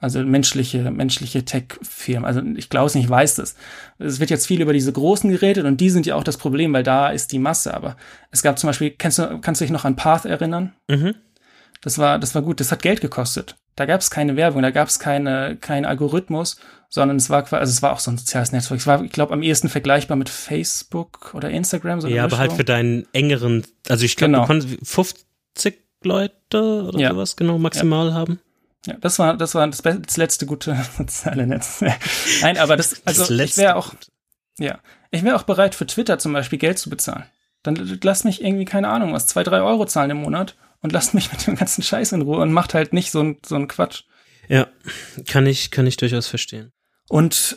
Also 0.00 0.22
menschliche, 0.22 0.90
menschliche 0.92 1.44
Tech-Firmen. 1.44 2.24
Also 2.24 2.40
ich 2.56 2.70
glaube 2.70 2.86
es 2.86 2.94
nicht, 2.94 3.04
ich 3.04 3.10
weiß 3.10 3.34
das. 3.36 3.56
Es 3.98 4.20
wird 4.20 4.30
jetzt 4.30 4.46
viel 4.46 4.60
über 4.60 4.72
diese 4.72 4.92
großen 4.92 5.28
geredet 5.28 5.64
und 5.64 5.80
die 5.80 5.90
sind 5.90 6.06
ja 6.06 6.14
auch 6.14 6.22
das 6.22 6.36
Problem, 6.36 6.72
weil 6.72 6.84
da 6.84 7.08
ist 7.08 7.32
die 7.32 7.40
Masse. 7.40 7.74
Aber 7.74 7.96
es 8.30 8.42
gab 8.42 8.58
zum 8.60 8.68
Beispiel, 8.68 8.90
kennst 8.90 9.18
du, 9.18 9.40
kannst 9.40 9.60
du 9.60 9.64
dich 9.64 9.72
noch 9.72 9.84
an 9.84 9.96
Path 9.96 10.24
erinnern? 10.24 10.72
Mhm. 10.88 11.16
Das 11.80 11.98
war, 11.98 12.18
das 12.18 12.34
war 12.34 12.42
gut. 12.42 12.60
Das 12.60 12.70
hat 12.70 12.82
Geld 12.82 13.00
gekostet. 13.00 13.56
Da 13.74 13.86
gab 13.86 14.00
es 14.00 14.10
keine 14.10 14.36
Werbung, 14.36 14.62
da 14.62 14.70
gab 14.70 14.88
es 14.88 14.98
keine, 14.98 15.56
keinen 15.56 15.84
Algorithmus, 15.84 16.58
sondern 16.88 17.16
es 17.16 17.30
war 17.30 17.42
quasi, 17.42 17.60
also 17.60 17.70
es 17.70 17.82
war 17.82 17.92
auch 17.92 18.00
so 18.00 18.10
ein 18.10 18.18
soziales 18.18 18.50
Netzwerk. 18.50 18.80
Es 18.80 18.86
war, 18.86 19.02
ich 19.04 19.12
glaube, 19.12 19.32
am 19.32 19.42
ehesten 19.42 19.68
vergleichbar 19.68 20.16
mit 20.16 20.28
Facebook 20.28 21.32
oder 21.34 21.50
Instagram. 21.50 22.00
So 22.00 22.08
ja, 22.08 22.24
aber 22.24 22.38
halt 22.38 22.52
für 22.52 22.64
deinen 22.64 23.06
engeren, 23.12 23.64
also 23.88 24.04
ich 24.04 24.16
glaube, 24.16 24.32
genau. 24.32 24.42
du 24.42 24.46
konntest 24.46 24.78
50 24.82 25.78
Leute 26.02 26.84
oder 26.88 26.98
ja. 26.98 27.10
sowas 27.10 27.36
genau 27.36 27.58
maximal 27.58 28.08
ja. 28.08 28.14
haben. 28.14 28.40
Ja, 28.86 28.94
das 29.00 29.18
war, 29.18 29.36
das 29.36 29.54
war 29.54 29.66
das, 29.66 29.82
das 29.82 30.16
letzte 30.16 30.46
gute 30.46 30.76
soziale. 30.96 31.46
Nein, 32.42 32.58
aber 32.58 32.76
das, 32.76 33.04
also 33.04 33.22
das 33.22 33.30
ich 33.30 33.56
wäre 33.56 33.76
auch, 33.76 33.94
ja, 34.58 34.78
ich 35.10 35.24
wäre 35.24 35.36
auch 35.36 35.42
bereit 35.42 35.74
für 35.74 35.86
Twitter 35.86 36.18
zum 36.18 36.32
Beispiel 36.32 36.58
Geld 36.58 36.78
zu 36.78 36.90
bezahlen. 36.90 37.24
Dann 37.62 37.98
lass 38.02 38.24
mich 38.24 38.42
irgendwie, 38.42 38.64
keine 38.64 38.88
Ahnung, 38.88 39.12
was, 39.12 39.26
zwei, 39.26 39.42
drei 39.42 39.60
Euro 39.60 39.84
zahlen 39.86 40.10
im 40.10 40.22
Monat 40.22 40.56
und 40.80 40.92
lasst 40.92 41.14
mich 41.14 41.32
mit 41.32 41.46
dem 41.46 41.56
ganzen 41.56 41.82
Scheiß 41.82 42.12
in 42.12 42.22
Ruhe 42.22 42.38
und 42.38 42.52
macht 42.52 42.74
halt 42.74 42.92
nicht 42.92 43.10
so 43.10 43.22
ein, 43.22 43.38
so 43.44 43.56
ein 43.56 43.68
Quatsch. 43.68 44.04
Ja, 44.48 44.66
kann 45.26 45.46
ich, 45.46 45.70
kann 45.70 45.86
ich 45.86 45.96
durchaus 45.96 46.26
verstehen. 46.26 46.72
Und 47.08 47.56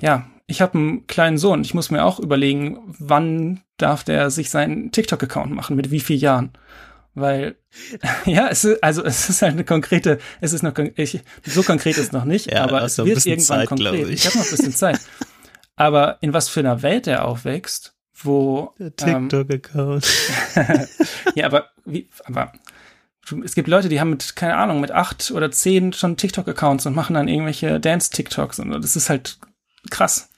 ja, 0.00 0.26
ich 0.46 0.60
habe 0.60 0.78
einen 0.78 1.06
kleinen 1.06 1.38
Sohn. 1.38 1.62
Ich 1.62 1.74
muss 1.74 1.90
mir 1.90 2.04
auch 2.04 2.20
überlegen, 2.20 2.94
wann 2.98 3.62
darf 3.76 4.04
der 4.04 4.30
sich 4.30 4.50
seinen 4.50 4.92
TikTok-Account 4.92 5.52
machen, 5.52 5.76
mit 5.76 5.90
wie 5.90 6.00
vielen 6.00 6.20
Jahren. 6.20 6.52
Weil, 7.16 7.56
ja, 8.26 8.48
es 8.48 8.62
ist, 8.64 8.84
also 8.84 9.02
es 9.02 9.30
ist 9.30 9.40
halt 9.40 9.54
eine 9.54 9.64
konkrete, 9.64 10.18
es 10.42 10.52
ist 10.52 10.62
noch, 10.62 10.74
ich, 10.96 11.22
so 11.44 11.62
konkret 11.62 11.96
ist 11.96 12.12
noch 12.12 12.26
nicht, 12.26 12.46
ja, 12.52 12.62
aber 12.62 12.82
es 12.82 12.98
wird 12.98 13.24
irgendwann 13.24 13.60
Zeit, 13.60 13.68
konkret. 13.68 14.08
Ich, 14.08 14.14
ich 14.14 14.26
habe 14.26 14.38
noch 14.38 14.44
ein 14.44 14.50
bisschen 14.50 14.74
Zeit. 14.74 15.00
Aber 15.78 16.16
in 16.22 16.32
was 16.32 16.48
für 16.48 16.60
einer 16.60 16.80
Welt 16.80 17.06
er 17.06 17.26
aufwächst, 17.26 17.94
wo 18.14 18.72
TikTok-Account. 18.78 20.06
Ähm, 20.56 20.86
ja, 21.34 21.44
aber 21.44 21.68
wie, 21.84 22.08
aber 22.24 22.50
es 23.44 23.54
gibt 23.54 23.68
Leute, 23.68 23.90
die 23.90 24.00
haben 24.00 24.08
mit, 24.08 24.36
keine 24.36 24.56
Ahnung, 24.56 24.80
mit 24.80 24.90
acht 24.90 25.30
oder 25.32 25.50
zehn 25.50 25.92
schon 25.92 26.16
TikTok-Accounts 26.16 26.86
und 26.86 26.94
machen 26.94 27.12
dann 27.12 27.28
irgendwelche 27.28 27.78
Dance-TikToks 27.78 28.58
und 28.58 28.70
das 28.70 28.96
ist 28.96 29.10
halt 29.10 29.38
krass. 29.90 30.30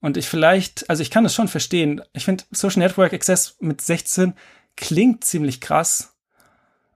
Und 0.00 0.18
ich 0.18 0.28
vielleicht, 0.28 0.90
also 0.90 1.00
ich 1.00 1.10
kann 1.10 1.24
das 1.24 1.34
schon 1.34 1.48
verstehen. 1.48 2.02
Ich 2.12 2.26
finde 2.26 2.44
Social 2.50 2.80
Network 2.80 3.14
Access 3.14 3.56
mit 3.60 3.80
16 3.80 4.34
klingt 4.76 5.24
ziemlich 5.24 5.60
krass. 5.60 6.14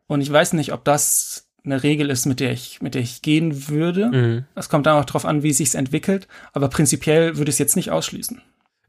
Und 0.07 0.21
ich 0.21 0.31
weiß 0.31 0.55
nicht, 0.55 0.73
ob 0.73 0.85
das 0.85 1.49
eine 1.65 1.83
Regel 1.83 2.11
ist, 2.11 2.27
mit 2.27 2.41
der 2.41 2.53
ich, 2.53 2.81
mit 2.81 2.95
der 2.95 3.03
ich 3.03 3.23
gehen 3.23 3.69
würde. 3.69 4.07
Mhm. 4.11 4.45
Es 4.55 4.69
kommt 4.69 4.87
dann 4.87 5.01
auch 5.01 5.05
darauf 5.05 5.25
an, 5.25 5.43
wie 5.43 5.53
sich's 5.53 5.75
entwickelt. 5.75 6.27
Aber 6.53 6.69
prinzipiell 6.69 7.37
würde 7.37 7.51
ich 7.51 7.55
es 7.55 7.59
jetzt 7.59 7.77
nicht 7.77 7.91
ausschließen. 7.91 8.41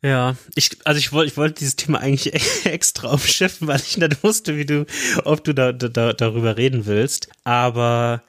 Ja, 0.04 0.36
ich, 0.56 0.78
also 0.84 0.98
ich 0.98 1.12
wollte, 1.12 1.32
ich 1.32 1.38
wollte 1.38 1.60
dieses 1.60 1.76
Thema 1.76 2.00
eigentlich 2.00 2.34
extra 2.66 3.10
aufschiffen, 3.10 3.68
weil 3.68 3.80
ich 3.80 3.98
nicht 3.98 4.24
wusste, 4.24 4.58
wie 4.58 4.66
du, 4.66 4.86
ob 5.26 5.44
du 5.44 5.54
da, 5.54 5.72
da 5.74 6.14
darüber 6.14 6.58
reden 6.58 6.86
willst. 6.86 7.30
Aber 7.44 8.24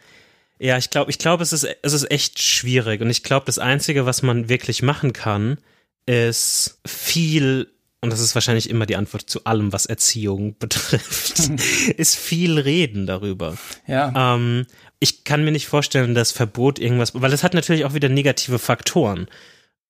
ja, 0.58 0.76
ich 0.76 0.90
glaube, 0.90 1.10
ich 1.10 1.18
glaube, 1.18 1.42
es 1.42 1.52
ist, 1.52 1.66
es 1.82 1.92
ist 1.92 2.10
echt 2.10 2.42
schwierig. 2.42 3.00
Und 3.00 3.10
ich 3.10 3.22
glaube, 3.22 3.46
das 3.46 3.58
Einzige, 3.58 4.06
was 4.06 4.22
man 4.22 4.48
wirklich 4.48 4.82
machen 4.82 5.12
kann, 5.12 5.58
ist 6.04 6.78
viel 6.86 7.72
und 8.02 8.12
das 8.12 8.20
ist 8.20 8.34
wahrscheinlich 8.34 8.68
immer 8.68 8.84
die 8.84 8.96
Antwort 8.96 9.30
zu 9.30 9.44
allem, 9.44 9.72
was 9.72 9.86
Erziehung 9.86 10.56
betrifft, 10.58 11.38
ist 11.96 12.16
viel 12.16 12.58
reden 12.58 13.06
darüber. 13.06 13.56
Ja. 13.86 14.34
Ähm, 14.34 14.66
ich 14.98 15.24
kann 15.24 15.44
mir 15.44 15.52
nicht 15.52 15.66
vorstellen, 15.66 16.14
dass 16.14 16.32
Verbot 16.32 16.78
irgendwas, 16.78 17.12
weil 17.14 17.32
es 17.32 17.42
hat 17.42 17.54
natürlich 17.54 17.84
auch 17.84 17.94
wieder 17.94 18.08
negative 18.08 18.58
Faktoren. 18.58 19.28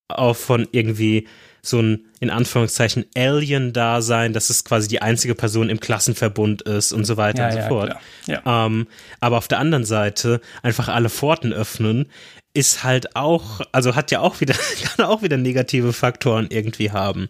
Auch 0.09 0.37
von 0.37 0.69
irgendwie 0.73 1.27
so 1.63 1.81
ein, 1.81 2.07
in 2.21 2.29
Anführungszeichen, 2.29 3.07
Alien-Dasein, 3.17 4.33
dass 4.33 4.51
es 4.51 4.65
quasi 4.65 4.89
die 4.89 5.01
einzige 5.01 5.35
Person 5.35 5.71
im 5.71 5.81
Klassenverbund 5.81 6.63
ist 6.63 6.93
und 6.93 7.05
so 7.05 7.17
weiter 7.17 7.43
ja, 7.43 7.47
und 7.47 7.53
so 7.53 7.59
ja, 7.59 7.69
fort. 7.69 7.97
Ja. 8.27 8.67
Ähm, 8.67 8.89
aber 9.21 9.39
auf 9.39 9.49
der 9.49 9.59
anderen 9.59 9.85
Seite 9.85 10.41
einfach 10.63 10.89
alle 10.89 11.09
Pforten 11.09 11.53
öffnen, 11.53 12.11
ist 12.55 12.85
halt 12.85 13.17
auch, 13.17 13.61
also 13.73 13.95
hat 13.95 14.11
ja 14.11 14.21
auch 14.21 14.41
wieder, 14.41 14.55
kann 14.97 15.07
auch 15.07 15.23
wieder 15.23 15.37
negative 15.37 15.93
Faktoren 15.93 16.49
irgendwie 16.51 16.91
haben. 16.91 17.29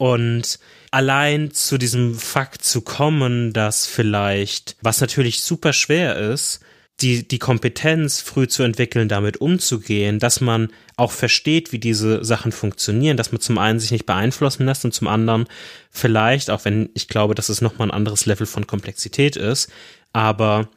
Und 0.00 0.58
allein 0.92 1.50
zu 1.50 1.76
diesem 1.76 2.14
Fakt 2.14 2.64
zu 2.64 2.80
kommen, 2.80 3.52
dass 3.52 3.86
vielleicht, 3.86 4.78
was 4.80 5.02
natürlich 5.02 5.42
super 5.42 5.74
schwer 5.74 6.16
ist, 6.16 6.60
die, 7.02 7.28
die 7.28 7.38
Kompetenz 7.38 8.22
früh 8.22 8.48
zu 8.48 8.62
entwickeln, 8.62 9.10
damit 9.10 9.42
umzugehen, 9.42 10.18
dass 10.18 10.40
man 10.40 10.72
auch 10.96 11.12
versteht, 11.12 11.72
wie 11.72 11.78
diese 11.78 12.24
Sachen 12.24 12.50
funktionieren, 12.50 13.18
dass 13.18 13.30
man 13.30 13.42
zum 13.42 13.58
einen 13.58 13.78
sich 13.78 13.90
nicht 13.90 14.06
beeinflussen 14.06 14.64
lässt 14.64 14.86
und 14.86 14.94
zum 14.94 15.06
anderen 15.06 15.44
vielleicht, 15.90 16.48
auch 16.48 16.64
wenn 16.64 16.88
ich 16.94 17.06
glaube, 17.06 17.34
dass 17.34 17.50
es 17.50 17.60
nochmal 17.60 17.88
ein 17.88 17.94
anderes 17.94 18.24
Level 18.24 18.46
von 18.46 18.66
Komplexität 18.66 19.36
ist, 19.36 19.70
aber 20.14 20.70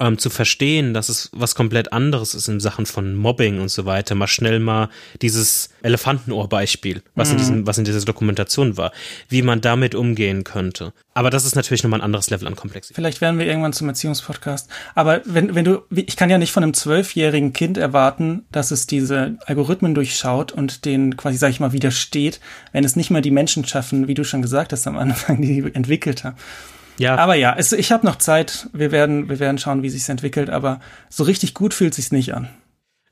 ähm, 0.00 0.18
zu 0.18 0.30
verstehen, 0.30 0.94
dass 0.94 1.08
es 1.08 1.30
was 1.32 1.54
komplett 1.54 1.92
anderes 1.92 2.34
ist 2.34 2.48
in 2.48 2.60
Sachen 2.60 2.86
von 2.86 3.14
Mobbing 3.14 3.60
und 3.60 3.68
so 3.68 3.84
weiter, 3.84 4.14
mal 4.14 4.28
schnell 4.28 4.60
mal 4.60 4.88
dieses 5.22 5.70
Elefantenohr-Beispiel, 5.82 7.02
was, 7.14 7.28
mhm. 7.28 7.32
in 7.32 7.38
diesem, 7.38 7.66
was 7.66 7.78
in 7.78 7.84
dieser 7.84 8.00
Dokumentation 8.00 8.76
war, 8.76 8.92
wie 9.28 9.42
man 9.42 9.60
damit 9.60 9.94
umgehen 9.94 10.44
könnte. 10.44 10.92
Aber 11.14 11.30
das 11.30 11.44
ist 11.44 11.56
natürlich 11.56 11.82
nochmal 11.82 12.00
ein 12.00 12.04
anderes 12.04 12.30
Level 12.30 12.46
an 12.46 12.54
Komplexität. 12.54 12.94
Vielleicht 12.94 13.20
werden 13.20 13.40
wir 13.40 13.46
irgendwann 13.46 13.72
zum 13.72 13.88
Erziehungspodcast. 13.88 14.70
Aber 14.94 15.20
wenn, 15.24 15.56
wenn 15.56 15.64
du, 15.64 15.82
ich 15.90 16.16
kann 16.16 16.30
ja 16.30 16.38
nicht 16.38 16.52
von 16.52 16.62
einem 16.62 16.74
zwölfjährigen 16.74 17.52
Kind 17.52 17.76
erwarten, 17.76 18.44
dass 18.52 18.70
es 18.70 18.86
diese 18.86 19.36
Algorithmen 19.46 19.96
durchschaut 19.96 20.52
und 20.52 20.84
den 20.84 21.16
quasi, 21.16 21.36
sag 21.36 21.50
ich 21.50 21.58
mal, 21.58 21.72
widersteht, 21.72 22.38
wenn 22.72 22.84
es 22.84 22.94
nicht 22.94 23.10
mal 23.10 23.22
die 23.22 23.32
Menschen 23.32 23.64
schaffen, 23.64 24.06
wie 24.06 24.14
du 24.14 24.22
schon 24.22 24.42
gesagt 24.42 24.72
hast 24.72 24.86
am 24.86 24.96
Anfang, 24.96 25.42
die, 25.42 25.60
die 25.60 25.74
entwickelt 25.74 26.22
haben. 26.22 26.36
Ja. 26.98 27.16
Aber 27.16 27.34
ja, 27.34 27.54
es, 27.56 27.72
ich 27.72 27.92
habe 27.92 28.06
noch 28.06 28.16
Zeit. 28.16 28.68
Wir 28.72 28.90
werden, 28.90 29.28
wir 29.28 29.38
werden 29.38 29.58
schauen, 29.58 29.82
wie 29.82 29.90
sich's 29.90 30.08
entwickelt. 30.08 30.50
Aber 30.50 30.80
so 31.08 31.24
richtig 31.24 31.54
gut 31.54 31.74
fühlt 31.74 31.94
sich's 31.94 32.12
nicht 32.12 32.34
an. 32.34 32.48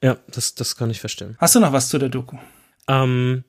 Ja, 0.03 0.17
das, 0.29 0.55
das 0.55 0.77
kann 0.77 0.91
ich 0.91 1.01
verstehen. 1.01 1.37
Hast 1.39 1.55
du 1.55 1.61
noch 1.61 1.73
was 1.73 1.89
zu 1.89 1.99
der 1.99 2.09
Doku? 2.09 2.37
Ähm, 2.89 3.45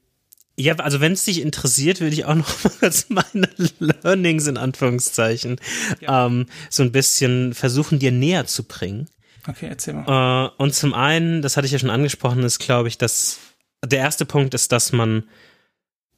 Ja, 0.60 0.76
also 0.78 1.02
wenn 1.02 1.12
es 1.12 1.26
dich 1.26 1.42
interessiert, 1.42 2.02
würde 2.02 2.14
ich 2.14 2.26
auch 2.26 2.36
noch 2.36 2.64
mal 2.64 2.72
kurz 2.80 3.08
meine 3.10 3.50
Learnings 3.80 4.48
in 4.48 4.58
Anführungszeichen 4.58 5.58
ja. 6.00 6.26
ähm, 6.26 6.48
so 6.70 6.84
ein 6.84 6.92
bisschen 6.92 7.54
versuchen, 7.54 8.00
dir 8.00 8.12
näher 8.12 8.48
zu 8.48 8.64
bringen. 8.64 9.08
Okay, 9.48 9.68
erzähl 9.70 9.94
mal. 9.94 10.48
Äh, 10.58 10.62
und 10.62 10.74
zum 10.74 10.94
einen, 10.94 11.42
das 11.42 11.58
hatte 11.58 11.68
ich 11.68 11.74
ja 11.74 11.80
schon 11.80 11.90
angesprochen, 11.90 12.44
ist, 12.44 12.60
glaube 12.60 12.88
ich, 12.88 12.98
dass 12.98 13.40
der 13.86 14.00
erste 14.00 14.26
Punkt 14.26 14.54
ist, 14.54 14.72
dass 14.72 14.92
man 14.92 15.24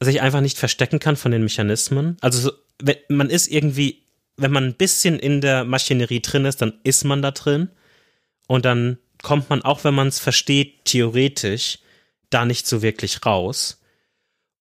sich 0.00 0.22
einfach 0.22 0.40
nicht 0.40 0.58
verstecken 0.58 0.98
kann 0.98 1.16
von 1.16 1.30
den 1.30 1.42
Mechanismen. 1.42 2.16
Also 2.20 2.50
man 3.08 3.28
ist 3.28 3.48
irgendwie, 3.48 4.06
wenn 4.40 4.52
man 4.52 4.64
ein 4.64 4.74
bisschen 4.74 5.18
in 5.18 5.40
der 5.40 5.64
Maschinerie 5.64 6.20
drin 6.20 6.44
ist, 6.44 6.62
dann 6.62 6.74
ist 6.82 7.04
man 7.04 7.22
da 7.22 7.30
drin. 7.30 7.70
Und 8.46 8.64
dann 8.64 8.98
kommt 9.22 9.50
man, 9.50 9.62
auch 9.62 9.84
wenn 9.84 9.94
man 9.94 10.08
es 10.08 10.18
versteht, 10.18 10.84
theoretisch, 10.84 11.78
da 12.30 12.44
nicht 12.44 12.66
so 12.66 12.82
wirklich 12.82 13.24
raus. 13.26 13.80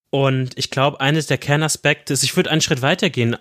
Und 0.10 0.58
ich 0.58 0.70
glaube, 0.70 1.00
eines 1.02 1.28
der 1.28 1.38
Kernaspekte 1.38 2.14
ist, 2.14 2.24
ich 2.24 2.36
würde 2.36 2.52
einen 2.52 2.62
Schritt 2.62 2.82
weitergehen 2.82 3.38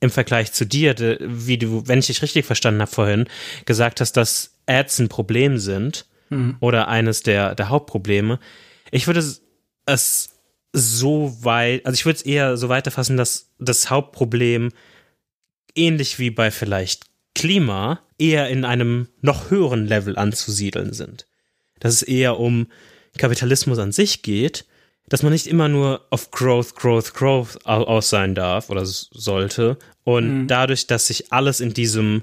im 0.00 0.10
Vergleich 0.10 0.52
zu 0.52 0.64
dir, 0.64 0.94
wie 1.20 1.58
du, 1.58 1.86
wenn 1.86 1.98
ich 1.98 2.06
dich 2.06 2.22
richtig 2.22 2.46
verstanden 2.46 2.80
habe 2.80 2.90
vorhin, 2.90 3.26
gesagt 3.66 4.00
hast, 4.00 4.12
dass 4.12 4.58
Ads 4.66 5.00
ein 5.00 5.08
Problem 5.08 5.58
sind 5.58 6.06
mhm. 6.28 6.56
oder 6.60 6.88
eines 6.88 7.22
der, 7.22 7.54
der 7.54 7.68
Hauptprobleme. 7.68 8.38
Ich 8.90 9.06
würde 9.06 9.22
es 9.86 10.30
so 10.72 11.36
weit, 11.44 11.84
also 11.84 11.94
ich 11.94 12.06
würde 12.06 12.16
es 12.16 12.22
eher 12.22 12.56
so 12.56 12.68
weiterfassen, 12.68 13.16
dass 13.16 13.50
das 13.58 13.90
Hauptproblem 13.90 14.70
ähnlich 15.74 16.18
wie 16.18 16.30
bei 16.30 16.50
vielleicht 16.50 17.06
Klima 17.34 18.00
eher 18.18 18.48
in 18.48 18.64
einem 18.64 19.08
noch 19.20 19.50
höheren 19.50 19.86
Level 19.86 20.16
anzusiedeln 20.18 20.92
sind. 20.92 21.26
Dass 21.78 21.94
es 21.94 22.02
eher 22.02 22.38
um 22.38 22.66
Kapitalismus 23.16 23.78
an 23.78 23.92
sich 23.92 24.22
geht, 24.22 24.66
dass 25.08 25.22
man 25.22 25.32
nicht 25.32 25.46
immer 25.46 25.68
nur 25.68 26.06
auf 26.10 26.30
Growth, 26.30 26.76
Growth, 26.76 27.14
Growth 27.14 27.66
aus 27.66 28.10
sein 28.10 28.34
darf 28.34 28.70
oder 28.70 28.84
sollte. 28.86 29.76
Und 30.04 30.42
mhm. 30.42 30.46
dadurch, 30.46 30.86
dass 30.86 31.08
sich 31.08 31.32
alles 31.32 31.60
in 31.60 31.74
diesem, 31.74 32.22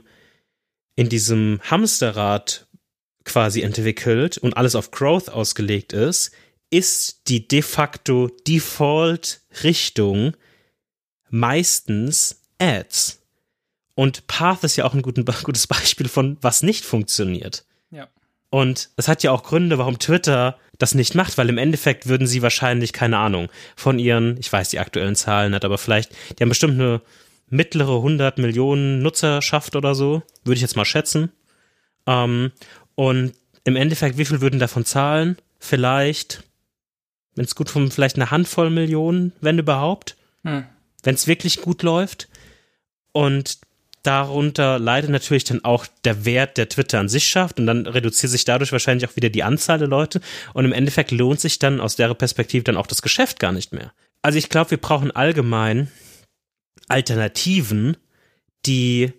in 0.96 1.10
diesem 1.10 1.60
Hamsterrad 1.64 2.68
quasi 3.26 3.62
entwickelt 3.62 4.38
und 4.38 4.56
alles 4.56 4.74
auf 4.76 4.92
Growth 4.92 5.30
ausgelegt 5.30 5.92
ist, 5.92 6.32
ist 6.70 7.28
die 7.28 7.48
de 7.48 7.62
facto 7.62 8.30
Default-Richtung 8.48 10.36
meistens 11.30 12.42
Ads. 12.58 13.17
Und 13.98 14.28
Path 14.28 14.64
ist 14.64 14.76
ja 14.76 14.86
auch 14.86 14.94
ein 14.94 15.02
gutes 15.44 15.68
Beispiel 15.68 16.08
von, 16.08 16.38
was 16.42 16.64
nicht 16.64 16.86
funktioniert. 16.86 17.66
Ja. 17.92 18.08
Und 18.50 18.90
es 18.96 19.08
hat 19.08 19.24
ja 19.24 19.32
auch 19.32 19.44
Gründe, 19.44 19.78
warum 19.78 20.00
Twitter 20.00 20.58
das 20.78 20.94
nicht 20.94 21.16
macht, 21.16 21.38
weil 21.38 21.50
im 21.50 21.58
Endeffekt 21.58 22.08
würden 22.08 22.28
sie 22.28 22.42
wahrscheinlich, 22.42 22.94
keine 22.94 23.18
Ahnung, 23.18 23.50
von 23.76 24.00
ihren, 24.00 24.38
ich 24.38 24.54
weiß 24.54 24.70
die 24.70 24.80
aktuellen 24.80 25.16
Zahlen 25.16 25.52
nicht, 25.52 25.66
aber 25.66 25.78
vielleicht, 25.78 26.12
die 26.38 26.44
haben 26.44 26.50
bestimmt 26.50 26.80
eine 26.80 27.02
mittlere 27.50 27.96
100 27.96 28.38
Millionen 28.38 29.02
Nutzerschaft 29.02 29.76
oder 29.76 29.96
so, 29.96 30.22
würde 30.44 30.56
ich 30.56 30.62
jetzt 30.62 30.76
mal 30.76 30.86
schätzen. 30.86 31.32
Ähm, 32.06 32.52
und 32.96 33.34
im 33.64 33.76
Endeffekt, 33.76 34.18
wie 34.18 34.26
viel 34.26 34.42
würden 34.42 34.60
davon 34.60 34.86
zahlen? 34.86 35.38
Vielleicht 35.60 36.44
wenn 37.38 37.46
es 37.46 37.56
gut 37.56 37.70
von 37.70 37.92
vielleicht 37.92 38.16
eine 38.16 38.32
Handvoll 38.32 38.72
Millionen, 38.72 39.32
wenn 39.42 39.60
überhaupt. 39.60 40.18
Hm. 40.44 40.66
Wenn 41.04 41.16
es 41.16 41.28
wirklich 41.28 41.62
gut 41.62 41.84
läuft. 41.84 42.28
Und 43.12 43.60
darunter 44.08 44.80
leidet 44.80 45.10
natürlich 45.10 45.44
dann 45.44 45.64
auch 45.64 45.86
der 46.06 46.26
Wert, 46.26 46.58
der 46.58 46.70
Twitter 46.70 47.00
an 47.00 47.10
sich 47.10 47.26
schafft. 47.26 47.60
Und 47.60 47.68
dann 47.68 47.86
reduziert 47.86 48.32
sich 48.32 48.46
dadurch 48.46 48.72
wahrscheinlich 48.72 49.10
auch 49.10 49.16
wieder 49.16 49.30
die 49.30 49.44
Anzahl 49.44 49.78
der 49.78 49.88
Leute. 49.88 50.22
Und 50.54 50.66
im 50.66 50.72
Endeffekt 50.72 51.12
lohnt 51.12 51.42
sich 51.42 51.60
dann 51.60 51.82
aus 51.82 51.98
der 51.98 52.14
Perspektive 52.14 52.64
dann 52.64 52.78
auch 52.78 52.88
das 52.88 53.02
Geschäft 53.02 53.40
gar 53.40 53.52
nicht 53.52 53.74
mehr. 53.74 53.92
Also 54.22 54.40
ich 54.40 54.50
glaube, 54.50 54.72
wir 54.72 54.78
brauchen 54.78 55.12
allgemein 55.12 55.92
Alternativen, 56.88 57.98
die 58.66 59.12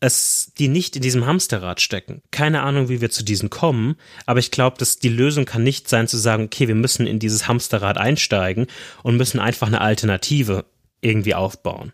es, 0.00 0.52
die 0.58 0.68
nicht 0.68 0.96
in 0.96 1.02
diesem 1.02 1.26
Hamsterrad 1.26 1.80
stecken. 1.80 2.22
Keine 2.30 2.62
Ahnung, 2.62 2.88
wie 2.88 3.00
wir 3.00 3.10
zu 3.10 3.24
diesen 3.24 3.50
kommen, 3.50 3.96
aber 4.26 4.38
ich 4.38 4.50
glaube, 4.50 4.78
dass 4.78 4.98
die 4.98 5.08
Lösung 5.08 5.44
kann 5.44 5.64
nicht 5.64 5.88
sein 5.88 6.08
zu 6.08 6.16
sagen, 6.16 6.44
okay, 6.44 6.68
wir 6.68 6.76
müssen 6.76 7.06
in 7.06 7.18
dieses 7.18 7.48
Hamsterrad 7.48 7.98
einsteigen 7.98 8.68
und 9.02 9.16
müssen 9.16 9.40
einfach 9.40 9.66
eine 9.66 9.80
Alternative 9.80 10.64
irgendwie 11.00 11.34
aufbauen. 11.34 11.92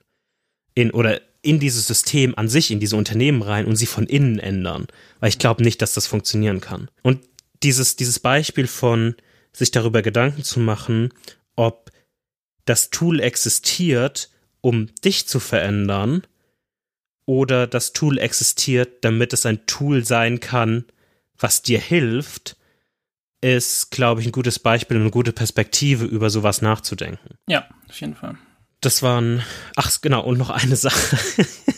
In, 0.74 0.90
oder 0.90 1.20
in 1.44 1.60
dieses 1.60 1.86
System 1.86 2.34
an 2.36 2.48
sich, 2.48 2.70
in 2.70 2.80
diese 2.80 2.96
Unternehmen 2.96 3.42
rein 3.42 3.66
und 3.66 3.76
sie 3.76 3.86
von 3.86 4.06
innen 4.06 4.38
ändern. 4.38 4.86
Weil 5.20 5.28
ich 5.28 5.38
glaube 5.38 5.62
nicht, 5.62 5.82
dass 5.82 5.94
das 5.94 6.06
funktionieren 6.06 6.60
kann. 6.60 6.88
Und 7.02 7.20
dieses, 7.62 7.96
dieses 7.96 8.18
Beispiel 8.18 8.66
von 8.66 9.14
sich 9.52 9.70
darüber 9.70 10.02
Gedanken 10.02 10.42
zu 10.42 10.60
machen, 10.60 11.10
ob 11.56 11.90
das 12.64 12.90
Tool 12.90 13.20
existiert, 13.20 14.30
um 14.60 14.88
dich 15.04 15.26
zu 15.26 15.38
verändern, 15.38 16.22
oder 17.26 17.66
das 17.66 17.92
Tool 17.92 18.18
existiert, 18.18 19.04
damit 19.04 19.32
es 19.32 19.46
ein 19.46 19.66
Tool 19.66 20.04
sein 20.04 20.40
kann, 20.40 20.84
was 21.38 21.62
dir 21.62 21.80
hilft, 21.80 22.56
ist, 23.40 23.90
glaube 23.90 24.20
ich, 24.20 24.26
ein 24.26 24.32
gutes 24.32 24.58
Beispiel 24.58 24.96
und 24.96 25.04
eine 25.04 25.10
gute 25.10 25.32
Perspektive, 25.32 26.04
über 26.04 26.30
sowas 26.30 26.62
nachzudenken. 26.62 27.36
Ja, 27.48 27.68
auf 27.88 28.00
jeden 28.00 28.14
Fall. 28.14 28.36
Das 28.84 29.02
waren, 29.02 29.42
ach 29.76 30.00
genau, 30.00 30.22
und 30.22 30.38
noch 30.38 30.50
eine 30.50 30.76
Sache. 30.76 31.18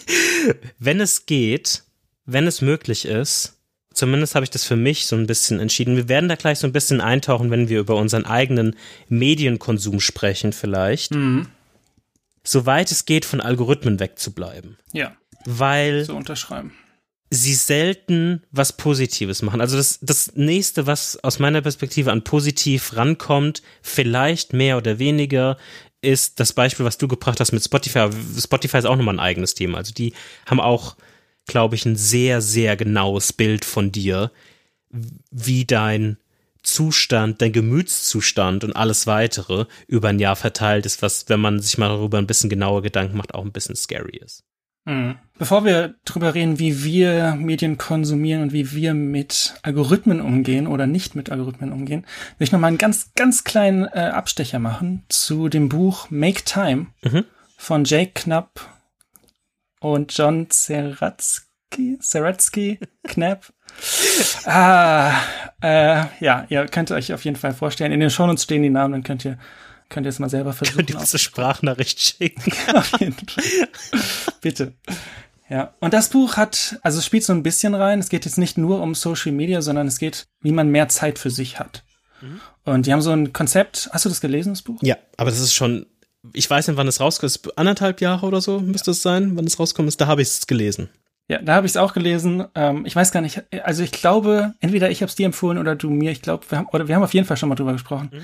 wenn 0.78 1.00
es 1.00 1.26
geht, 1.26 1.84
wenn 2.24 2.46
es 2.46 2.60
möglich 2.60 3.04
ist, 3.04 3.54
zumindest 3.92 4.34
habe 4.34 4.44
ich 4.44 4.50
das 4.50 4.64
für 4.64 4.76
mich 4.76 5.06
so 5.06 5.16
ein 5.16 5.26
bisschen 5.26 5.60
entschieden. 5.60 5.96
Wir 5.96 6.08
werden 6.08 6.28
da 6.28 6.34
gleich 6.34 6.58
so 6.58 6.66
ein 6.66 6.72
bisschen 6.72 7.00
eintauchen, 7.00 7.50
wenn 7.50 7.68
wir 7.68 7.80
über 7.80 7.96
unseren 7.96 8.26
eigenen 8.26 8.76
Medienkonsum 9.08 10.00
sprechen, 10.00 10.52
vielleicht. 10.52 11.14
Mhm. 11.14 11.48
Soweit 12.42 12.90
es 12.90 13.04
geht, 13.04 13.24
von 13.24 13.40
Algorithmen 13.40 14.00
wegzubleiben. 14.00 14.76
Ja 14.92 15.16
weil 15.46 16.04
so 16.04 16.14
unterschreiben. 16.14 16.72
sie 17.30 17.54
selten 17.54 18.42
was 18.50 18.74
Positives 18.74 19.42
machen. 19.42 19.60
Also 19.60 19.76
das, 19.76 19.98
das 20.02 20.34
nächste, 20.34 20.86
was 20.86 21.22
aus 21.24 21.38
meiner 21.38 21.62
Perspektive 21.62 22.12
an 22.12 22.24
positiv 22.24 22.96
rankommt, 22.96 23.62
vielleicht 23.80 24.52
mehr 24.52 24.76
oder 24.76 24.98
weniger, 24.98 25.56
ist 26.06 26.38
das 26.40 26.52
Beispiel, 26.52 26.86
was 26.86 26.98
du 26.98 27.08
gebracht 27.08 27.40
hast 27.40 27.52
mit 27.52 27.64
Spotify. 27.64 28.08
Spotify 28.38 28.78
ist 28.78 28.86
auch 28.86 28.96
nochmal 28.96 29.16
ein 29.16 29.20
eigenes 29.20 29.54
Thema. 29.54 29.78
Also 29.78 29.92
die 29.92 30.12
haben 30.46 30.60
auch, 30.60 30.96
glaube 31.46 31.74
ich, 31.74 31.84
ein 31.84 31.96
sehr, 31.96 32.40
sehr 32.40 32.76
genaues 32.76 33.32
Bild 33.32 33.64
von 33.64 33.90
dir, 33.90 34.30
wie 35.30 35.64
dein 35.64 36.18
Zustand, 36.62 37.42
dein 37.42 37.52
Gemütszustand 37.52 38.64
und 38.64 38.74
alles 38.74 39.06
weitere 39.06 39.66
über 39.86 40.08
ein 40.08 40.18
Jahr 40.18 40.36
verteilt 40.36 40.86
ist, 40.86 41.02
was, 41.02 41.28
wenn 41.28 41.40
man 41.40 41.60
sich 41.60 41.76
mal 41.78 41.88
darüber 41.88 42.18
ein 42.18 42.26
bisschen 42.26 42.50
genauer 42.50 42.82
Gedanken 42.82 43.16
macht, 43.16 43.34
auch 43.34 43.44
ein 43.44 43.52
bisschen 43.52 43.76
scary 43.76 44.16
ist. 44.16 44.44
Mhm. 44.86 45.16
Bevor 45.38 45.66
wir 45.66 45.96
drüber 46.06 46.34
reden, 46.34 46.58
wie 46.58 46.82
wir 46.82 47.34
Medien 47.34 47.76
konsumieren 47.76 48.40
und 48.40 48.52
wie 48.54 48.72
wir 48.72 48.94
mit 48.94 49.54
Algorithmen 49.62 50.22
umgehen 50.22 50.66
oder 50.66 50.86
nicht 50.86 51.14
mit 51.14 51.30
Algorithmen 51.30 51.72
umgehen, 51.72 52.06
will 52.38 52.46
ich 52.46 52.52
noch 52.52 52.60
mal 52.60 52.68
einen 52.68 52.78
ganz, 52.78 53.12
ganz 53.14 53.44
kleinen 53.44 53.84
äh, 53.84 54.12
Abstecher 54.14 54.58
machen 54.58 55.04
zu 55.08 55.50
dem 55.50 55.68
Buch 55.68 56.08
Make 56.08 56.44
Time 56.44 56.86
mhm. 57.02 57.24
von 57.58 57.84
Jake 57.84 58.12
Knapp 58.14 58.60
und 59.80 60.16
John 60.16 60.48
Zeratsky, 60.48 61.98
Zeratsky 62.00 62.78
Knapp. 63.02 63.52
ah, 64.46 65.20
äh, 65.60 66.04
ja, 66.20 66.46
ihr 66.48 66.64
könnt 66.66 66.92
euch 66.92 67.12
auf 67.12 67.24
jeden 67.24 67.36
Fall 67.36 67.52
vorstellen. 67.52 67.92
In 67.92 68.00
den 68.00 68.10
Shownotes 68.10 68.44
stehen 68.44 68.62
die 68.62 68.70
Namen, 68.70 68.92
dann 68.92 69.02
könnt 69.02 69.24
ihr 69.24 69.36
Könnt 69.88 70.06
ihr 70.06 70.10
es 70.10 70.18
mal 70.18 70.28
selber 70.28 70.52
versuchen. 70.52 70.78
Könnt 70.78 70.90
ihr 70.90 70.98
uns 70.98 71.12
eine 71.12 71.18
Sprachnachricht 71.18 72.00
schicken? 72.00 72.52
Auf 72.74 73.00
jeden 73.00 73.14
Fall. 73.14 73.68
Bitte. 74.40 74.72
Ja, 75.48 75.74
und 75.80 75.94
das 75.94 76.08
Buch 76.08 76.36
hat, 76.36 76.78
also 76.82 76.98
es 76.98 77.06
spielt 77.06 77.22
so 77.22 77.32
ein 77.32 77.44
bisschen 77.44 77.74
rein. 77.74 78.00
Es 78.00 78.08
geht 78.08 78.24
jetzt 78.24 78.38
nicht 78.38 78.58
nur 78.58 78.82
um 78.82 78.94
Social 78.94 79.32
Media, 79.32 79.62
sondern 79.62 79.86
es 79.86 79.98
geht, 79.98 80.26
wie 80.40 80.50
man 80.50 80.70
mehr 80.70 80.88
Zeit 80.88 81.18
für 81.18 81.30
sich 81.30 81.60
hat. 81.60 81.84
Mhm. 82.20 82.40
Und 82.64 82.86
die 82.86 82.92
haben 82.92 83.00
so 83.02 83.12
ein 83.12 83.32
Konzept. 83.32 83.88
Hast 83.92 84.04
du 84.04 84.08
das 84.08 84.20
gelesen, 84.20 84.52
das 84.52 84.62
Buch? 84.62 84.80
Ja, 84.82 84.96
aber 85.16 85.30
das 85.30 85.38
ist 85.38 85.54
schon, 85.54 85.86
ich 86.32 86.50
weiß 86.50 86.66
nicht, 86.66 86.76
wann 86.76 86.88
es 86.88 87.00
rauskommt. 87.00 87.56
Anderthalb 87.56 88.00
Jahre 88.00 88.26
oder 88.26 88.40
so 88.40 88.58
müsste 88.58 88.90
es 88.90 89.02
sein, 89.02 89.36
wann 89.36 89.44
es 89.44 89.60
rauskommt. 89.60 89.88
Ist, 89.88 90.00
da 90.00 90.08
habe 90.08 90.22
ich 90.22 90.28
es 90.28 90.46
gelesen. 90.48 90.88
Ja, 91.28 91.40
da 91.42 91.54
habe 91.54 91.66
ich 91.66 91.72
es 91.72 91.76
auch 91.76 91.92
gelesen. 91.92 92.44
Ähm, 92.54 92.86
ich 92.86 92.94
weiß 92.94 93.10
gar 93.10 93.20
nicht, 93.20 93.42
also 93.64 93.82
ich 93.82 93.92
glaube, 93.92 94.54
entweder 94.60 94.90
ich 94.90 95.02
habe 95.02 95.10
es 95.10 95.16
dir 95.16 95.26
empfohlen 95.26 95.58
oder 95.58 95.74
du 95.74 95.90
mir. 95.90 96.10
Ich 96.10 96.22
glaube, 96.22 96.44
wir 96.48 96.58
haben, 96.58 96.66
oder 96.72 96.88
wir 96.88 96.94
haben 96.94 97.02
auf 97.02 97.14
jeden 97.14 97.26
Fall 97.26 97.36
schon 97.36 97.48
mal 97.48 97.56
drüber 97.56 97.72
gesprochen. 97.72 98.10
Mhm. 98.12 98.22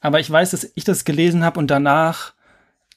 Aber 0.00 0.20
ich 0.20 0.30
weiß, 0.30 0.50
dass 0.50 0.70
ich 0.74 0.84
das 0.84 1.04
gelesen 1.04 1.44
habe 1.44 1.58
und 1.58 1.68
danach 1.68 2.32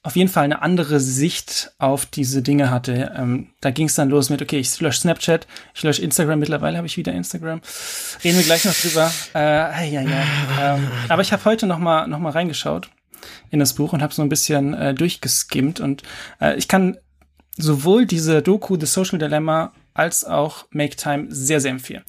auf 0.04 0.16
jeden 0.16 0.28
Fall 0.28 0.44
eine 0.44 0.62
andere 0.62 0.98
Sicht 0.98 1.72
auf 1.78 2.06
diese 2.06 2.42
Dinge 2.42 2.70
hatte. 2.70 3.12
Ähm, 3.16 3.50
da 3.60 3.70
ging 3.70 3.86
es 3.86 3.94
dann 3.94 4.10
los 4.10 4.30
mit, 4.30 4.42
okay, 4.42 4.58
ich 4.58 4.80
lösche 4.80 5.00
Snapchat, 5.00 5.46
ich 5.74 5.82
lösche 5.84 6.02
Instagram, 6.02 6.40
mittlerweile 6.40 6.76
habe 6.76 6.86
ich 6.88 6.96
wieder 6.96 7.12
Instagram. 7.12 7.60
Reden 8.24 8.36
wir 8.36 8.44
gleich 8.44 8.64
noch 8.64 8.74
drüber. 8.74 9.12
Äh, 9.34 9.90
ja, 9.90 10.00
ja. 10.00 10.24
Ähm, 10.60 10.88
aber 11.08 11.22
ich 11.22 11.32
habe 11.32 11.44
heute 11.44 11.66
noch 11.66 11.78
mal, 11.78 12.08
noch 12.08 12.18
mal 12.18 12.30
reingeschaut 12.30 12.90
in 13.50 13.60
das 13.60 13.74
Buch 13.74 13.92
und 13.92 14.02
habe 14.02 14.12
so 14.12 14.22
ein 14.22 14.28
bisschen 14.28 14.74
äh, 14.74 14.92
durchgeskimmt 14.92 15.78
und 15.78 16.02
äh, 16.40 16.56
ich 16.56 16.66
kann 16.66 16.96
sowohl 17.56 18.04
diese 18.04 18.42
Doku 18.42 18.76
The 18.78 18.86
Social 18.86 19.18
Dilemma 19.18 19.72
als 19.94 20.24
auch 20.24 20.66
Make 20.70 20.96
Time 20.96 21.26
sehr, 21.28 21.60
sehr 21.60 21.70
empfehlen. 21.70 22.02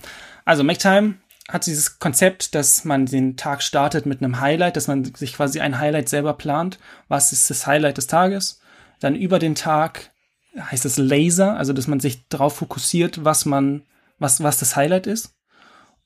Also 0.46 0.64
Make 0.64 0.80
Time 0.80 1.16
hat 1.50 1.66
dieses 1.66 2.00
Konzept, 2.00 2.56
dass 2.56 2.86
man 2.86 3.06
den 3.06 3.36
Tag 3.36 3.64
startet 3.64 4.06
mit 4.06 4.22
einem 4.22 4.40
Highlight, 4.40 4.78
dass 4.78 4.88
man 4.88 5.04
sich 5.04 5.34
quasi 5.34 5.60
ein 5.60 5.80
Highlight 5.80 6.08
selber 6.10 6.34
plant. 6.34 6.80
Was 7.10 7.34
ist 7.34 7.50
das 7.50 7.68
Highlight 7.68 7.98
des 7.98 8.08
Tages? 8.08 8.62
Dann 9.00 9.16
über 9.16 9.40
den 9.40 9.56
Tag 9.56 10.12
heißt 10.58 10.86
es 10.86 10.98
Laser, 10.98 11.58
also 11.58 11.74
dass 11.74 11.88
man 11.88 12.00
sich 12.00 12.28
darauf 12.30 12.56
fokussiert, 12.56 13.26
was 13.26 13.46
man, 13.46 13.84
was, 14.20 14.42
was 14.42 14.60
das 14.60 14.76
Highlight 14.76 15.08
ist. 15.08 15.34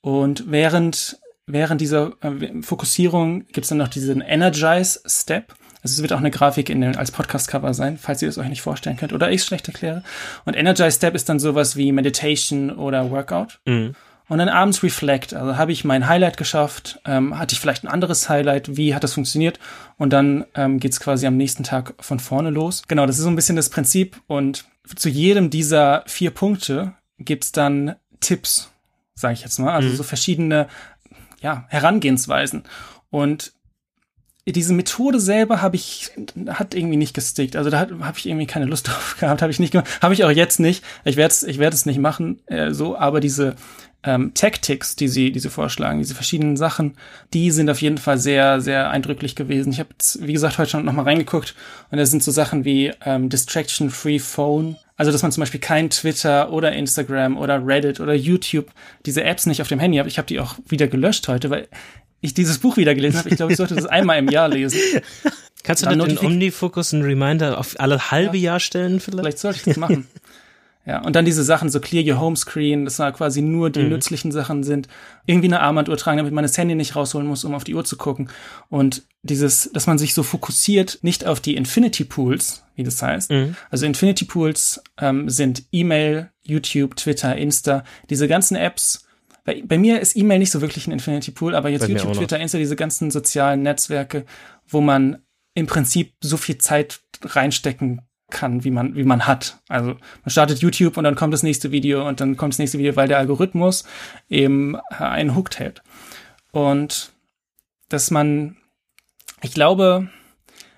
Und 0.02 0.50
während, 0.50 1.20
während 1.46 1.82
dieser 1.82 2.14
äh, 2.22 2.62
Fokussierung 2.62 3.46
gibt 3.48 3.66
es 3.66 3.70
dann 3.70 3.78
noch 3.78 3.90
diesen 3.90 4.22
Energize 4.22 5.02
Step. 5.06 5.54
Also 5.84 5.94
es 5.94 6.02
wird 6.02 6.14
auch 6.14 6.20
eine 6.20 6.32
Grafik 6.32 6.70
in 6.70 6.82
den, 6.82 6.96
als 6.96 7.12
Podcast-Cover 7.12 7.74
sein, 7.74 7.98
falls 7.98 8.22
ihr 8.22 8.30
es 8.30 8.38
euch 8.38 8.50
nicht 8.50 8.62
vorstellen 8.62 8.98
könnt 8.98 9.14
oder 9.14 9.30
ich 9.30 9.42
es 9.42 9.48
schlecht 9.48 9.68
erkläre. 9.68 10.04
Und 10.46 10.56
Energize 10.56 10.92
Step 10.92 11.14
ist 11.14 11.30
dann 11.30 11.40
sowas 11.40 11.76
wie 11.76 11.92
Meditation 11.92 12.72
oder 12.72 13.12
Workout. 13.12 13.60
Mhm. 13.66 13.96
Und 14.30 14.40
dann 14.40 14.50
abends 14.50 14.84
Reflect. 14.84 15.34
Also 15.34 15.58
habe 15.58 15.72
ich 15.72 15.86
mein 15.86 16.08
Highlight 16.08 16.36
geschafft, 16.36 17.00
ähm, 17.06 17.38
hatte 17.40 17.54
ich 17.54 17.60
vielleicht 17.60 17.84
ein 17.84 17.88
anderes 17.88 18.28
Highlight, 18.28 18.76
wie 18.76 18.94
hat 18.94 19.04
das 19.04 19.14
funktioniert? 19.14 19.60
Und 19.98 20.12
dann 20.12 20.46
ähm, 20.54 20.80
geht 20.80 20.92
es 20.92 21.00
quasi 21.00 21.26
am 21.28 21.38
nächsten 21.38 21.64
Tag 21.64 21.94
von 22.00 22.20
vorne 22.20 22.50
los. 22.50 22.84
Genau, 22.88 23.06
das 23.06 23.18
ist 23.18 23.24
so 23.24 23.30
ein 23.30 23.36
bisschen 23.36 23.56
das 23.56 23.70
Prinzip. 23.70 24.22
Und 24.28 24.66
zu 24.96 25.08
jedem 25.08 25.50
dieser 25.50 26.04
vier 26.08 26.32
Punkte 26.32 26.94
gibt's 27.18 27.52
dann 27.52 27.96
Tipps, 28.20 28.70
sage 29.16 29.34
ich 29.34 29.42
jetzt 29.42 29.60
mal. 29.60 29.74
Also 29.74 29.90
mhm. 29.90 29.96
so 29.96 30.04
verschiedene 30.04 30.68
ja, 31.42 31.66
Herangehensweisen. 31.70 32.64
Und 33.10 33.54
diese 34.46 34.74
Methode 34.74 35.20
selber 35.20 35.62
habe 35.62 35.76
ich 35.76 36.12
hat 36.48 36.74
irgendwie 36.74 36.98
nicht 36.98 37.14
gestickt. 37.14 37.56
Also 37.56 37.70
da 37.70 37.80
habe 37.80 38.18
ich 38.18 38.26
irgendwie 38.26 38.46
keine 38.46 38.66
Lust 38.66 38.88
drauf 38.88 39.18
gehabt, 39.20 39.42
habe 39.42 39.52
ich 39.52 39.60
nicht 39.60 39.72
gemacht, 39.72 40.02
habe 40.02 40.14
ich 40.14 40.24
auch 40.24 40.32
jetzt 40.32 40.60
nicht. 40.60 40.84
Ich 41.04 41.18
werde 41.18 41.32
es 41.32 41.44
ich 41.44 41.60
werde 41.60 41.76
es 41.76 41.86
nicht 41.86 42.00
machen 42.00 42.42
äh, 42.48 42.72
so, 42.72 42.98
aber 42.98 43.20
diese 43.20 43.56
ähm, 44.08 44.34
Tactics, 44.34 44.96
die 44.96 45.08
sie, 45.08 45.32
die 45.32 45.40
sie 45.40 45.50
vorschlagen, 45.50 46.00
diese 46.00 46.16
verschiedenen 46.16 46.58
Sachen, 46.58 46.96
die 47.34 47.52
sind 47.52 47.70
auf 47.70 47.82
jeden 47.82 47.98
Fall 47.98 48.18
sehr, 48.18 48.62
sehr 48.62 48.90
eindrücklich 48.90 49.36
gewesen. 49.36 49.72
Ich 49.72 49.80
habe, 49.80 49.90
wie 50.20 50.34
gesagt, 50.34 50.58
heute 50.58 50.72
schon 50.72 50.86
nochmal 50.86 51.06
reingeguckt 51.06 51.54
und 51.92 51.98
da 51.98 52.06
sind 52.06 52.24
so 52.24 52.32
Sachen 52.32 52.66
wie 52.66 52.92
ähm, 53.06 53.30
Distraction-Free 53.30 54.20
Phone, 54.20 54.78
also, 54.98 55.12
dass 55.12 55.22
man 55.22 55.32
zum 55.32 55.42
Beispiel 55.42 55.60
kein 55.60 55.92
Twitter 55.92 56.52
oder 56.52 56.72
Instagram 56.74 57.38
oder 57.38 57.66
Reddit 57.66 58.00
oder 58.00 58.16
YouTube 58.16 58.72
diese 59.06 59.24
Apps 59.24 59.46
nicht 59.46 59.62
auf 59.62 59.68
dem 59.68 59.80
Handy 59.80 60.00
hat. 60.00 60.08
Ich 60.08 60.18
habe 60.18 60.26
die 60.26 60.40
auch 60.40 60.56
wieder 60.68 60.88
gelöscht 60.88 61.28
heute, 61.28 61.52
weil 61.52 61.68
ich 62.20 62.34
dieses 62.34 62.58
Buch 62.58 62.78
wieder 62.78 62.96
gelesen 62.96 63.20
habe. 63.20 63.30
Ich 63.30 63.36
glaube, 63.36 63.52
ich 63.52 63.58
sollte 63.58 63.76
das 63.76 63.86
einmal 63.86 64.18
im 64.18 64.28
Jahr 64.28 64.50
lesen. 64.50 64.80
Kannst 65.64 65.84
du 65.84 65.90
dann 65.90 66.00
den 66.00 66.18
Omnifocus 66.18 66.96
einen 66.96 67.04
Reminder 67.04 67.60
auf 67.60 67.76
alle 67.80 68.10
halbe 68.10 68.38
ja, 68.38 68.54
Jahr 68.54 68.60
stellen 68.60 69.00
vielleicht? 69.00 69.20
Vielleicht 69.20 69.40
sollte 69.40 69.60
ich 69.60 69.66
das 69.66 69.78
machen. 69.78 70.08
Ja, 70.88 71.02
und 71.02 71.18
dann 71.18 71.26
diese 71.26 71.44
Sachen, 71.44 71.70
so 71.70 71.82
Clear 71.82 72.16
Your 72.16 72.22
Home 72.22 72.38
Screen, 72.38 72.86
dass 72.86 72.96
da 72.96 73.12
quasi 73.12 73.42
nur 73.42 73.70
die 73.70 73.82
mhm. 73.82 73.90
nützlichen 73.90 74.32
Sachen 74.32 74.64
sind. 74.64 74.88
Irgendwie 75.26 75.48
eine 75.48 75.60
Armbanduhr 75.60 75.98
tragen, 75.98 76.18
damit 76.18 76.32
man 76.32 76.44
das 76.44 76.58
Handy 76.58 76.76
nicht 76.76 76.96
rausholen 76.96 77.28
muss, 77.28 77.44
um 77.44 77.54
auf 77.54 77.66
die 77.66 77.76
Uhr 77.76 77.84
zu 77.84 77.98
gucken. 77.98 78.30
Und 78.70 79.04
dieses, 79.22 79.70
dass 79.74 79.86
man 79.86 79.98
sich 79.98 80.14
so 80.14 80.24
fokussiert, 80.24 81.00
nicht 81.02 81.26
auf 81.26 81.42
die 81.42 81.58
Infinity 81.58 82.06
Pools, 82.06 82.64
wie 82.76 82.84
das 82.84 83.02
heißt. 83.02 83.32
Mhm. 83.32 83.58
Also 83.70 83.86
Infinity 83.86 84.24
Pools 84.24 84.82
ähm, 84.98 85.30
sind 85.30 85.64
E-Mail, 85.74 86.32
YouTube, 86.44 86.96
Twitter, 86.96 87.36
Insta, 87.36 87.84
diese 88.10 88.30
ganzen 88.30 88.56
Apps. 88.56 89.06
Bei, 89.44 89.62
bei 89.66 89.78
mir 89.78 90.00
ist 90.00 90.16
E-Mail 90.16 90.40
nicht 90.40 90.52
so 90.52 90.62
wirklich 90.62 90.88
ein 90.88 90.94
Infinity 90.94 91.32
Pool, 91.32 91.54
aber 91.54 91.68
jetzt 91.68 91.82
bei 91.82 91.92
YouTube, 91.92 92.14
Twitter, 92.14 92.40
Insta, 92.40 92.60
diese 92.60 92.78
ganzen 92.78 93.12
sozialen 93.12 93.62
Netzwerke, 93.62 94.26
wo 94.66 94.80
man 94.80 95.18
im 95.54 95.68
Prinzip 95.68 96.14
so 96.22 96.38
viel 96.38 96.60
Zeit 96.60 97.02
reinstecken 97.24 98.07
kann, 98.30 98.64
wie 98.64 98.72
man, 98.72 98.96
wie 98.96 99.04
man 99.04 99.26
hat. 99.26 99.60
Also 99.70 99.92
man 100.24 100.30
startet 100.30 100.60
YouTube 100.60 100.98
und 100.98 101.04
dann 101.04 101.16
kommt 101.16 101.34
das 101.34 101.44
nächste 101.44 101.72
Video 101.72 102.08
und 102.08 102.20
dann 102.20 102.36
kommt 102.36 102.54
das 102.54 102.60
nächste 102.60 102.78
Video, 102.78 102.96
weil 102.96 103.08
der 103.08 103.20
Algorithmus 103.20 103.86
eben 104.30 104.76
einen 104.90 105.36
hooked 105.36 105.60
hält. 105.60 105.82
Und 106.52 107.12
dass 107.90 108.12
man, 108.12 108.58
ich 109.42 109.54
glaube, 109.54 110.10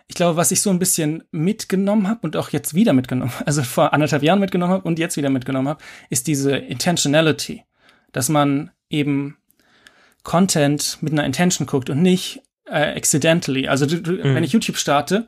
ich 0.08 0.16
glaube, 0.16 0.38
was 0.38 0.52
ich 0.52 0.62
so 0.62 0.70
ein 0.70 0.80
bisschen 0.80 1.24
mitgenommen 1.32 2.08
habe 2.08 2.22
und 2.24 2.36
auch 2.36 2.50
jetzt 2.50 2.74
wieder 2.74 2.94
mitgenommen, 2.94 3.32
also 3.46 3.64
vor 3.64 3.94
anderthalb 3.94 4.24
Jahren 4.24 4.40
mitgenommen 4.40 4.74
habe 4.74 4.88
und 4.88 5.00
jetzt 5.00 5.18
wieder 5.18 5.30
mitgenommen 5.30 5.70
habe, 5.70 5.84
ist 6.10 6.28
diese 6.28 6.56
Intentionality, 6.56 7.64
dass 8.12 8.30
man 8.30 8.72
eben 8.90 9.38
Content 10.24 10.98
mit 11.02 11.14
einer 11.14 11.26
Intention 11.26 11.66
guckt 11.66 11.90
und 11.90 12.02
nicht 12.02 12.42
äh, 12.66 12.96
accidentally. 12.96 13.68
Also 13.68 13.86
du, 13.86 14.02
du, 14.02 14.12
mhm. 14.12 14.36
wenn 14.36 14.44
ich 14.44 14.52
YouTube 14.52 14.78
starte 14.78 15.28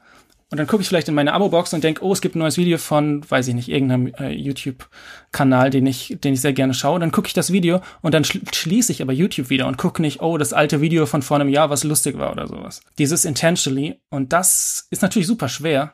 und 0.52 0.58
dann 0.58 0.68
gucke 0.68 0.82
ich 0.82 0.90
vielleicht 0.90 1.08
in 1.08 1.16
meine 1.16 1.32
Abo-Box 1.32 1.74
und 1.74 1.82
denke, 1.82 2.04
oh, 2.04 2.12
es 2.12 2.20
gibt 2.20 2.36
ein 2.36 2.40
neues 2.40 2.58
Video 2.58 2.78
von, 2.78 3.24
weiß 3.30 3.48
ich 3.48 3.56
nicht, 3.56 3.70
irgendeinem 3.70 4.14
äh, 4.20 4.32
YouTube-Kanal, 4.34 5.70
den 5.70 5.88
ich, 5.88 6.18
den 6.22 6.34
ich 6.34 6.42
sehr 6.42 6.52
gerne 6.52 6.74
schaue. 6.74 7.00
Dann 7.00 7.14
gucke 7.14 7.28
ich 7.28 7.34
das 7.34 7.54
Video 7.54 7.80
und 8.02 8.14
dann 8.14 8.26
schl 8.26 8.42
schließe 8.52 8.92
ich 8.92 9.02
aber 9.02 9.14
YouTube 9.14 9.50
wieder 9.50 9.66
und 9.68 9.78
gucke 9.78 10.02
nicht, 10.02 10.22
oh, 10.22 10.38
das 10.38 10.52
alte 10.52 10.82
Video 10.82 11.06
von 11.06 11.22
vor 11.22 11.40
einem 11.40 11.48
Jahr, 11.48 11.70
was 11.70 11.86
lustig 11.86 12.18
war 12.18 12.34
oder 12.34 12.48
sowas. 12.48 12.82
Dieses 12.98 13.24
intentionally. 13.24 14.02
Und 14.10 14.34
das 14.34 14.88
ist 14.90 15.02
natürlich 15.02 15.28
super 15.28 15.48
schwer, 15.48 15.94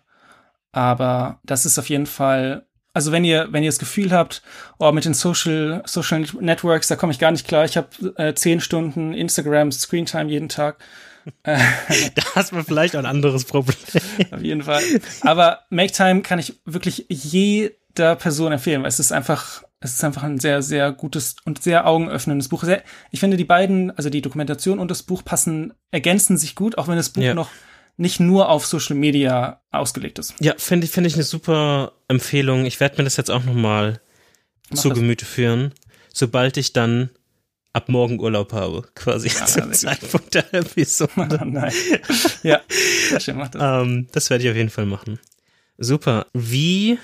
aber 0.71 1.39
das 1.43 1.67
ist 1.67 1.77
auf 1.77 1.89
jeden 1.89 2.07
Fall 2.07 2.63
also 2.93 3.11
wenn 3.11 3.23
ihr, 3.23 3.49
wenn 3.51 3.61
ihr 3.61 3.69
das 3.69 3.77
Gefühl 3.77 4.11
habt, 4.11 4.41
oh, 4.79 4.91
mit 4.91 5.05
den 5.05 5.13
Social, 5.13 5.83
Social 5.85 6.25
Networks, 6.39 6.87
da 6.87 6.95
komme 6.95 7.11
ich 7.11 7.19
gar 7.19 7.29
nicht 7.29 7.47
klar, 7.47 7.63
ich 7.63 7.77
habe 7.77 7.89
äh, 8.15 8.33
zehn 8.33 8.59
Stunden 8.59 9.13
Instagram 9.13 9.71
Screentime 9.71 10.31
jeden 10.31 10.49
Tag, 10.49 10.79
da 11.43 12.23
hast 12.35 12.51
du 12.51 12.63
vielleicht 12.63 12.95
auch 12.95 12.99
ein 12.99 13.05
anderes 13.05 13.45
Problem. 13.45 13.77
Auf 14.31 14.41
jeden 14.41 14.63
Fall. 14.63 14.81
Aber 15.21 15.61
Make 15.69 15.91
Time 15.91 16.21
kann 16.21 16.39
ich 16.39 16.53
wirklich 16.65 17.05
jeder 17.09 18.15
Person 18.15 18.51
empfehlen, 18.51 18.81
weil 18.81 18.89
es 18.89 18.99
ist 18.99 19.11
einfach, 19.11 19.63
es 19.79 19.93
ist 19.93 20.03
einfach 20.03 20.23
ein 20.23 20.39
sehr, 20.39 20.61
sehr 20.61 20.91
gutes 20.91 21.35
und 21.45 21.61
sehr 21.61 21.87
augenöffnendes 21.87 22.49
Buch. 22.49 22.63
Sehr, 22.63 22.83
ich 23.11 23.19
finde, 23.19 23.37
die 23.37 23.45
beiden, 23.45 23.91
also 23.91 24.09
die 24.09 24.21
Dokumentation 24.21 24.79
und 24.79 24.91
das 24.91 25.03
Buch 25.03 25.23
passen, 25.23 25.73
ergänzen 25.91 26.37
sich 26.37 26.55
gut, 26.55 26.77
auch 26.77 26.87
wenn 26.87 26.97
das 26.97 27.09
Buch 27.09 27.23
ja. 27.23 27.33
noch 27.33 27.49
nicht 27.97 28.19
nur 28.19 28.49
auf 28.49 28.65
Social 28.65 28.95
Media 28.95 29.61
ausgelegt 29.71 30.19
ist. 30.19 30.35
Ja, 30.39 30.53
finde 30.57 30.85
ich, 30.85 30.91
finde 30.91 31.07
ich 31.07 31.15
eine 31.15 31.23
super 31.23 31.93
Empfehlung. 32.07 32.65
Ich 32.65 32.79
werde 32.79 32.97
mir 32.97 33.03
das 33.03 33.17
jetzt 33.17 33.31
auch 33.31 33.43
nochmal 33.43 33.99
zu 34.73 34.89
Gemüte 34.89 35.25
führen, 35.25 35.73
sobald 36.13 36.57
ich 36.57 36.73
dann 36.73 37.09
ab 37.77 37.89
morgen 37.89 38.19
Urlaub 38.19 38.51
habe, 38.53 38.83
quasi 38.95 39.27
ja, 39.39 39.45
zum 39.45 39.71
Zeitpunkt 39.71 40.33
der 40.33 40.53
Episode. 40.53 41.41
Nein. 41.45 41.71
Ja, 42.43 42.61
sehr 43.09 43.19
schön, 43.19 43.37
mach 43.37 43.49
das. 43.49 43.61
Ähm, 43.61 44.07
das 44.11 44.29
werde 44.29 44.43
ich 44.43 44.49
auf 44.49 44.55
jeden 44.55 44.69
Fall 44.69 44.85
machen. 44.85 45.19
Super. 45.77 46.25
Wie 46.33 46.97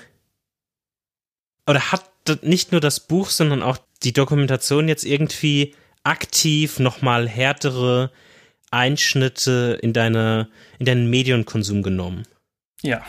oder 1.66 1.92
hat 1.92 2.10
nicht 2.42 2.72
nur 2.72 2.80
das 2.80 3.00
Buch, 3.00 3.30
sondern 3.30 3.62
auch 3.62 3.78
die 4.02 4.12
Dokumentation 4.12 4.88
jetzt 4.88 5.04
irgendwie 5.04 5.74
aktiv 6.02 6.78
nochmal 6.78 7.28
härtere 7.28 8.10
Einschnitte 8.70 9.78
in 9.80 9.92
deine, 9.92 10.48
in 10.78 10.86
deinen 10.86 11.08
Medienkonsum 11.08 11.82
genommen? 11.82 12.26
Ja, 12.82 13.02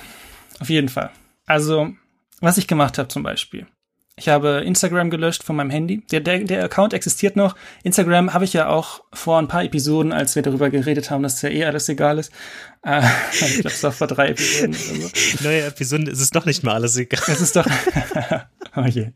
auf 0.59 0.69
jeden 0.69 0.89
Fall. 0.89 1.11
Also, 1.45 1.93
was 2.39 2.57
ich 2.57 2.67
gemacht 2.67 2.97
habe 2.97 3.09
zum 3.09 3.23
Beispiel. 3.23 3.67
Ich 4.17 4.29
habe 4.29 4.63
Instagram 4.65 5.09
gelöscht 5.09 5.43
von 5.43 5.57
meinem 5.57 5.69
Handy. 5.69 6.01
Der, 6.09 6.21
der, 6.21 6.39
der 6.39 6.63
Account 6.63 6.93
existiert 6.93 7.35
noch. 7.35 7.55
Instagram 7.83 8.33
habe 8.33 8.45
ich 8.45 8.53
ja 8.53 8.69
auch 8.69 9.03
vor 9.11 9.39
ein 9.39 9.49
paar 9.49 9.65
Episoden, 9.65 10.13
als 10.13 10.35
wir 10.35 10.41
darüber 10.41 10.69
geredet 10.69 11.11
haben, 11.11 11.21
dass 11.23 11.41
ja 11.41 11.49
eh 11.49 11.65
alles 11.65 11.89
egal 11.89 12.17
ist. 12.17 12.31
Äh, 12.83 13.01
ich 13.31 13.55
glaube, 13.55 13.67
es 13.67 13.83
war 13.83 13.91
vor 13.91 14.07
drei 14.07 14.29
Episoden 14.29 14.73
oder 14.73 15.09
so. 15.09 15.43
Neue 15.43 15.63
Episoden 15.63 16.07
ist 16.07 16.21
es 16.21 16.29
doch 16.29 16.45
nicht 16.45 16.63
mal 16.63 16.75
alles 16.75 16.95
egal. 16.95 17.23
Es 17.27 17.41
ist 17.41 17.57
doch. 17.57 17.65
oh 18.77 18.85
je. 18.85 19.11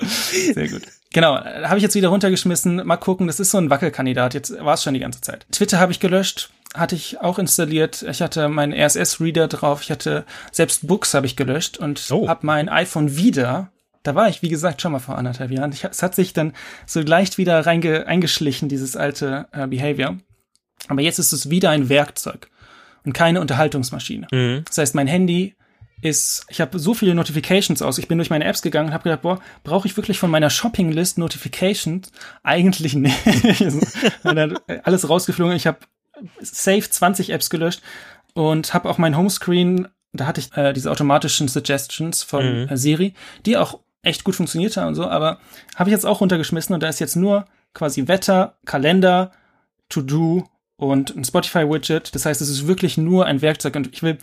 Sehr 0.00 0.68
gut. 0.68 0.82
Genau, 1.12 1.36
habe 1.36 1.76
ich 1.76 1.82
jetzt 1.84 1.94
wieder 1.94 2.08
runtergeschmissen. 2.08 2.84
Mal 2.84 2.96
gucken, 2.96 3.28
das 3.28 3.38
ist 3.38 3.52
so 3.52 3.58
ein 3.58 3.70
Wackelkandidat. 3.70 4.34
Jetzt 4.34 4.58
war 4.58 4.74
es 4.74 4.82
schon 4.82 4.94
die 4.94 5.00
ganze 5.00 5.20
Zeit. 5.20 5.46
Twitter 5.52 5.78
habe 5.78 5.92
ich 5.92 6.00
gelöscht, 6.00 6.50
hatte 6.74 6.96
ich 6.96 7.20
auch 7.20 7.38
installiert. 7.38 8.02
Ich 8.02 8.20
hatte 8.20 8.48
meinen 8.48 8.72
RSS-Reader 8.72 9.46
drauf. 9.46 9.82
Ich 9.82 9.92
hatte 9.92 10.24
selbst 10.50 10.88
Books 10.88 11.14
habe 11.14 11.26
ich 11.26 11.36
gelöscht 11.36 11.78
und 11.78 12.08
oh. 12.10 12.26
habe 12.26 12.44
mein 12.44 12.68
iPhone 12.68 13.14
wieder 13.16 13.70
da 14.02 14.14
war 14.14 14.28
ich, 14.28 14.42
wie 14.42 14.48
gesagt, 14.48 14.82
schon 14.82 14.92
mal 14.92 14.98
vor 14.98 15.16
anderthalb 15.16 15.50
Jahren. 15.50 15.72
Ich, 15.72 15.84
es 15.84 16.02
hat 16.02 16.14
sich 16.14 16.32
dann 16.32 16.52
so 16.86 17.00
leicht 17.00 17.38
wieder 17.38 17.64
reinge, 17.64 18.06
eingeschlichen, 18.06 18.68
dieses 18.68 18.96
alte 18.96 19.46
äh, 19.52 19.66
Behavior. 19.66 20.18
Aber 20.88 21.02
jetzt 21.02 21.18
ist 21.18 21.32
es 21.32 21.50
wieder 21.50 21.70
ein 21.70 21.88
Werkzeug 21.88 22.48
und 23.04 23.12
keine 23.12 23.40
Unterhaltungsmaschine. 23.40 24.26
Mhm. 24.32 24.62
Das 24.66 24.78
heißt, 24.78 24.94
mein 24.94 25.06
Handy 25.06 25.54
ist, 26.00 26.44
ich 26.48 26.60
habe 26.60 26.80
so 26.80 26.94
viele 26.94 27.14
Notifications 27.14 27.80
aus. 27.80 27.98
Ich 27.98 28.08
bin 28.08 28.18
durch 28.18 28.30
meine 28.30 28.44
Apps 28.44 28.62
gegangen 28.62 28.88
und 28.88 28.94
habe 28.94 29.04
gedacht, 29.04 29.22
boah, 29.22 29.40
brauche 29.62 29.86
ich 29.86 29.96
wirklich 29.96 30.18
von 30.18 30.30
meiner 30.30 30.50
Shopping-List 30.50 31.18
Notifications? 31.18 32.10
Eigentlich 32.42 32.94
nicht. 32.94 33.16
alles 34.82 35.08
rausgeflogen. 35.08 35.54
Ich 35.54 35.68
habe 35.68 35.78
safe 36.40 36.90
20 36.90 37.30
Apps 37.30 37.50
gelöscht 37.50 37.82
und 38.34 38.74
habe 38.74 38.90
auch 38.90 38.98
mein 38.98 39.16
Homescreen 39.16 39.88
da 40.12 40.26
hatte 40.26 40.40
ich 40.40 40.54
äh, 40.56 40.72
diese 40.72 40.90
automatischen 40.90 41.48
Suggestions 41.48 42.22
von 42.22 42.64
mhm. 42.64 42.68
äh, 42.68 42.76
Siri, 42.76 43.14
die 43.46 43.56
auch 43.56 43.80
echt 44.02 44.24
gut 44.24 44.34
funktioniert 44.34 44.76
haben 44.76 44.88
und 44.88 44.94
so, 44.94 45.06
aber 45.06 45.38
habe 45.76 45.90
ich 45.90 45.92
jetzt 45.92 46.06
auch 46.06 46.20
runtergeschmissen 46.20 46.74
und 46.74 46.82
da 46.82 46.88
ist 46.88 47.00
jetzt 47.00 47.16
nur 47.16 47.44
quasi 47.74 48.08
Wetter, 48.08 48.56
Kalender, 48.64 49.30
To-Do 49.88 50.44
und 50.76 51.16
ein 51.16 51.24
Spotify-Widget. 51.24 52.14
Das 52.14 52.26
heißt, 52.26 52.40
es 52.40 52.48
ist 52.48 52.66
wirklich 52.66 52.98
nur 52.98 53.26
ein 53.26 53.42
Werkzeug 53.42 53.76
und 53.76 53.92
ich 53.92 54.02
will, 54.02 54.18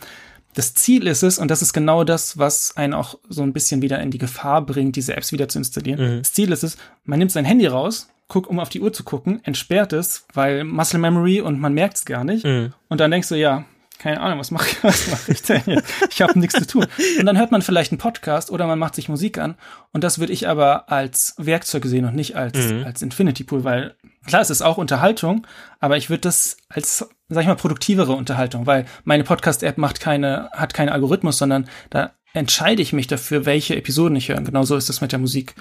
das 0.54 0.74
Ziel 0.74 1.06
ist 1.06 1.22
es, 1.22 1.38
und 1.38 1.50
das 1.50 1.62
ist 1.62 1.72
genau 1.72 2.04
das, 2.04 2.36
was 2.36 2.76
einen 2.76 2.92
auch 2.94 3.18
so 3.28 3.42
ein 3.42 3.52
bisschen 3.52 3.82
wieder 3.82 4.00
in 4.00 4.10
die 4.10 4.18
Gefahr 4.18 4.64
bringt, 4.64 4.96
diese 4.96 5.16
Apps 5.16 5.32
wieder 5.32 5.48
zu 5.48 5.58
installieren. 5.58 6.16
Mhm. 6.16 6.18
Das 6.18 6.32
Ziel 6.32 6.52
ist 6.52 6.64
es, 6.64 6.76
man 7.04 7.18
nimmt 7.18 7.32
sein 7.32 7.44
Handy 7.44 7.66
raus 7.66 8.08
guck, 8.30 8.48
um 8.48 8.58
auf 8.58 8.70
die 8.70 8.80
Uhr 8.80 8.92
zu 8.94 9.04
gucken, 9.04 9.40
entsperrt 9.44 9.92
es, 9.92 10.24
weil 10.32 10.64
Muscle 10.64 10.98
Memory 10.98 11.42
und 11.42 11.60
man 11.60 11.74
merkt 11.74 11.96
es 11.96 12.04
gar 12.06 12.24
nicht. 12.24 12.46
Mhm. 12.46 12.72
Und 12.88 13.00
dann 13.00 13.10
denkst 13.10 13.28
du, 13.28 13.34
ja, 13.34 13.64
keine 14.00 14.20
Ahnung, 14.20 14.38
was 14.38 14.50
mache 14.50 14.70
ich, 14.70 14.76
was 14.82 15.08
mach 15.10 15.28
ich 15.28 15.42
denn 15.42 15.62
jetzt? 15.66 15.92
Ich 16.10 16.22
habe 16.22 16.38
nichts 16.38 16.54
zu 16.54 16.66
tun. 16.66 16.86
Und 17.18 17.26
dann 17.26 17.38
hört 17.38 17.52
man 17.52 17.60
vielleicht 17.60 17.92
einen 17.92 17.98
Podcast 17.98 18.50
oder 18.50 18.66
man 18.66 18.78
macht 18.78 18.94
sich 18.94 19.10
Musik 19.10 19.36
an. 19.36 19.56
Und 19.92 20.02
das 20.02 20.18
würde 20.18 20.32
ich 20.32 20.48
aber 20.48 20.90
als 20.90 21.34
Werkzeug 21.36 21.84
sehen 21.84 22.06
und 22.06 22.14
nicht 22.14 22.34
als, 22.34 22.56
mhm. 22.56 22.84
als 22.84 23.02
Infinity 23.02 23.44
Pool, 23.44 23.62
weil 23.62 23.96
klar, 24.26 24.40
es 24.40 24.48
ist 24.48 24.62
auch 24.62 24.78
Unterhaltung, 24.78 25.46
aber 25.80 25.98
ich 25.98 26.08
würde 26.08 26.22
das 26.22 26.56
als, 26.70 27.06
sag 27.28 27.42
ich 27.42 27.46
mal, 27.46 27.56
produktivere 27.56 28.12
Unterhaltung, 28.12 28.66
weil 28.66 28.86
meine 29.04 29.22
Podcast-App 29.22 29.76
macht 29.76 30.00
keine, 30.00 30.48
hat 30.52 30.72
keinen 30.72 30.88
Algorithmus, 30.88 31.36
sondern 31.36 31.68
da 31.90 32.12
entscheide 32.32 32.80
ich 32.80 32.94
mich 32.94 33.06
dafür, 33.06 33.44
welche 33.44 33.76
Episoden 33.76 34.16
ich 34.16 34.30
höre. 34.30 34.38
Und 34.38 34.46
genauso 34.46 34.76
ist 34.76 34.88
das 34.88 35.02
mit 35.02 35.12
der 35.12 35.18
Musik. 35.18 35.54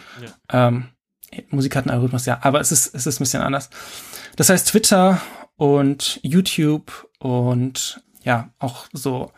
Ja. 0.50 0.68
Ähm, 0.68 0.90
Musik 1.50 1.76
hat 1.76 1.84
einen 1.84 1.92
Algorithmus, 1.92 2.26
ja, 2.26 2.40
aber 2.42 2.62
es 2.62 2.72
ist, 2.72 2.96
es 2.96 3.06
ist 3.06 3.20
ein 3.20 3.24
bisschen 3.24 3.42
anders. 3.42 3.70
Das 4.38 4.50
heißt, 4.50 4.70
Twitter 4.70 5.20
und 5.58 6.22
YouTube 6.24 7.10
und 7.20 8.02
ja, 8.30 8.50
auch 8.60 8.86
so 8.94 9.32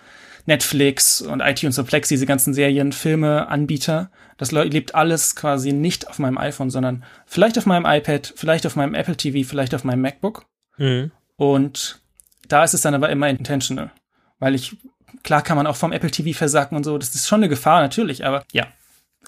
Netflix 0.48 1.22
und 1.22 1.39
iTunes 1.39 1.80
und 1.80 1.86
Plex, 1.86 2.10
diese 2.10 2.26
ganzen 2.26 2.54
Serien, 2.54 2.92
Filme, 2.92 3.48
Anbieter, 3.48 4.12
das 4.38 4.52
lebt 4.52 4.96
alles 4.96 5.38
quasi 5.38 5.72
nicht 5.72 6.10
auf 6.10 6.20
meinem 6.20 6.38
iPhone, 6.38 6.70
sondern 6.70 7.06
vielleicht 7.26 7.58
auf 7.58 7.66
meinem 7.66 7.86
iPad, 7.86 8.34
vielleicht 8.36 8.66
auf 8.66 8.76
meinem 8.76 8.94
Apple 8.94 9.16
TV, 9.16 9.48
vielleicht 9.48 9.74
auf 9.74 9.86
meinem 9.86 10.02
MacBook. 10.02 10.46
Mhm. 10.78 11.12
Und 11.38 12.02
da 12.50 12.66
ist 12.66 12.74
es 12.74 12.82
dann 12.82 12.94
aber 12.94 13.10
immer 13.10 13.30
intentional, 13.30 13.92
weil 14.39 14.56
ich, 14.56 14.76
klar 15.24 15.42
kann 15.42 15.56
man 15.56 15.68
auch 15.68 15.78
vom 15.78 15.94
Apple 15.94 16.12
TV 16.12 16.38
versacken 16.38 16.76
und 16.76 16.84
so, 16.84 16.98
das 16.98 17.16
ist 17.16 17.30
schon 17.30 17.39
eine 17.39 17.50
Gefahr 17.50 17.80
natürlich, 17.80 18.26
aber 18.26 18.44
ja, 18.52 18.68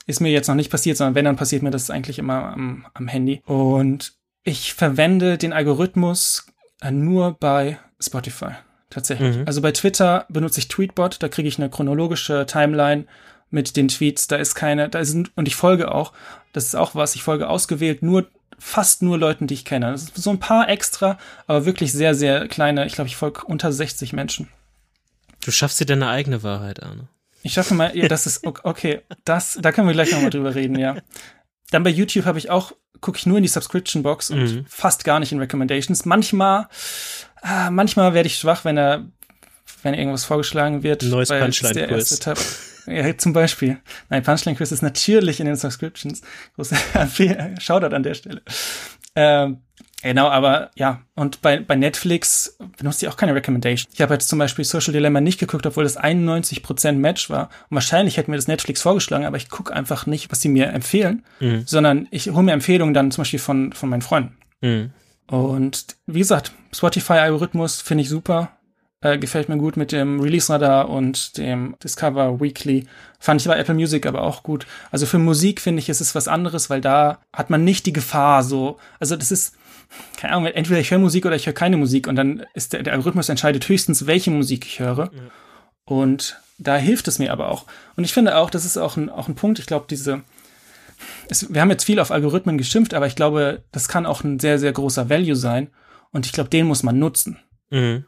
ist 0.07 0.19
mir 0.19 0.29
jetzt 0.29 0.49
noch 0.49 0.55
nicht 0.55 0.71
passiert, 0.71 0.97
sondern 0.97 1.15
wenn, 1.15 1.23
dann 1.23 1.37
passiert 1.37 1.63
mir 1.63 1.71
das 1.71 1.89
eigentlich 1.89 2.19
immer 2.19 2.51
am, 2.51 2.85
am 2.93 3.07
Handy. 3.07 3.41
Und 3.45 4.11
ich 4.43 4.73
verwende 4.73 5.37
den 5.37 5.53
Algorithmus 5.53 6.47
nur 6.91 7.37
bei 7.39 7.79
Spotify 8.01 8.55
tatsächlich. 8.93 9.37
Mhm. 9.37 9.43
Also 9.45 9.61
bei 9.61 9.71
Twitter 9.71 10.25
benutze 10.29 10.59
ich 10.59 10.67
Tweetbot, 10.67 11.21
da 11.21 11.29
kriege 11.29 11.47
ich 11.47 11.57
eine 11.57 11.69
chronologische 11.69 12.45
Timeline 12.45 13.05
mit 13.49 13.75
den 13.75 13.87
Tweets, 13.87 14.27
da 14.27 14.37
ist 14.37 14.55
keine, 14.55 14.89
da 14.89 14.99
ist, 14.99 15.15
und 15.35 15.47
ich 15.47 15.55
folge 15.55 15.91
auch, 15.91 16.13
das 16.53 16.65
ist 16.65 16.75
auch 16.75 16.95
was, 16.95 17.15
ich 17.15 17.23
folge 17.23 17.49
ausgewählt 17.49 18.01
nur, 18.01 18.27
fast 18.57 19.01
nur 19.01 19.17
Leuten, 19.17 19.47
die 19.47 19.53
ich 19.53 19.65
kenne. 19.65 19.91
Das 19.91 20.03
ist 20.03 20.15
so 20.15 20.29
ein 20.29 20.39
paar 20.39 20.69
extra, 20.69 21.17
aber 21.47 21.65
wirklich 21.65 21.91
sehr, 21.91 22.15
sehr 22.15 22.47
kleine, 22.47 22.85
ich 22.85 22.93
glaube, 22.93 23.09
ich 23.09 23.15
folge 23.15 23.41
unter 23.45 23.71
60 23.71 24.13
Menschen. 24.13 24.49
Du 25.43 25.51
schaffst 25.51 25.79
dir 25.79 25.85
deine 25.85 26.07
eigene 26.07 26.43
Wahrheit, 26.43 26.81
Arne. 26.81 27.07
Ich 27.43 27.53
schaffe 27.53 27.73
mal, 27.73 27.95
ja, 27.95 28.07
das 28.07 28.25
ist, 28.25 28.45
okay, 28.45 29.01
das, 29.25 29.59
da 29.61 29.71
können 29.71 29.87
wir 29.87 29.93
gleich 29.93 30.11
nochmal 30.13 30.29
drüber 30.29 30.55
reden, 30.55 30.79
ja. 30.79 30.95
Dann 31.71 31.83
bei 31.83 31.89
YouTube 31.89 32.25
habe 32.25 32.37
ich 32.37 32.49
auch, 32.49 32.71
gucke 33.01 33.17
ich 33.17 33.25
nur 33.25 33.37
in 33.37 33.43
die 33.43 33.49
Subscription 33.49 34.01
Box 34.01 34.29
und 34.29 34.39
mhm. 34.39 34.65
fast 34.67 35.03
gar 35.03 35.19
nicht 35.19 35.31
in 35.33 35.39
Recommendations. 35.39 36.05
Manchmal 36.05 36.69
ah, 37.43 37.69
manchmal 37.69 38.13
werde 38.13 38.27
ich 38.27 38.37
schwach, 38.37 38.65
wenn 38.65 38.77
er, 38.77 39.05
wenn 39.83 39.93
irgendwas 39.93 40.25
vorgeschlagen 40.25 40.83
wird. 40.83 41.03
Neues 41.03 41.29
Punchline-Quiz. 41.29 42.19
Ja, 42.85 43.17
zum 43.17 43.33
Beispiel. 43.33 43.79
Nein, 44.09 44.23
Punchline-Quiz 44.23 44.71
ist 44.71 44.81
natürlich 44.81 45.39
in 45.39 45.45
den 45.45 45.55
Subscriptions. 45.55 46.21
Großer 46.55 46.77
Shoutout 47.59 47.95
an 47.95 48.03
der 48.03 48.13
Stelle. 48.13 48.41
Ähm, 49.15 49.59
genau, 50.01 50.27
aber 50.27 50.71
ja, 50.75 51.01
und 51.15 51.41
bei, 51.41 51.59
bei 51.59 51.75
Netflix 51.75 52.57
benutzt 52.77 53.01
ihr 53.03 53.09
auch 53.09 53.15
keine 53.15 53.35
Recommendation. 53.35 53.91
Ich 53.93 54.01
habe 54.01 54.13
jetzt 54.13 54.27
zum 54.27 54.39
Beispiel 54.39 54.65
Social 54.65 54.91
Dilemma 54.91 55.21
nicht 55.21 55.39
geguckt, 55.39 55.65
obwohl 55.65 55.83
das 55.83 55.99
91% 55.99 56.93
Match 56.93 57.29
war. 57.29 57.49
Und 57.69 57.75
wahrscheinlich 57.75 58.17
hätte 58.17 58.31
mir 58.31 58.37
das 58.37 58.47
Netflix 58.47 58.81
vorgeschlagen, 58.81 59.25
aber 59.25 59.37
ich 59.37 59.49
gucke 59.49 59.73
einfach 59.73 60.05
nicht, 60.05 60.31
was 60.31 60.41
sie 60.41 60.49
mir 60.49 60.67
empfehlen, 60.67 61.23
mhm. 61.39 61.63
sondern 61.65 62.07
ich 62.11 62.29
hole 62.29 62.43
mir 62.43 62.53
Empfehlungen 62.53 62.93
dann 62.93 63.11
zum 63.11 63.21
Beispiel 63.21 63.39
von, 63.39 63.71
von 63.71 63.89
meinen 63.89 64.01
Freunden. 64.01 64.35
Mhm. 64.61 64.91
Und 65.33 65.87
wie 66.05 66.19
gesagt, 66.19 66.51
Spotify-Algorithmus 66.73 67.81
finde 67.81 68.03
ich 68.03 68.09
super. 68.09 68.51
Äh, 69.01 69.17
gefällt 69.17 69.49
mir 69.49 69.57
gut 69.57 69.77
mit 69.77 69.91
dem 69.91 70.19
Release-Radar 70.19 70.89
und 70.89 71.39
dem 71.39 71.75
Discover 71.83 72.39
Weekly. 72.39 72.85
Fand 73.19 73.41
ich 73.41 73.47
bei 73.47 73.57
Apple 73.57 73.73
Music 73.73 74.05
aber 74.05 74.21
auch 74.21 74.43
gut. 74.43 74.67
Also 74.91 75.07
für 75.07 75.17
Musik 75.17 75.59
finde 75.59 75.79
ich, 75.79 75.89
ist 75.89 76.01
es 76.01 76.13
was 76.13 76.27
anderes, 76.27 76.69
weil 76.69 76.81
da 76.81 77.17
hat 77.33 77.49
man 77.49 77.63
nicht 77.63 77.87
die 77.87 77.93
Gefahr 77.93 78.43
so. 78.43 78.77
Also 78.99 79.15
das 79.15 79.31
ist, 79.31 79.55
keine 80.17 80.33
Ahnung, 80.35 80.51
entweder 80.51 80.79
ich 80.79 80.91
höre 80.91 80.99
Musik 80.99 81.25
oder 81.25 81.35
ich 81.35 81.47
höre 81.47 81.53
keine 81.53 81.77
Musik 81.77 82.05
und 82.05 82.15
dann 82.15 82.45
ist 82.53 82.73
der, 82.73 82.83
der 82.83 82.93
Algorithmus 82.93 83.27
entscheidet 83.27 83.67
höchstens, 83.67 84.05
welche 84.05 84.29
Musik 84.29 84.67
ich 84.67 84.81
höre. 84.81 85.05
Ja. 85.11 85.21
Und 85.85 86.39
da 86.59 86.75
hilft 86.75 87.07
es 87.07 87.17
mir 87.17 87.31
aber 87.31 87.49
auch. 87.49 87.65
Und 87.95 88.03
ich 88.03 88.13
finde 88.13 88.37
auch, 88.37 88.51
das 88.51 88.65
ist 88.65 88.77
auch 88.77 88.97
ein, 88.97 89.09
auch 89.09 89.27
ein 89.27 89.35
Punkt, 89.35 89.57
ich 89.57 89.65
glaube, 89.65 89.87
diese, 89.89 90.21
es, 91.29 91.53
wir 91.53 91.61
haben 91.61 91.69
jetzt 91.69 91.85
viel 91.85 91.99
auf 91.99 92.11
Algorithmen 92.11 92.57
geschimpft, 92.57 92.93
aber 92.93 93.07
ich 93.07 93.15
glaube, 93.15 93.63
das 93.71 93.87
kann 93.87 94.05
auch 94.05 94.23
ein 94.23 94.39
sehr, 94.39 94.59
sehr 94.59 94.71
großer 94.71 95.09
Value 95.09 95.35
sein. 95.35 95.69
Und 96.11 96.25
ich 96.25 96.31
glaube, 96.31 96.49
den 96.49 96.67
muss 96.67 96.83
man 96.83 96.99
nutzen. 96.99 97.39
Mhm. 97.69 98.05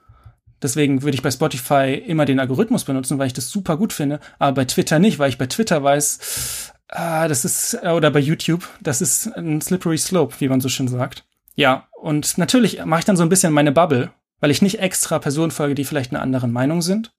Deswegen 0.61 1.03
würde 1.03 1.15
ich 1.15 1.21
bei 1.21 1.31
Spotify 1.31 1.93
immer 1.93 2.25
den 2.25 2.39
Algorithmus 2.39 2.85
benutzen, 2.85 3.19
weil 3.19 3.27
ich 3.27 3.33
das 3.33 3.49
super 3.49 3.77
gut 3.77 3.93
finde, 3.93 4.19
aber 4.39 4.53
bei 4.53 4.65
Twitter 4.65 4.99
nicht, 4.99 5.19
weil 5.19 5.29
ich 5.29 5.37
bei 5.37 5.47
Twitter 5.47 5.83
weiß, 5.83 6.71
ah, 6.87 7.27
das 7.27 7.45
ist, 7.45 7.83
oder 7.83 8.09
bei 8.09 8.19
YouTube, 8.19 8.67
das 8.81 9.01
ist 9.01 9.27
ein 9.35 9.61
slippery 9.61 9.97
slope, 9.97 10.35
wie 10.39 10.47
man 10.47 10.61
so 10.61 10.69
schön 10.69 10.87
sagt. 10.87 11.25
Ja, 11.55 11.87
und 12.01 12.37
natürlich 12.37 12.83
mache 12.85 12.99
ich 12.99 13.05
dann 13.05 13.17
so 13.17 13.23
ein 13.23 13.29
bisschen 13.29 13.53
meine 13.53 13.71
Bubble, 13.71 14.11
weil 14.39 14.51
ich 14.51 14.61
nicht 14.61 14.79
extra 14.79 15.19
Personen 15.19 15.51
folge, 15.51 15.75
die 15.75 15.85
vielleicht 15.85 16.11
einer 16.11 16.21
anderen 16.21 16.51
Meinung 16.51 16.81
sind. 16.81 17.11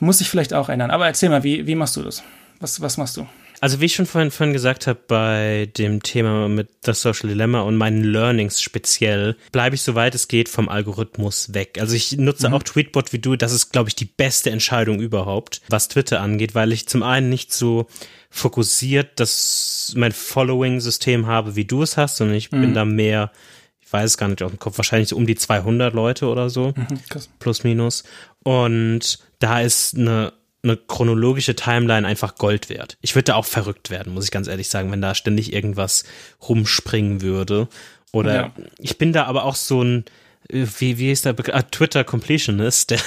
Muss 0.00 0.20
ich 0.20 0.30
vielleicht 0.30 0.54
auch 0.54 0.68
ändern. 0.68 0.90
Aber 0.90 1.06
erzähl 1.06 1.28
mal, 1.28 1.44
wie, 1.44 1.66
wie 1.66 1.74
machst 1.74 1.96
du 1.96 2.02
das? 2.02 2.22
Was, 2.60 2.80
was 2.80 2.96
machst 2.96 3.16
du? 3.16 3.26
Also 3.64 3.80
wie 3.80 3.86
ich 3.86 3.94
schon 3.94 4.04
vorhin, 4.04 4.30
vorhin 4.30 4.52
gesagt 4.52 4.86
habe, 4.86 5.00
bei 5.08 5.70
dem 5.78 6.02
Thema 6.02 6.50
mit 6.50 6.68
das 6.82 7.00
Social 7.00 7.30
Dilemma 7.30 7.62
und 7.62 7.78
meinen 7.78 8.04
Learnings 8.04 8.60
speziell, 8.60 9.36
bleibe 9.52 9.74
ich 9.74 9.80
soweit 9.80 10.14
es 10.14 10.28
geht 10.28 10.50
vom 10.50 10.68
Algorithmus 10.68 11.54
weg. 11.54 11.78
Also 11.80 11.94
ich 11.94 12.18
nutze 12.18 12.50
mhm. 12.50 12.54
auch 12.56 12.62
Tweetbot 12.62 13.14
wie 13.14 13.20
du. 13.20 13.36
Das 13.36 13.52
ist, 13.52 13.72
glaube 13.72 13.88
ich, 13.88 13.96
die 13.96 14.04
beste 14.04 14.50
Entscheidung 14.50 15.00
überhaupt, 15.00 15.62
was 15.70 15.88
Twitter 15.88 16.20
angeht, 16.20 16.54
weil 16.54 16.72
ich 16.72 16.88
zum 16.88 17.02
einen 17.02 17.30
nicht 17.30 17.54
so 17.54 17.86
fokussiert 18.28 19.18
das 19.18 19.94
mein 19.96 20.12
Following-System 20.12 21.26
habe, 21.26 21.56
wie 21.56 21.64
du 21.64 21.80
es 21.80 21.96
hast, 21.96 22.18
sondern 22.18 22.36
ich 22.36 22.52
mhm. 22.52 22.60
bin 22.60 22.74
da 22.74 22.84
mehr 22.84 23.32
ich 23.80 23.90
weiß 23.90 24.10
es 24.10 24.18
gar 24.18 24.28
nicht 24.28 24.42
auf 24.42 24.50
dem 24.50 24.58
Kopf, 24.58 24.76
wahrscheinlich 24.76 25.08
so 25.08 25.16
um 25.16 25.26
die 25.26 25.36
200 25.36 25.94
Leute 25.94 26.26
oder 26.26 26.50
so, 26.50 26.74
mhm, 26.76 27.00
plus 27.38 27.64
minus. 27.64 28.04
Und 28.42 29.20
da 29.38 29.62
ist 29.62 29.96
eine 29.96 30.34
eine 30.64 30.76
chronologische 30.76 31.54
Timeline 31.54 32.06
einfach 32.06 32.36
Gold 32.36 32.68
wert. 32.68 32.96
Ich 33.02 33.14
würde 33.14 33.24
da 33.24 33.34
auch 33.36 33.44
verrückt 33.44 33.90
werden, 33.90 34.14
muss 34.14 34.24
ich 34.24 34.30
ganz 34.30 34.48
ehrlich 34.48 34.68
sagen, 34.68 34.90
wenn 34.90 35.00
da 35.00 35.14
ständig 35.14 35.52
irgendwas 35.52 36.04
rumspringen 36.48 37.20
würde. 37.20 37.68
Oder 38.12 38.34
ja. 38.34 38.52
ich 38.78 38.98
bin 38.98 39.12
da 39.12 39.24
aber 39.24 39.44
auch 39.44 39.54
so 39.54 39.82
ein, 39.82 40.04
wie, 40.48 40.98
wie 40.98 41.10
ist 41.10 41.24
der 41.24 41.32
Begriff? 41.32 41.54
Ah, 41.54 41.62
Twitter 41.62 42.04
Completionist, 42.04 42.90
der, 42.90 43.00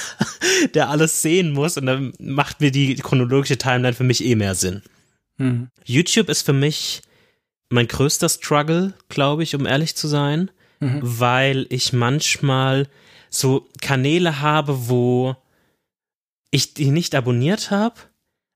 der 0.74 0.90
alles 0.90 1.22
sehen 1.22 1.52
muss 1.52 1.78
und 1.78 1.88
dann 1.88 2.14
macht 2.20 2.62
mir 2.62 2.72
die 2.72 2.96
chronologische 2.96 3.58
Timeline 3.58 3.94
für 3.94 4.04
mich 4.04 4.24
eh 4.24 4.36
mehr 4.36 4.56
Sinn. 4.56 4.82
Mhm. 5.38 5.70
YouTube 5.86 6.30
ist 6.30 6.44
für 6.44 6.54
mich 6.54 7.02
mein 7.70 7.88
größter 7.88 8.30
Struggle, 8.30 8.94
glaube 9.10 9.44
ich, 9.44 9.56
um 9.56 9.66
ehrlich 9.66 9.96
zu 9.96 10.08
sein, 10.08 10.52
mhm. 10.80 11.00
weil 11.02 11.66
ich 11.70 11.92
manchmal 11.94 12.88
so 13.30 13.68
Kanäle 13.82 14.42
habe, 14.42 14.88
wo 14.90 15.36
ich 16.52 16.74
die 16.74 16.92
nicht 16.92 17.16
abonniert 17.16 17.72
habe, 17.72 17.96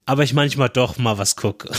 aber 0.06 0.24
ich 0.24 0.34
manchmal 0.34 0.70
doch 0.70 0.98
mal 0.98 1.18
was 1.18 1.36
gucke. 1.36 1.72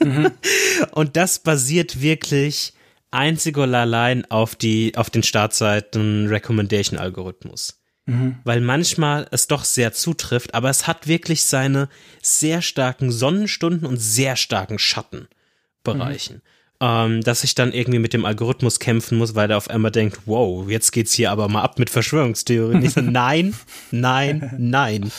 Mhm. 0.00 0.30
Und 0.92 1.16
das 1.16 1.38
basiert 1.38 2.00
wirklich 2.00 2.72
einzig 3.10 3.58
und 3.58 3.74
allein 3.74 4.24
auf 4.30 4.54
die, 4.56 4.96
auf 4.96 5.10
den 5.10 5.22
Startseiten 5.22 6.28
Recommendation 6.28 6.98
Algorithmus. 6.98 7.82
Mhm. 8.06 8.38
Weil 8.44 8.62
manchmal 8.62 9.28
es 9.30 9.48
doch 9.48 9.64
sehr 9.64 9.92
zutrifft, 9.92 10.54
aber 10.54 10.70
es 10.70 10.86
hat 10.86 11.06
wirklich 11.06 11.44
seine 11.44 11.90
sehr 12.22 12.62
starken 12.62 13.12
Sonnenstunden 13.12 13.86
und 13.86 13.98
sehr 13.98 14.36
starken 14.36 14.78
Schattenbereichen. 14.78 16.36
Mhm 16.36 16.42
ähm, 16.82 17.20
dass 17.20 17.44
ich 17.44 17.54
dann 17.54 17.72
irgendwie 17.72 18.00
mit 18.00 18.12
dem 18.12 18.24
Algorithmus 18.24 18.80
kämpfen 18.80 19.16
muss, 19.16 19.36
weil 19.36 19.48
er 19.48 19.56
auf 19.56 19.70
einmal 19.70 19.92
denkt, 19.92 20.18
wow, 20.26 20.68
jetzt 20.68 20.90
geht's 20.90 21.12
hier 21.12 21.30
aber 21.30 21.48
mal 21.48 21.62
ab 21.62 21.78
mit 21.78 21.90
Verschwörungstheorien. 21.90 22.84
Ich 22.84 22.94
so, 22.94 23.00
nein, 23.00 23.54
nein, 23.92 24.52
nein. 24.58 25.12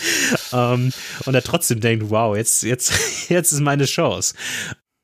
ähm, 0.51 0.91
und 1.26 1.34
er 1.34 1.41
trotzdem 1.41 1.80
denkt, 1.80 2.09
wow, 2.09 2.36
jetzt, 2.36 2.64
jetzt, 2.64 2.91
jetzt 3.30 3.53
ist 3.53 3.61
meine 3.61 3.86
Chance. 3.86 4.36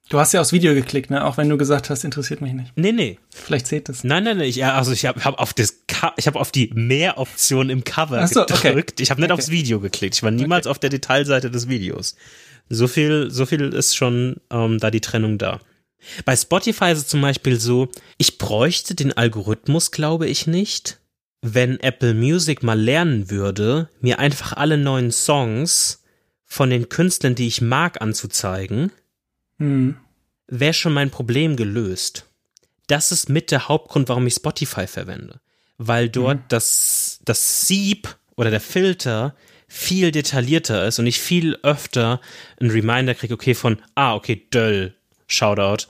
Du 0.09 0.19
hast 0.19 0.33
ja 0.33 0.41
aufs 0.41 0.51
Video 0.51 0.73
geklickt, 0.73 1.11
ne? 1.11 1.23
Auch 1.23 1.37
wenn 1.37 1.47
du 1.47 1.55
gesagt 1.55 1.89
hast, 1.89 2.03
interessiert 2.03 2.41
mich 2.41 2.51
nicht. 2.51 2.73
Nee, 2.75 2.91
nee. 2.91 3.19
Vielleicht 3.29 3.67
seht 3.67 3.87
es. 3.87 4.03
Nein, 4.03 4.23
nein, 4.23 4.37
nein. 4.37 4.47
Ich, 4.47 4.65
also 4.65 4.91
ich 4.91 5.05
habe 5.05 5.23
hab 5.23 5.39
auf 5.39 5.53
das, 5.53 5.83
ich 6.17 6.27
habe 6.27 6.39
auf 6.39 6.51
die 6.51 6.71
Mehr-Option 6.73 7.69
im 7.69 7.83
Cover 7.83 8.27
so, 8.27 8.45
gedrückt. 8.45 8.93
Okay. 8.93 9.03
Ich 9.03 9.11
habe 9.11 9.21
nicht 9.21 9.31
okay. 9.31 9.39
aufs 9.39 9.49
Video 9.49 9.79
geklickt. 9.79 10.15
Ich 10.15 10.23
war 10.23 10.31
niemals 10.31 10.65
okay. 10.65 10.71
auf 10.71 10.79
der 10.79 10.89
Detailseite 10.89 11.51
des 11.51 11.69
Videos. 11.69 12.15
So 12.69 12.87
viel, 12.87 13.29
so 13.29 13.45
viel 13.45 13.71
ist 13.71 13.95
schon 13.95 14.37
ähm, 14.51 14.79
da 14.79 14.91
die 14.91 14.99
Trennung 14.99 15.37
da. 15.37 15.59
Bei 16.25 16.35
Spotify 16.35 16.91
ist 16.91 16.99
es 16.99 17.07
zum 17.07 17.21
Beispiel 17.21 17.59
so, 17.59 17.89
ich 18.17 18.37
bräuchte 18.37 18.95
den 18.95 19.15
Algorithmus, 19.15 19.91
glaube 19.91 20.27
ich 20.27 20.47
nicht, 20.47 20.99
wenn 21.41 21.79
Apple 21.79 22.13
Music 22.13 22.63
mal 22.63 22.79
lernen 22.79 23.29
würde, 23.29 23.89
mir 24.01 24.19
einfach 24.19 24.53
alle 24.53 24.77
neuen 24.77 25.11
Songs 25.11 26.03
von 26.45 26.69
den 26.69 26.89
Künstlern, 26.89 27.35
die 27.35 27.47
ich 27.47 27.61
mag, 27.61 28.01
anzuzeigen, 28.01 28.91
hm. 29.57 29.97
wäre 30.47 30.73
schon 30.73 30.93
mein 30.93 31.11
Problem 31.11 31.55
gelöst. 31.55 32.25
das 32.87 33.11
ist 33.11 33.29
mit 33.29 33.51
der 33.51 33.67
Hauptgrund, 33.67 34.09
warum 34.09 34.25
ich 34.25 34.33
Spotify 34.33 34.87
verwende. 34.87 35.39
Weil 35.77 36.09
dort 36.09 36.37
mhm. 36.37 36.43
das, 36.49 37.19
das 37.23 37.67
Sieb 37.67 38.17
oder 38.35 38.49
der 38.49 38.59
Filter 38.59 39.35
viel 39.67 40.11
detaillierter 40.11 40.87
ist 40.87 40.97
und 40.97 41.05
ich 41.05 41.19
viel 41.19 41.55
öfter 41.61 42.19
einen 42.59 42.71
Reminder 42.71 43.13
kriege, 43.13 43.35
okay, 43.35 43.53
von, 43.53 43.77
ah, 43.93 44.15
okay, 44.15 44.47
Döll, 44.51 44.95
Shoutout, 45.31 45.85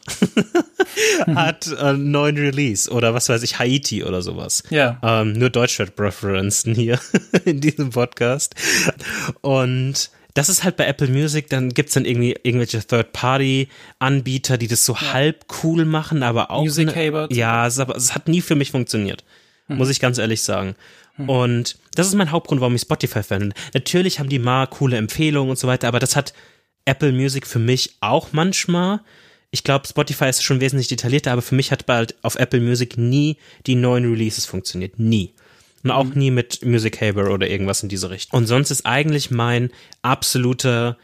hat 1.34 1.74
einen 1.78 2.12
neuen 2.12 2.38
Release 2.38 2.92
oder 2.92 3.14
was 3.14 3.30
weiß 3.30 3.42
ich, 3.44 3.58
Haiti 3.58 4.04
oder 4.04 4.22
sowas. 4.22 4.64
Ja. 4.70 5.00
Ähm, 5.02 5.32
nur 5.34 5.50
Deutschrap-Referenzen 5.50 6.76
hier 6.76 7.00
in 7.46 7.62
diesem 7.62 7.92
Podcast. 7.92 8.54
Und 9.40 10.12
das 10.34 10.50
ist 10.50 10.66
halt 10.66 10.76
bei 10.76 10.86
Apple 10.86 11.08
Music, 11.08 11.50
dann 11.50 11.70
gibt's 11.70 11.94
dann 11.94 12.04
irgendwie 12.04 12.36
irgendwelche 12.44 12.86
Third-Party-Anbieter, 12.86 14.58
die 14.58 14.68
das 14.68 14.84
so 14.84 14.94
ja. 14.94 15.14
halb 15.14 15.46
cool 15.64 15.86
machen, 15.86 16.22
aber 16.22 16.52
auch. 16.52 16.64
Music 16.64 16.94
ne, 16.94 17.28
Ja, 17.32 17.66
es, 17.66 17.80
aber, 17.80 17.96
es 17.96 18.14
hat 18.14 18.28
nie 18.28 18.42
für 18.42 18.56
mich 18.56 18.72
funktioniert. 18.72 19.24
Hm. 19.68 19.78
Muss 19.78 19.90
ich 19.90 20.02
ganz 20.02 20.18
ehrlich 20.18 20.42
sagen. 20.42 20.76
Hm. 21.16 21.30
Und 21.30 21.78
das 21.96 22.08
ist 22.08 22.16
mein 22.16 22.32
Hauptgrund, 22.32 22.60
warum 22.60 22.76
ich 22.76 22.82
Spotify 22.82 23.24
finde. 23.24 23.56
Natürlich 23.74 24.20
haben 24.20 24.28
die 24.28 24.40
mal 24.40 24.68
coole 24.68 24.98
Empfehlungen 24.98 25.50
und 25.50 25.58
so 25.58 25.70
weiter, 25.70 25.88
aber 25.88 26.00
das 26.00 26.18
hat 26.18 26.34
Apple 26.84 27.14
Music 27.14 27.48
für 27.48 27.60
mich 27.60 27.96
auch 28.02 28.30
manchmal. 28.34 29.00
Ich 29.52 29.64
glaube, 29.64 29.88
Spotify 29.88 30.30
ist 30.30 30.44
schon 30.44 30.62
wesentlich 30.62 30.88
detaillierter, 30.88 31.32
aber 31.32 31.42
für 31.42 31.56
mich 31.56 31.72
hat 31.72 31.86
bald 31.86 32.16
auf 32.24 32.36
Apple 32.36 32.62
Music 32.62 32.98
nie 32.98 33.38
die 33.66 33.76
neuen 33.76 34.10
Releases 34.12 34.46
funktioniert. 34.46 35.00
Nie. 35.00 35.34
Und 35.84 35.92
auch 35.92 36.04
mhm. 36.04 36.14
nie 36.16 36.32
mit 36.32 36.64
Music 36.66 37.02
Haber 37.02 37.32
oder 37.32 37.50
irgendwas 37.50 37.82
in 37.82 37.90
diese 37.90 38.10
Richtung. 38.10 38.38
Und 38.38 38.48
sonst 38.48 38.70
ist 38.70 38.86
eigentlich 38.86 39.32
mein 39.32 39.72
absoluter 40.02 40.98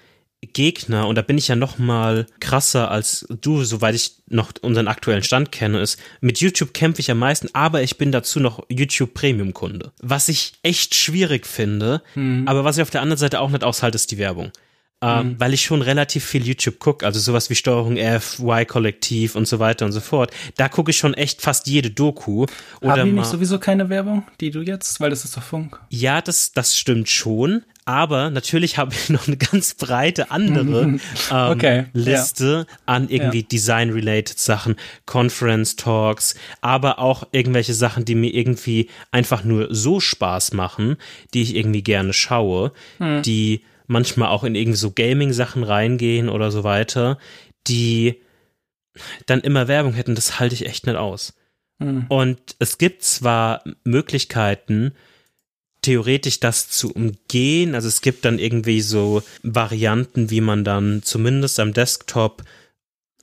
Gegner, 0.54 1.08
und 1.08 1.16
da 1.16 1.22
bin 1.22 1.38
ich 1.38 1.48
ja 1.48 1.56
noch 1.56 1.78
mal 1.80 2.28
krasser 2.40 2.92
als 2.92 3.26
du, 3.42 3.64
soweit 3.64 3.96
ich 3.96 4.18
noch 4.28 4.52
unseren 4.62 4.88
aktuellen 4.88 5.24
Stand 5.24 5.52
kenne, 5.52 5.80
ist, 5.80 6.00
mit 6.22 6.40
YouTube 6.40 6.74
kämpfe 6.74 7.02
ich 7.02 7.10
am 7.10 7.20
meisten, 7.20 7.50
aber 7.54 7.82
ich 7.82 7.98
bin 7.98 8.12
dazu 8.12 8.40
noch 8.40 8.64
YouTube 8.70 9.14
Premium 9.14 9.54
Kunde. 9.54 9.92
Was 10.02 10.30
ich 10.30 10.54
echt 10.62 10.94
schwierig 10.94 11.48
finde, 11.48 12.02
mhm. 12.16 12.48
aber 12.48 12.64
was 12.64 12.78
ich 12.78 12.84
auf 12.84 12.90
der 12.90 13.02
anderen 13.02 13.18
Seite 13.18 13.40
auch 13.40 13.50
nicht 13.50 13.64
aushalte, 13.64 13.96
ist 13.96 14.12
die 14.12 14.18
Werbung. 14.18 14.52
Ähm, 15.02 15.28
mhm. 15.28 15.40
weil 15.40 15.54
ich 15.54 15.66
schon 15.66 15.82
relativ 15.82 16.24
viel 16.24 16.48
YouTube 16.48 16.80
gucke, 16.80 17.06
also 17.06 17.20
sowas 17.20 17.50
wie 17.50 17.56
Steuerung 17.56 17.98
F, 17.98 18.40
Y-Kollektiv 18.40 19.36
und 19.36 19.46
so 19.46 19.60
weiter 19.60 19.86
und 19.86 19.92
so 19.92 20.00
fort. 20.00 20.32
Da 20.56 20.70
gucke 20.70 20.92
ich 20.92 20.98
schon 20.98 21.14
echt 21.14 21.42
fast 21.42 21.68
jede 21.68 21.92
Doku. 21.92 22.46
Oder 22.80 22.92
Haben 22.92 23.06
die 23.06 23.12
nicht 23.12 23.26
sowieso 23.26 23.60
keine 23.60 23.90
Werbung, 23.90 24.24
die 24.40 24.52
du 24.52 24.62
jetzt, 24.62 25.02
weil 25.02 25.10
das 25.10 25.26
ist 25.26 25.36
doch 25.36 25.44
Funk? 25.44 25.80
Ja, 25.90 26.22
das, 26.22 26.54
das 26.54 26.78
stimmt 26.78 27.10
schon. 27.10 27.64
Aber 27.84 28.32
natürlich 28.32 28.78
habe 28.80 28.94
ich 28.94 29.10
noch 29.10 29.28
eine 29.28 29.38
ganz 29.38 29.76
breite 29.76 30.32
andere 30.32 30.82
ähm, 30.84 31.00
okay, 31.30 31.86
Liste 31.94 32.66
ja. 32.68 32.78
an 32.86 33.10
irgendwie 33.10 33.42
ja. 33.42 33.48
Design-related 33.48 34.40
Sachen, 34.40 34.76
Conference-Talks, 35.06 36.36
aber 36.62 37.00
auch 37.00 37.28
irgendwelche 37.32 37.74
Sachen, 37.74 38.06
die 38.06 38.16
mir 38.16 38.34
irgendwie 38.34 38.90
einfach 39.12 39.44
nur 39.44 39.68
so 39.74 40.00
Spaß 40.00 40.54
machen, 40.54 40.98
die 41.34 41.44
ich 41.44 41.56
irgendwie 41.56 41.84
gerne 41.84 42.14
schaue, 42.14 42.72
hm. 42.98 43.22
die 43.22 43.62
manchmal 43.88 44.30
auch 44.30 44.44
in 44.44 44.56
irgendwie 44.56 44.78
so 44.78 44.92
Gaming-Sachen 44.92 45.64
reingehen 45.64 46.30
oder 46.30 46.52
so 46.52 46.64
weiter, 46.64 47.18
die 47.68 48.22
dann 49.26 49.42
immer 49.42 49.68
Werbung 49.68 49.94
hätten, 49.94 50.16
das 50.16 50.40
halte 50.40 50.56
ich 50.56 50.66
echt 50.66 50.86
nicht 50.86 50.96
aus. 50.96 51.34
Mhm. 51.80 52.06
Und 52.08 52.56
es 52.60 52.78
gibt 52.78 53.04
zwar 53.04 53.64
Möglichkeiten, 53.84 54.94
theoretisch 55.82 56.40
das 56.40 56.70
zu 56.70 56.92
umgehen. 56.92 57.76
Also 57.76 57.88
es 57.88 58.02
gibt 58.02 58.26
dann 58.26 58.40
irgendwie 58.40 58.82
so 58.82 59.22
Varianten, 59.44 60.32
wie 60.32 60.42
man 60.42 60.64
dann 60.64 61.04
zumindest 61.04 61.60
am 61.60 61.74
Desktop, 61.74 62.44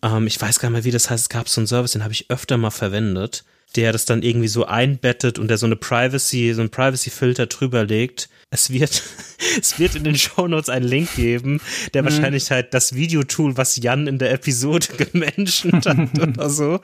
ähm, 0.03 0.27
ich 0.27 0.41
weiß 0.41 0.59
gar 0.59 0.69
nicht 0.69 0.75
mehr, 0.75 0.85
wie 0.85 0.91
das 0.93 1.11
heißt, 1.11 1.25
es 1.25 1.29
gab 1.29 1.49
so 1.49 1.61
einen 1.61 1.67
Service, 1.67 1.93
den 1.93 2.05
habe 2.05 2.13
ich 2.13 2.31
öfter 2.31 2.57
mal 2.59 2.71
verwendet, 2.71 3.45
der 3.77 3.93
das 3.93 4.05
dann 4.05 4.23
irgendwie 4.23 4.49
so 4.49 4.67
einbettet 4.67 5.39
und 5.39 5.49
der 5.49 5.59
so 5.59 5.67
eine 5.67 5.77
Privacy, 5.77 6.53
so 6.55 6.61
einen 6.61 6.71
Privacy-Filter 6.71 7.47
drüber 7.47 7.85
legt. 7.85 8.29
Es 8.51 8.71
wird, 8.71 9.03
es 9.61 9.79
wird 9.79 9.95
in 9.95 10.05
den 10.05 10.17
Shownotes 10.17 10.69
einen 10.69 10.87
Link 10.87 11.15
geben, 11.17 11.61
der 11.95 12.03
mhm. 12.03 12.07
wahrscheinlich 12.07 12.51
halt 12.51 12.75
das 12.75 12.95
Videotool, 12.95 13.57
was 13.57 13.77
Jan 13.77 14.07
in 14.07 14.19
der 14.19 14.33
Episode 14.33 14.87
gemenschent 14.99 15.87
hat 15.87 16.19
oder 16.21 16.51
so. 16.51 16.81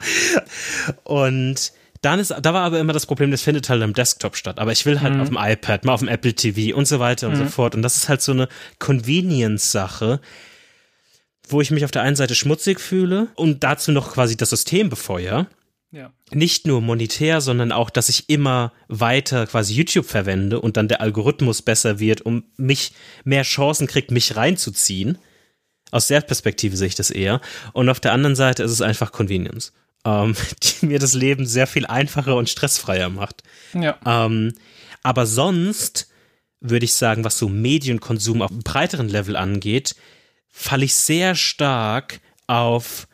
Und 1.03 1.71
dann 2.01 2.19
ist, 2.19 2.31
da 2.31 2.53
war 2.53 2.63
aber 2.63 2.79
immer 2.79 2.93
das 2.93 3.05
Problem, 3.05 3.29
das 3.29 3.41
findet 3.41 3.69
halt 3.69 3.83
am 3.83 3.93
Desktop 3.93 4.37
statt. 4.37 4.57
Aber 4.57 4.71
ich 4.71 4.85
will 4.85 5.01
halt 5.01 5.15
mhm. 5.15 5.21
auf 5.21 5.27
dem 5.29 5.37
iPad, 5.39 5.85
mal 5.85 5.93
auf 5.93 5.99
dem 5.99 6.07
Apple 6.07 6.33
TV 6.33 6.75
und 6.75 6.87
so 6.87 6.99
weiter 6.99 7.27
und 7.27 7.33
mhm. 7.33 7.39
so 7.39 7.45
fort. 7.45 7.75
Und 7.75 7.81
das 7.81 7.97
ist 7.97 8.09
halt 8.09 8.21
so 8.21 8.31
eine 8.31 8.47
Convenience-Sache, 8.79 10.21
wo 11.49 11.61
ich 11.61 11.71
mich 11.71 11.83
auf 11.83 11.91
der 11.91 12.03
einen 12.03 12.15
Seite 12.15 12.35
schmutzig 12.35 12.79
fühle 12.79 13.27
und 13.35 13.63
dazu 13.63 13.91
noch 13.91 14.13
quasi 14.13 14.37
das 14.37 14.51
System 14.51 14.89
befeuere. 14.89 15.47
Ja. 15.91 16.13
Nicht 16.31 16.67
nur 16.67 16.81
monetär, 16.81 17.41
sondern 17.41 17.71
auch, 17.71 17.89
dass 17.89 18.09
ich 18.09 18.29
immer 18.29 18.71
weiter 18.87 19.47
quasi 19.47 19.73
YouTube 19.73 20.05
verwende 20.05 20.61
und 20.61 20.77
dann 20.77 20.87
der 20.87 21.01
Algorithmus 21.01 21.63
besser 21.63 21.99
wird, 21.99 22.21
um 22.21 22.43
mich 22.57 22.93
mehr 23.23 23.43
Chancen 23.43 23.87
kriegt, 23.87 24.11
mich 24.11 24.35
reinzuziehen. 24.35 25.17
Aus 25.91 26.07
der 26.07 26.21
Perspektive 26.21 26.77
sehe 26.77 26.87
ich 26.87 26.95
das 26.95 27.09
eher. 27.09 27.41
Und 27.73 27.89
auf 27.89 27.99
der 27.99 28.13
anderen 28.13 28.35
Seite 28.35 28.61
ist 28.61 28.71
es 28.71 28.81
einfach 28.81 29.11
Convenience, 29.11 29.73
ähm, 30.05 30.35
die 30.63 30.85
mir 30.85 30.99
das 30.99 31.15
Leben 31.15 31.47
sehr 31.47 31.65
viel 31.65 31.87
einfacher 31.87 32.35
und 32.35 32.49
stressfreier 32.49 33.09
macht. 33.09 33.41
Ja. 33.73 33.97
Ähm, 34.05 34.53
aber 35.01 35.25
sonst 35.25 36.11
würde 36.61 36.85
ich 36.85 36.93
sagen, 36.93 37.23
was 37.23 37.39
so 37.39 37.49
Medienkonsum 37.49 38.43
auf 38.43 38.51
einem 38.51 38.61
breiteren 38.61 39.09
Level 39.09 39.35
angeht, 39.35 39.95
falle 40.49 40.85
ich 40.85 40.93
sehr 40.93 41.33
stark 41.33 42.19
auf 42.47 43.07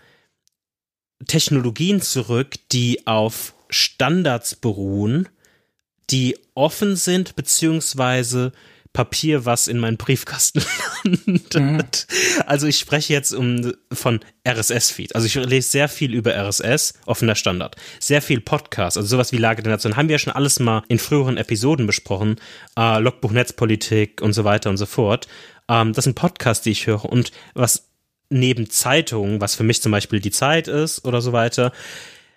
Technologien 1.28 2.02
zurück, 2.02 2.56
die 2.72 3.06
auf 3.08 3.54
Standards 3.70 4.56
beruhen, 4.56 5.28
die 6.10 6.38
offen 6.54 6.96
sind, 6.96 7.36
beziehungsweise 7.36 8.52
Papier, 8.96 9.44
was 9.44 9.68
in 9.68 9.78
meinen 9.78 9.98
Briefkasten 9.98 10.64
landet. 11.04 11.54
Mhm. 11.54 11.84
Also 12.46 12.66
ich 12.66 12.80
spreche 12.80 13.12
jetzt 13.12 13.34
um, 13.34 13.74
von 13.92 14.22
RSS-Feed. 14.48 15.14
Also 15.16 15.28
ich 15.28 15.36
lese 15.36 15.70
sehr 15.70 15.90
viel 15.90 16.14
über 16.14 16.34
RSS, 16.34 16.94
offener 17.06 17.36
Standard. 17.36 17.76
Sehr 18.00 18.22
viel 18.22 18.40
Podcast, 18.40 18.96
also 18.96 19.10
sowas 19.10 19.34
wie 19.34 19.38
Lage 19.38 19.62
der 19.62 19.74
Nation. 19.74 19.98
Haben 19.98 20.08
wir 20.08 20.14
ja 20.14 20.20
schon 20.20 20.34
alles 20.34 20.60
mal 20.60 20.84
in 20.88 20.98
früheren 20.98 21.36
Episoden 21.36 21.86
besprochen. 21.88 22.38
Äh, 22.80 23.00
Logbuch 23.00 23.32
Netzpolitik 23.32 24.22
und 24.22 24.32
so 24.32 24.46
weiter 24.46 24.70
und 24.70 24.78
so 24.78 24.86
fort. 24.86 25.28
Ähm, 25.68 25.92
das 25.92 26.06
sind 26.06 26.16
Podcasts, 26.16 26.64
die 26.64 26.72
ich 26.72 26.88
höre. 26.88 27.04
Und 27.04 27.34
was 27.54 27.90
neben 28.36 28.70
Zeitungen, 28.70 29.42
was 29.42 29.56
für 29.56 29.64
mich 29.64 29.82
zum 29.82 29.92
Beispiel 29.92 30.20
die 30.20 30.32
Zeit 30.32 30.68
ist 30.68 31.06
oder 31.06 31.22
so 31.22 31.34
weiter, 31.34 31.72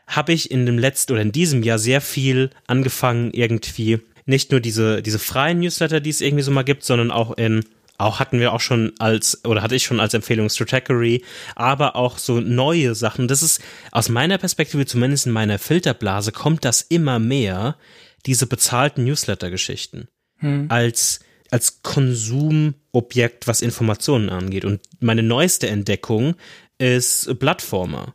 habe 0.07 0.33
ich 0.33 0.51
in 0.51 0.65
dem 0.65 0.79
letzten 0.79 1.13
oder 1.13 1.23
in 1.23 1.33
diesem 1.33 1.63
Jahr 1.63 1.79
sehr 1.79 2.01
viel 2.01 2.51
angefangen, 2.67 3.31
irgendwie 3.33 4.01
nicht 4.25 4.51
nur 4.51 4.61
diese, 4.61 5.03
diese 5.03 5.19
freien 5.19 5.61
Newsletter, 5.61 6.01
die 6.01 6.11
es 6.11 6.21
irgendwie 6.21 6.43
so 6.43 6.51
mal 6.51 6.63
gibt, 6.63 6.85
sondern 6.85 7.11
auch 7.11 7.37
in 7.37 7.65
auch 8.01 8.21
hatten 8.21 8.39
wir 8.39 8.53
auch 8.53 8.61
schon 8.61 8.93
als, 9.01 9.45
oder 9.45 9.61
hatte 9.61 9.75
ich 9.75 9.83
schon 9.83 9.99
als 9.99 10.15
Empfehlung 10.15 10.49
Stratechery, 10.49 11.25
aber 11.57 11.97
auch 11.97 12.19
so 12.19 12.39
neue 12.39 12.95
Sachen. 12.95 13.27
Das 13.27 13.43
ist 13.43 13.61
aus 13.91 14.09
meiner 14.09 14.39
Perspektive, 14.39 14.87
zumindest 14.87 15.27
in 15.27 15.33
meiner 15.33 15.59
Filterblase, 15.59 16.31
kommt 16.31 16.65
das 16.65 16.81
immer 16.81 17.19
mehr, 17.19 17.77
diese 18.25 18.47
bezahlten 18.47 19.03
Newsletter-Geschichten. 19.03 20.07
Hm. 20.39 20.67
Als 20.69 21.19
als 21.51 21.83
Konsumobjekt, 21.83 23.47
was 23.47 23.63
Informationen 23.63 24.29
angeht. 24.29 24.65
Und 24.65 24.81
meine 25.01 25.23
neueste 25.23 25.69
Entdeckung 25.69 26.35
ist 26.79 27.39
Plattformer. 27.39 28.15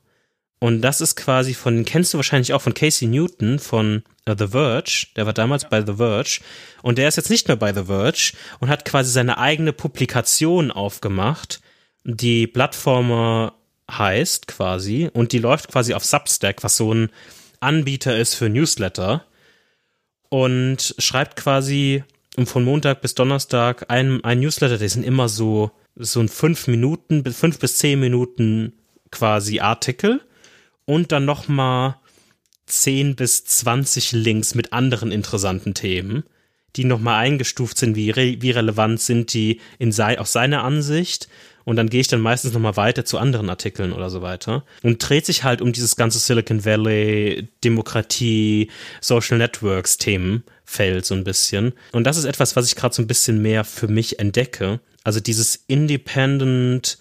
Und 0.64 0.82
das 0.82 1.02
ist 1.02 1.16
quasi 1.16 1.54
von, 1.54 1.84
kennst 1.84 2.14
du 2.14 2.18
wahrscheinlich 2.18 2.54
auch 2.54 2.62
von 2.62 2.74
Casey 2.74 3.06
Newton 3.06 3.60
von 3.60 4.04
uh, 4.30 4.34
The 4.38 4.48
Verge. 4.48 5.08
Der 5.18 5.26
war 5.26 5.34
damals 5.34 5.68
bei 5.68 5.86
The 5.86 5.96
Verge. 5.96 6.40
Und 6.82 6.98
der 6.98 7.10
ist 7.10 7.18
jetzt 7.18 7.30
nicht 7.30 7.50
mehr 7.50 7.58
bei 7.58 7.74
The 7.74 7.84
Verge 7.84 8.32
und 8.62 8.70
hat 8.70 8.86
quasi 8.86 9.12
seine 9.12 9.38
eigene 9.38 9.74
Publikation 9.74 10.72
aufgemacht, 10.72 11.60
die 12.06 12.48
Plattformer 12.48 13.56
heißt 13.92 14.48
quasi. 14.48 15.10
Und 15.12 15.34
die 15.34 15.40
läuft 15.40 15.70
quasi 15.70 15.94
auf 15.94 16.06
Substack, 16.06 16.64
was 16.64 16.78
so 16.78 16.94
ein 16.94 17.10
Anbieter 17.60 18.18
ist 18.18 18.36
für 18.36 18.48
Newsletter. 18.48 19.26
Und 20.30 20.96
schreibt 20.98 21.36
quasi 21.36 22.06
und 22.36 22.48
von 22.48 22.64
Montag 22.64 23.02
bis 23.02 23.16
Donnerstag 23.16 23.90
ein, 23.90 24.24
ein 24.24 24.40
Newsletter, 24.40 24.78
die 24.78 24.88
sind 24.88 25.04
immer 25.04 25.30
so, 25.30 25.72
so 25.96 26.20
ein 26.20 26.30
fünf 26.30 26.68
Minuten, 26.68 27.24
fünf 27.32 27.60
bis 27.60 27.78
zehn 27.78 28.00
Minuten 28.00 28.74
quasi 29.12 29.60
Artikel. 29.60 30.22
Und 30.86 31.14
dann 31.14 31.24
nochmal 31.24 31.96
zehn 32.66 33.16
bis 33.16 33.46
zwanzig 33.46 34.12
Links 34.12 34.54
mit 34.54 34.74
anderen 34.74 35.14
interessanten 35.14 35.74
Themen, 35.74 36.24
die 36.76 36.84
nochmal 36.84 37.24
eingestuft 37.24 37.78
sind, 37.78 37.96
wie, 37.96 38.10
re 38.10 38.38
wie 38.42 38.52
relevant 38.52 39.00
sind 39.00 39.34
die 39.34 39.62
in 39.80 39.94
sei, 39.94 40.20
aus 40.20 40.34
seiner 40.34 40.64
Ansicht. 40.66 41.30
Und 41.64 41.78
dann 41.78 41.90
gehe 41.90 42.02
ich 42.02 42.10
dann 42.10 42.20
meistens 42.20 42.52
nochmal 42.52 42.76
weiter 42.76 43.06
zu 43.06 43.18
anderen 43.18 43.50
Artikeln 43.50 43.94
oder 43.94 44.10
so 44.10 44.22
weiter. 44.22 44.66
Und 44.82 45.08
dreht 45.08 45.26
sich 45.26 45.46
halt 45.46 45.62
um 45.62 45.72
dieses 45.72 45.96
ganze 45.96 46.20
Silicon 46.20 46.66
Valley, 46.66 47.48
Demokratie, 47.64 48.70
Social 49.00 49.38
Networks 49.38 49.98
Themenfeld 50.66 51.06
so 51.06 51.16
ein 51.16 51.24
bisschen. 51.24 51.74
Und 51.92 52.06
das 52.06 52.18
ist 52.18 52.26
etwas, 52.26 52.56
was 52.56 52.68
ich 52.68 52.76
gerade 52.76 52.96
so 52.96 53.02
ein 53.02 53.08
bisschen 53.08 53.42
mehr 53.42 53.64
für 53.64 53.88
mich 53.88 54.20
entdecke. 54.20 54.80
Also 55.04 55.20
dieses 55.20 55.64
Independent 55.68 56.98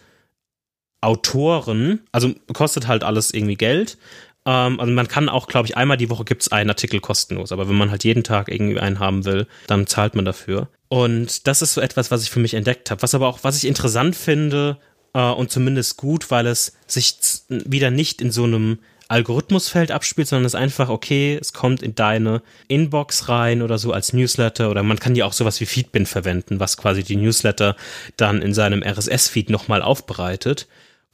Autoren, 1.01 2.01
also 2.13 2.33
kostet 2.53 2.87
halt 2.87 3.03
alles 3.05 3.33
irgendwie 3.33 3.57
Geld, 3.57 3.99
Ähm, 4.45 4.81
also 4.81 4.93
man 4.93 5.07
kann 5.07 5.29
auch, 5.29 5.47
glaube 5.47 5.69
ich, 5.69 5.77
einmal 5.77 5.97
die 5.97 6.11
Woche 6.11 6.25
gibt's 6.25 6.51
einen 6.51 6.71
Artikel 6.71 6.99
kostenlos, 6.99 7.53
aber 7.53 7.69
wenn 7.69 7.77
man 7.77 7.93
halt 7.93 8.03
jeden 8.03 8.25
Tag 8.25 8.49
irgendwie 8.49 8.81
einen 8.81 8.99
haben 8.99 9.25
will, 9.25 9.47
dann 9.69 9.87
zahlt 9.87 10.17
man 10.17 10.25
dafür. 10.25 10.69
Und 10.89 11.47
das 11.47 11.63
ist 11.63 11.75
so 11.75 11.81
etwas, 11.81 12.11
was 12.11 12.25
ich 12.25 12.31
für 12.31 12.41
mich 12.41 12.55
entdeckt 12.55 12.91
habe. 12.91 13.03
Was 13.03 13.15
aber 13.15 13.29
auch, 13.29 13.39
was 13.43 13.57
ich 13.57 13.67
interessant 13.67 14.17
finde 14.17 14.79
äh, 15.15 15.31
und 15.31 15.53
zumindest 15.53 15.97
gut, 15.97 16.31
weil 16.33 16.49
es 16.49 16.73
sich 16.89 17.15
wieder 17.49 17.93
nicht 17.93 18.21
in 18.21 18.33
so 18.33 18.43
einem 18.45 18.81
Algorithmusfeld 19.13 19.91
abspielt, 19.91 20.27
sondern 20.29 20.47
es 20.47 20.55
ist 20.55 20.61
einfach, 20.61 20.89
okay, 20.89 21.39
es 21.41 21.53
kommt 21.53 21.83
in 21.83 21.95
deine 21.95 22.43
Inbox 22.67 23.29
rein 23.29 23.63
oder 23.63 23.79
so 23.79 23.93
als 23.93 24.13
Newsletter 24.13 24.71
oder 24.71 24.83
man 24.83 24.99
kann 24.99 25.15
ja 25.15 25.27
auch 25.27 25.35
sowas 25.35 25.61
wie 25.61 25.67
Feedbin 25.67 26.07
verwenden, 26.07 26.61
was 26.61 26.77
quasi 26.77 27.03
die 27.03 27.17
Newsletter 27.17 27.77
dann 28.17 28.41
in 28.41 28.55
seinem 28.55 28.83
RSS-Feed 28.83 29.51
nochmal 29.51 29.83
aufbereitet. 29.83 30.67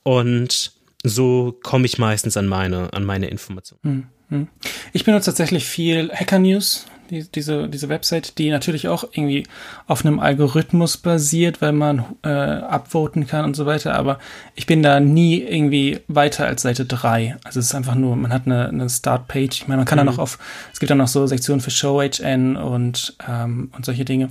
Und 0.04 0.72
so 1.02 1.58
komme 1.62 1.86
ich 1.86 1.98
meistens 1.98 2.36
an 2.36 2.46
meine, 2.46 2.92
an 2.92 3.04
meine 3.04 3.28
Informationen. 3.28 4.08
Hm, 4.28 4.48
Ich 4.92 5.04
benutze 5.04 5.26
tatsächlich 5.26 5.64
viel 5.64 6.10
Hacker 6.12 6.38
News, 6.38 6.86
die, 7.10 7.30
diese, 7.30 7.68
diese 7.68 7.88
Website, 7.88 8.38
die 8.38 8.50
natürlich 8.50 8.88
auch 8.88 9.04
irgendwie 9.04 9.46
auf 9.86 10.04
einem 10.04 10.20
Algorithmus 10.20 10.96
basiert, 10.96 11.60
weil 11.60 11.72
man 11.72 12.04
äh, 12.22 12.28
upvoten 12.28 13.26
kann 13.26 13.44
und 13.44 13.56
so 13.56 13.66
weiter, 13.66 13.94
aber 13.94 14.18
ich 14.54 14.66
bin 14.66 14.82
da 14.82 15.00
nie 15.00 15.40
irgendwie 15.40 16.00
weiter 16.08 16.46
als 16.46 16.62
Seite 16.62 16.84
drei. 16.84 17.36
Also 17.44 17.60
es 17.60 17.66
ist 17.66 17.74
einfach 17.74 17.94
nur, 17.94 18.16
man 18.16 18.32
hat 18.32 18.46
eine, 18.46 18.68
eine 18.68 18.88
Startpage. 18.88 19.62
Ich 19.62 19.68
meine, 19.68 19.78
man 19.78 19.86
kann 19.86 19.98
mhm. 19.98 20.06
da 20.06 20.12
noch 20.12 20.18
auf, 20.18 20.38
es 20.72 20.80
gibt 20.80 20.90
da 20.90 20.94
noch 20.94 21.08
so 21.08 21.26
Sektionen 21.26 21.60
für 21.60 21.70
Show 21.70 22.00
HN 22.00 22.56
und, 22.56 23.16
ähm, 23.28 23.70
und 23.74 23.84
solche 23.84 24.04
Dinge. 24.04 24.30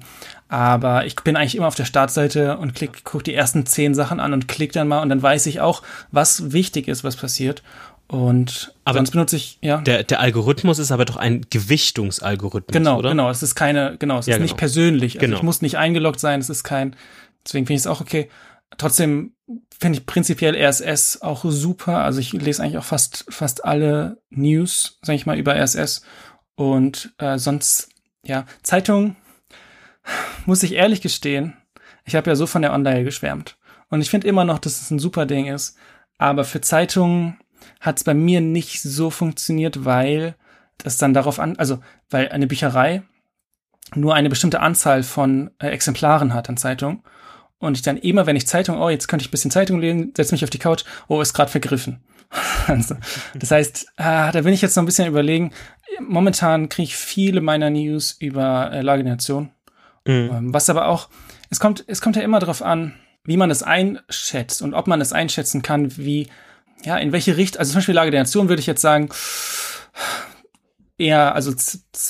Aber 0.49 1.05
ich 1.05 1.15
bin 1.17 1.35
eigentlich 1.35 1.55
immer 1.55 1.67
auf 1.67 1.75
der 1.75 1.85
Startseite 1.85 2.57
und 2.57 2.73
klick, 2.73 3.03
guck 3.03 3.23
die 3.23 3.33
ersten 3.33 3.65
zehn 3.65 3.93
Sachen 3.93 4.19
an 4.19 4.33
und 4.33 4.47
klick 4.47 4.71
dann 4.71 4.87
mal 4.87 5.01
und 5.01 5.09
dann 5.09 5.21
weiß 5.21 5.45
ich 5.47 5.59
auch, 5.59 5.83
was 6.11 6.53
wichtig 6.53 6.87
ist, 6.87 7.03
was 7.03 7.17
passiert. 7.17 7.63
Und 8.07 8.73
aber 8.85 8.99
sonst 8.99 9.11
benutze 9.11 9.35
ich, 9.35 9.57
ja. 9.61 9.81
Der, 9.81 10.03
der 10.03 10.21
Algorithmus 10.21 10.79
ist 10.79 10.91
aber 10.91 11.03
doch 11.03 11.17
ein 11.17 11.45
Gewichtungsalgorithmus, 11.49 12.71
genau, 12.73 12.99
oder? 12.99 13.09
Genau, 13.09 13.29
es 13.29 13.43
ist 13.43 13.55
keine, 13.55 13.97
genau, 13.99 14.19
es 14.19 14.27
ja, 14.27 14.35
ist 14.35 14.37
genau. 14.37 14.43
nicht 14.43 14.57
persönlich. 14.57 15.15
Also 15.15 15.25
genau. 15.25 15.37
ich 15.37 15.43
muss 15.43 15.61
nicht 15.61 15.77
eingeloggt 15.77 16.19
sein, 16.19 16.39
es 16.39 16.49
ist 16.49 16.63
kein, 16.63 16.95
deswegen 17.45 17.65
finde 17.65 17.77
ich 17.77 17.81
es 17.81 17.87
auch 17.87 17.99
okay. 17.99 18.29
Trotzdem 18.77 19.33
finde 19.79 19.99
ich 19.99 20.05
prinzipiell 20.05 20.55
RSS 20.55 21.21
auch 21.21 21.43
super. 21.45 22.03
Also 22.03 22.19
ich 22.19 22.31
lese 22.33 22.63
eigentlich 22.63 22.77
auch 22.77 22.83
fast, 22.83 23.25
fast 23.29 23.65
alle 23.65 24.21
News, 24.29 24.99
sage 25.01 25.17
ich 25.17 25.25
mal, 25.25 25.37
über 25.37 25.55
RSS. 25.55 26.01
Und 26.55 27.13
äh, 27.17 27.37
sonst, 27.37 27.89
ja, 28.25 28.45
Zeitung, 28.63 29.15
muss 30.45 30.63
ich 30.63 30.73
ehrlich 30.73 31.01
gestehen, 31.01 31.53
ich 32.05 32.15
habe 32.15 32.29
ja 32.29 32.35
so 32.35 32.47
von 32.47 32.61
der 32.61 32.73
Online 32.73 33.03
geschwärmt. 33.03 33.57
Und 33.89 34.01
ich 34.01 34.09
finde 34.09 34.27
immer 34.27 34.45
noch, 34.45 34.59
dass 34.59 34.81
es 34.81 34.91
ein 34.91 34.99
super 34.99 35.25
Ding 35.25 35.47
ist. 35.47 35.77
Aber 36.17 36.43
für 36.43 36.61
Zeitungen 36.61 37.37
hat 37.79 37.97
es 37.97 38.03
bei 38.03 38.13
mir 38.13 38.41
nicht 38.41 38.81
so 38.81 39.09
funktioniert, 39.09 39.85
weil 39.85 40.35
das 40.77 40.97
dann 40.97 41.13
darauf 41.13 41.39
an, 41.39 41.57
also 41.57 41.79
weil 42.09 42.29
eine 42.29 42.47
Bücherei 42.47 43.03
nur 43.95 44.15
eine 44.15 44.29
bestimmte 44.29 44.59
Anzahl 44.59 45.03
von 45.03 45.51
äh, 45.59 45.67
Exemplaren 45.67 46.33
hat 46.33 46.49
an 46.49 46.57
Zeitung 46.57 47.03
und 47.59 47.77
ich 47.77 47.81
dann 47.81 47.97
immer, 47.97 48.25
wenn 48.25 48.35
ich 48.35 48.47
Zeitung, 48.47 48.79
oh, 48.79 48.89
jetzt 48.89 49.07
könnte 49.07 49.23
ich 49.23 49.29
ein 49.29 49.31
bisschen 49.31 49.51
Zeitung 49.51 49.79
lesen, 49.79 50.13
setze 50.15 50.33
mich 50.33 50.43
auf 50.43 50.49
die 50.49 50.59
Couch, 50.59 50.83
oh, 51.07 51.21
ist 51.21 51.33
gerade 51.33 51.49
vergriffen. 51.51 52.01
also, 52.67 52.95
das 53.35 53.51
heißt, 53.51 53.87
ah, 53.97 54.31
da 54.31 54.43
will 54.43 54.53
ich 54.53 54.61
jetzt 54.61 54.75
noch 54.75 54.83
ein 54.83 54.87
bisschen 54.87 55.07
überlegen. 55.07 55.51
Momentan 55.99 56.69
kriege 56.69 56.87
ich 56.87 56.97
viele 56.97 57.41
meiner 57.41 57.69
News 57.69 58.17
über 58.19 58.71
äh, 58.71 58.81
Lage 58.81 59.03
der 59.03 59.13
Nation. 59.13 59.49
Mhm. 60.05 60.29
Ähm, 60.31 60.53
was 60.53 60.69
aber 60.69 60.87
auch, 60.87 61.09
es 61.49 61.59
kommt, 61.59 61.83
es 61.87 62.01
kommt 62.01 62.15
ja 62.15 62.21
immer 62.21 62.39
darauf 62.39 62.61
an, 62.61 62.93
wie 63.23 63.37
man 63.37 63.49
es 63.49 63.63
einschätzt 63.63 64.61
und 64.61 64.73
ob 64.73 64.87
man 64.87 65.01
es 65.01 65.13
einschätzen 65.13 65.61
kann, 65.61 65.97
wie 65.97 66.27
ja, 66.83 66.97
in 66.97 67.11
welche 67.11 67.37
Richtung, 67.37 67.59
also 67.59 67.71
zum 67.71 67.79
Beispiel 67.79 67.95
Lage 67.95 68.11
der 68.11 68.21
Nation 68.21 68.49
würde 68.49 68.59
ich 68.59 68.67
jetzt 68.67 68.81
sagen, 68.81 69.09
eher, 70.97 71.35
also 71.35 71.53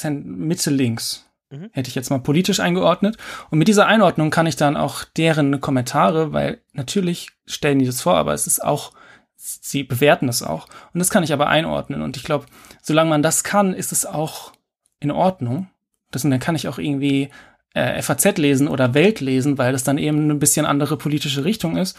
Mitte 0.10 0.70
links. 0.70 1.26
Mhm. 1.50 1.70
Hätte 1.72 1.90
ich 1.90 1.96
jetzt 1.96 2.10
mal 2.10 2.20
politisch 2.20 2.60
eingeordnet. 2.60 3.18
Und 3.50 3.60
mit 3.60 3.68
dieser 3.68 3.88
Einordnung 3.88 4.32
kann 4.32 4.48
ich 4.48 4.56
dann 4.56 4.76
auch 4.76 5.04
deren 5.04 5.62
Kommentare, 5.62 6.34
weil 6.34 6.62
natürlich 6.74 7.30
stellen 7.46 7.80
die 7.80 7.86
das 7.86 8.02
vor, 8.02 8.16
aber 8.16 8.34
es 8.34 8.48
ist 8.48 8.64
auch, 8.64 8.92
sie 9.36 9.84
bewerten 9.84 10.28
es 10.28 10.44
auch. 10.44 10.68
Und 10.94 11.00
das 11.00 11.10
kann 11.10 11.24
ich 11.24 11.32
aber 11.32 11.48
einordnen. 11.48 12.02
Und 12.02 12.18
ich 12.18 12.24
glaube, 12.24 12.46
solange 12.82 13.10
man 13.10 13.24
das 13.24 13.44
kann, 13.44 13.74
ist 13.74 13.92
es 13.92 14.06
auch 14.06 14.52
in 15.00 15.12
Ordnung. 15.12 15.70
Das, 16.12 16.26
und 16.26 16.32
dann 16.32 16.40
kann 16.40 16.56
ich 16.56 16.68
auch 16.68 16.80
irgendwie 16.80 17.30
äh, 17.74 18.02
FAZ 18.02 18.38
lesen 18.38 18.68
oder 18.68 18.94
Welt 18.94 19.22
lesen, 19.22 19.58
weil 19.58 19.72
das 19.72 19.84
dann 19.84 19.98
eben 19.98 20.30
ein 20.30 20.40
bisschen 20.40 20.66
andere 20.66 20.98
politische 20.98 21.46
Richtung 21.46 21.78
ist. 21.78 21.98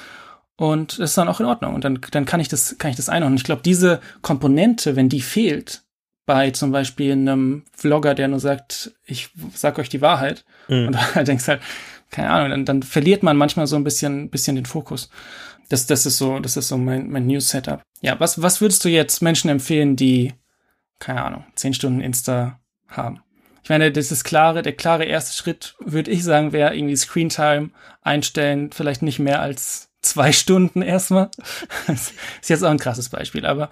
Und 0.58 0.98
das 0.98 1.10
ist 1.10 1.18
dann 1.18 1.28
auch 1.28 1.38
in 1.38 1.46
Ordnung. 1.46 1.74
Und 1.74 1.84
dann, 1.84 2.00
dann 2.10 2.24
kann 2.24 2.40
ich 2.40 2.48
das, 2.48 2.76
kann 2.78 2.90
ich 2.90 2.96
das 2.96 3.08
einordnen. 3.08 3.36
Ich 3.36 3.44
glaube, 3.44 3.62
diese 3.64 4.00
Komponente, 4.22 4.96
wenn 4.96 5.08
die 5.08 5.20
fehlt, 5.20 5.84
bei 6.26 6.50
zum 6.50 6.72
Beispiel 6.72 7.12
einem 7.12 7.64
Vlogger, 7.72 8.14
der 8.14 8.26
nur 8.26 8.40
sagt, 8.40 8.92
ich 9.06 9.30
sag 9.54 9.78
euch 9.78 9.88
die 9.88 10.02
Wahrheit, 10.02 10.44
mhm. 10.66 10.88
und 10.88 10.98
da 11.14 11.22
denkst 11.22 11.46
halt, 11.46 11.62
keine 12.10 12.30
Ahnung, 12.30 12.50
dann, 12.50 12.64
dann 12.64 12.82
verliert 12.82 13.22
man 13.22 13.36
manchmal 13.36 13.68
so 13.68 13.76
ein 13.76 13.84
bisschen, 13.84 14.30
bisschen 14.30 14.56
den 14.56 14.66
Fokus. 14.66 15.10
Das, 15.68 15.86
das 15.86 16.06
ist 16.06 16.18
so, 16.18 16.40
das 16.40 16.56
ist 16.56 16.68
so 16.68 16.76
mein, 16.76 17.08
mein 17.08 17.26
News-Setup. 17.26 17.80
Ja, 18.00 18.18
was, 18.18 18.42
was 18.42 18.60
würdest 18.60 18.84
du 18.84 18.88
jetzt 18.88 19.22
Menschen 19.22 19.50
empfehlen, 19.50 19.94
die, 19.94 20.34
keine 20.98 21.24
Ahnung, 21.24 21.44
zehn 21.54 21.72
Stunden 21.72 22.00
Insta 22.00 22.58
haben? 22.88 23.20
Ich 23.62 23.70
meine, 23.70 23.92
das 23.92 24.10
ist 24.10 24.24
klare, 24.24 24.62
der 24.62 24.74
klare 24.74 25.04
erste 25.04 25.36
Schritt, 25.36 25.76
würde 25.78 26.10
ich 26.10 26.24
sagen, 26.24 26.52
wäre 26.52 26.74
irgendwie 26.74 26.96
Screentime 26.96 27.70
einstellen, 28.02 28.70
vielleicht 28.72 29.02
nicht 29.02 29.20
mehr 29.20 29.40
als 29.40 29.87
zwei 30.08 30.32
Stunden 30.32 30.82
erstmal. 30.82 31.30
Das 31.86 32.12
ist 32.40 32.50
jetzt 32.50 32.64
auch 32.64 32.70
ein 32.70 32.78
krasses 32.78 33.08
Beispiel, 33.08 33.46
aber 33.46 33.70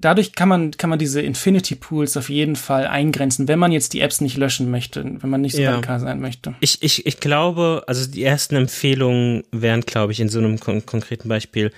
dadurch 0.00 0.32
kann 0.34 0.48
man, 0.48 0.72
kann 0.72 0.90
man 0.90 0.98
diese 0.98 1.20
Infinity 1.20 1.74
Pools 1.74 2.16
auf 2.16 2.28
jeden 2.28 2.56
Fall 2.56 2.86
eingrenzen, 2.86 3.48
wenn 3.48 3.58
man 3.58 3.72
jetzt 3.72 3.92
die 3.92 4.00
Apps 4.00 4.20
nicht 4.20 4.36
löschen 4.36 4.70
möchte, 4.70 5.04
wenn 5.04 5.30
man 5.30 5.40
nicht 5.40 5.56
so 5.56 5.62
ja. 5.62 5.72
radikal 5.72 6.00
sein 6.00 6.20
möchte. 6.20 6.54
Ich, 6.60 6.82
ich, 6.82 7.06
ich 7.06 7.20
glaube, 7.20 7.84
also 7.86 8.08
die 8.08 8.24
ersten 8.24 8.56
Empfehlungen 8.56 9.44
wären, 9.52 9.82
glaube 9.82 10.12
ich, 10.12 10.20
in 10.20 10.28
so 10.28 10.38
einem 10.38 10.60
kon 10.60 10.84
konkreten 10.84 11.28
Beispiel, 11.28 11.72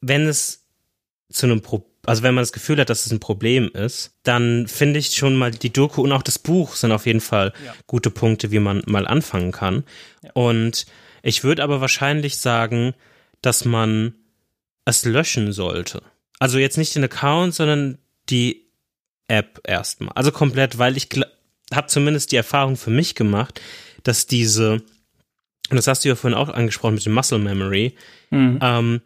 wenn 0.00 0.26
es 0.26 0.66
zu 1.30 1.46
einem 1.46 1.60
Problem 1.60 1.90
also 2.06 2.22
wenn 2.22 2.34
man 2.34 2.42
das 2.42 2.52
Gefühl 2.52 2.80
hat, 2.80 2.90
dass 2.90 3.04
es 3.04 3.12
ein 3.12 3.20
Problem 3.20 3.70
ist, 3.72 4.14
dann 4.22 4.66
finde 4.66 4.98
ich 4.98 5.14
schon 5.14 5.36
mal 5.36 5.50
die 5.50 5.70
Doku 5.72 6.02
und 6.02 6.12
auch 6.12 6.22
das 6.22 6.38
Buch 6.38 6.74
sind 6.74 6.92
auf 6.92 7.06
jeden 7.06 7.20
Fall 7.20 7.52
ja. 7.64 7.74
gute 7.86 8.10
Punkte, 8.10 8.50
wie 8.50 8.58
man 8.58 8.82
mal 8.86 9.06
anfangen 9.06 9.52
kann. 9.52 9.84
Ja. 10.22 10.30
Und 10.32 10.86
ich 11.22 11.44
würde 11.44 11.62
aber 11.62 11.80
wahrscheinlich 11.80 12.36
sagen, 12.38 12.94
dass 13.42 13.64
man 13.64 14.14
es 14.84 15.04
löschen 15.04 15.52
sollte. 15.52 16.02
Also 16.38 16.58
jetzt 16.58 16.78
nicht 16.78 16.94
den 16.94 17.04
Account, 17.04 17.54
sondern 17.54 17.98
die 18.28 18.66
App 19.28 19.60
erstmal. 19.64 20.12
Also 20.14 20.32
komplett, 20.32 20.78
weil 20.78 20.96
ich 20.96 21.08
habe 21.72 21.86
zumindest 21.86 22.32
die 22.32 22.36
Erfahrung 22.36 22.76
für 22.76 22.90
mich 22.90 23.14
gemacht, 23.14 23.60
dass 24.02 24.26
diese, 24.26 24.82
und 25.70 25.76
das 25.76 25.86
hast 25.86 26.04
du 26.04 26.08
ja 26.08 26.16
vorhin 26.16 26.38
auch 26.38 26.48
angesprochen 26.48 26.94
mit 26.94 27.06
dem 27.06 27.12
Muscle 27.12 27.38
Memory, 27.38 27.94
mhm. 28.30 28.58
ähm, 28.60 29.00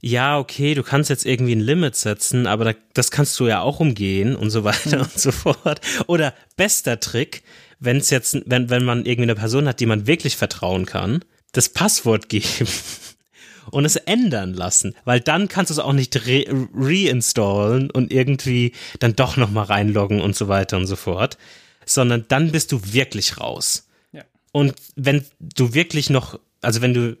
ja, 0.00 0.38
okay, 0.38 0.74
du 0.74 0.84
kannst 0.84 1.10
jetzt 1.10 1.26
irgendwie 1.26 1.56
ein 1.56 1.60
Limit 1.60 1.96
setzen, 1.96 2.46
aber 2.46 2.64
da, 2.64 2.72
das 2.94 3.10
kannst 3.10 3.38
du 3.40 3.48
ja 3.48 3.62
auch 3.62 3.80
umgehen 3.80 4.36
und 4.36 4.50
so 4.50 4.64
weiter 4.64 4.98
mhm. 4.98 5.02
und 5.12 5.18
so 5.18 5.32
fort. 5.32 5.80
Oder 6.06 6.34
bester 6.56 7.00
Trick, 7.00 7.42
wenn 7.80 7.96
es 7.96 8.10
jetzt, 8.10 8.40
wenn, 8.46 8.70
wenn 8.70 8.84
man 8.84 9.04
irgendwie 9.04 9.22
eine 9.22 9.34
Person 9.34 9.68
hat, 9.68 9.80
die 9.80 9.86
man 9.86 10.06
wirklich 10.06 10.36
vertrauen 10.36 10.86
kann, 10.86 11.24
das 11.52 11.68
Passwort 11.68 12.28
geben 12.28 12.68
und 13.70 13.84
es 13.84 13.96
ändern 13.96 14.54
lassen, 14.54 14.94
weil 15.04 15.20
dann 15.20 15.48
kannst 15.48 15.70
du 15.70 15.74
es 15.74 15.78
auch 15.78 15.92
nicht 15.92 16.26
re 16.26 16.44
reinstallen 16.74 17.90
und 17.90 18.12
irgendwie 18.12 18.72
dann 18.98 19.16
doch 19.16 19.36
noch 19.36 19.50
mal 19.50 19.64
reinloggen 19.64 20.20
und 20.20 20.36
so 20.36 20.48
weiter 20.48 20.76
und 20.76 20.86
so 20.86 20.96
fort, 20.96 21.38
sondern 21.84 22.24
dann 22.28 22.52
bist 22.52 22.72
du 22.72 22.80
wirklich 22.92 23.38
raus. 23.38 23.88
Ja. 24.12 24.22
Und 24.52 24.74
wenn 24.96 25.24
du 25.40 25.74
wirklich 25.74 26.10
noch, 26.10 26.38
also 26.60 26.80
wenn 26.82 26.94
du 26.94 27.16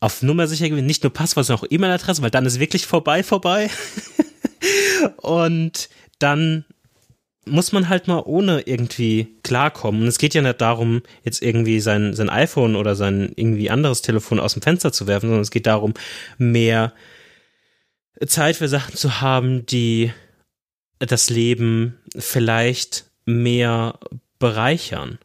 auf 0.00 0.22
Nummer 0.22 0.46
sicher 0.46 0.68
gewinnst, 0.68 0.86
nicht 0.86 1.02
nur 1.02 1.12
Passwort, 1.12 1.46
sondern 1.46 1.64
auch 1.64 1.70
E-Mail-Adresse, 1.70 2.22
weil 2.22 2.30
dann 2.30 2.46
ist 2.46 2.60
wirklich 2.60 2.86
vorbei, 2.86 3.22
vorbei. 3.22 3.70
und 5.18 5.88
dann 6.18 6.64
muss 7.50 7.72
man 7.72 7.88
halt 7.88 8.08
mal 8.08 8.22
ohne 8.24 8.62
irgendwie 8.62 9.28
klarkommen. 9.42 10.02
Und 10.02 10.08
es 10.08 10.18
geht 10.18 10.34
ja 10.34 10.42
nicht 10.42 10.60
darum, 10.60 11.02
jetzt 11.24 11.42
irgendwie 11.42 11.80
sein, 11.80 12.14
sein 12.14 12.30
iPhone 12.30 12.76
oder 12.76 12.94
sein 12.94 13.32
irgendwie 13.36 13.70
anderes 13.70 14.02
Telefon 14.02 14.40
aus 14.40 14.54
dem 14.54 14.62
Fenster 14.62 14.92
zu 14.92 15.06
werfen, 15.06 15.26
sondern 15.26 15.42
es 15.42 15.50
geht 15.50 15.66
darum, 15.66 15.94
mehr 16.38 16.92
Zeit 18.26 18.56
für 18.56 18.68
Sachen 18.68 18.94
zu 18.96 19.20
haben, 19.20 19.66
die 19.66 20.12
das 20.98 21.30
Leben 21.30 21.98
vielleicht 22.16 23.06
mehr 23.24 23.98
bereichern. 24.38 25.18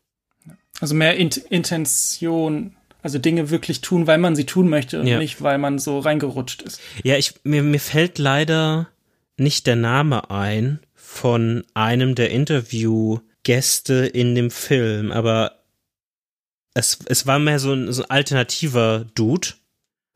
Also 0.79 0.95
mehr 0.95 1.15
Int 1.15 1.37
Intention, 1.37 2.75
also 3.01 3.17
Dinge 3.17 3.49
wirklich 3.49 3.81
tun, 3.81 4.07
weil 4.07 4.17
man 4.17 4.35
sie 4.35 4.45
tun 4.45 4.69
möchte 4.69 4.99
und 4.99 5.07
ja. 5.07 5.17
nicht, 5.17 5.41
weil 5.41 5.57
man 5.57 5.79
so 5.79 5.99
reingerutscht 5.99 6.61
ist. 6.61 6.79
Ja, 7.03 7.17
ich, 7.17 7.33
mir, 7.43 7.63
mir 7.63 7.79
fällt 7.79 8.19
leider 8.19 8.89
nicht 9.37 9.65
der 9.65 9.75
Name 9.75 10.29
ein 10.29 10.79
von 11.13 11.63
einem 11.75 12.15
der 12.15 12.31
Interviewgäste 12.31 14.07
in 14.07 14.33
dem 14.33 14.49
Film, 14.49 15.11
aber 15.11 15.59
es, 16.73 16.99
es 17.05 17.27
war 17.27 17.37
mehr 17.37 17.59
so 17.59 17.71
ein, 17.73 17.93
so 17.93 18.01
ein 18.01 18.09
alternativer 18.09 19.05
Dude 19.13 19.49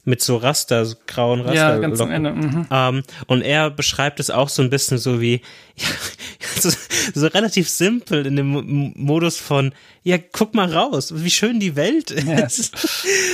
mit 0.06 0.22
so 0.22 0.38
Raster, 0.38 0.86
so 0.86 0.96
grauen 1.06 1.42
Raster. 1.42 1.56
Ja, 1.56 1.78
ganz 1.78 2.02
am 2.02 2.12
Ende. 2.12 2.32
Mhm. 2.32 2.68
Ähm, 2.72 3.04
und 3.28 3.44
er 3.44 3.70
beschreibt 3.70 4.20
es 4.20 4.32
auch 4.32 4.50
so 4.50 4.64
ein 4.64 4.72
bisschen 4.72 4.98
so 4.98 5.22
wie, 5.22 5.42
ja, 5.76 5.88
so, 6.60 6.72
so 7.14 7.28
relativ 7.28 7.70
simpel 7.70 8.26
in 8.26 8.36
dem 8.36 8.94
Modus 8.96 9.38
von, 9.38 9.74
ja, 10.04 10.18
guck 10.18 10.56
mal 10.56 10.74
raus, 10.74 11.14
wie 11.16 11.30
schön 11.30 11.60
die 11.60 11.76
Welt 11.76 12.10
ist 12.10 12.74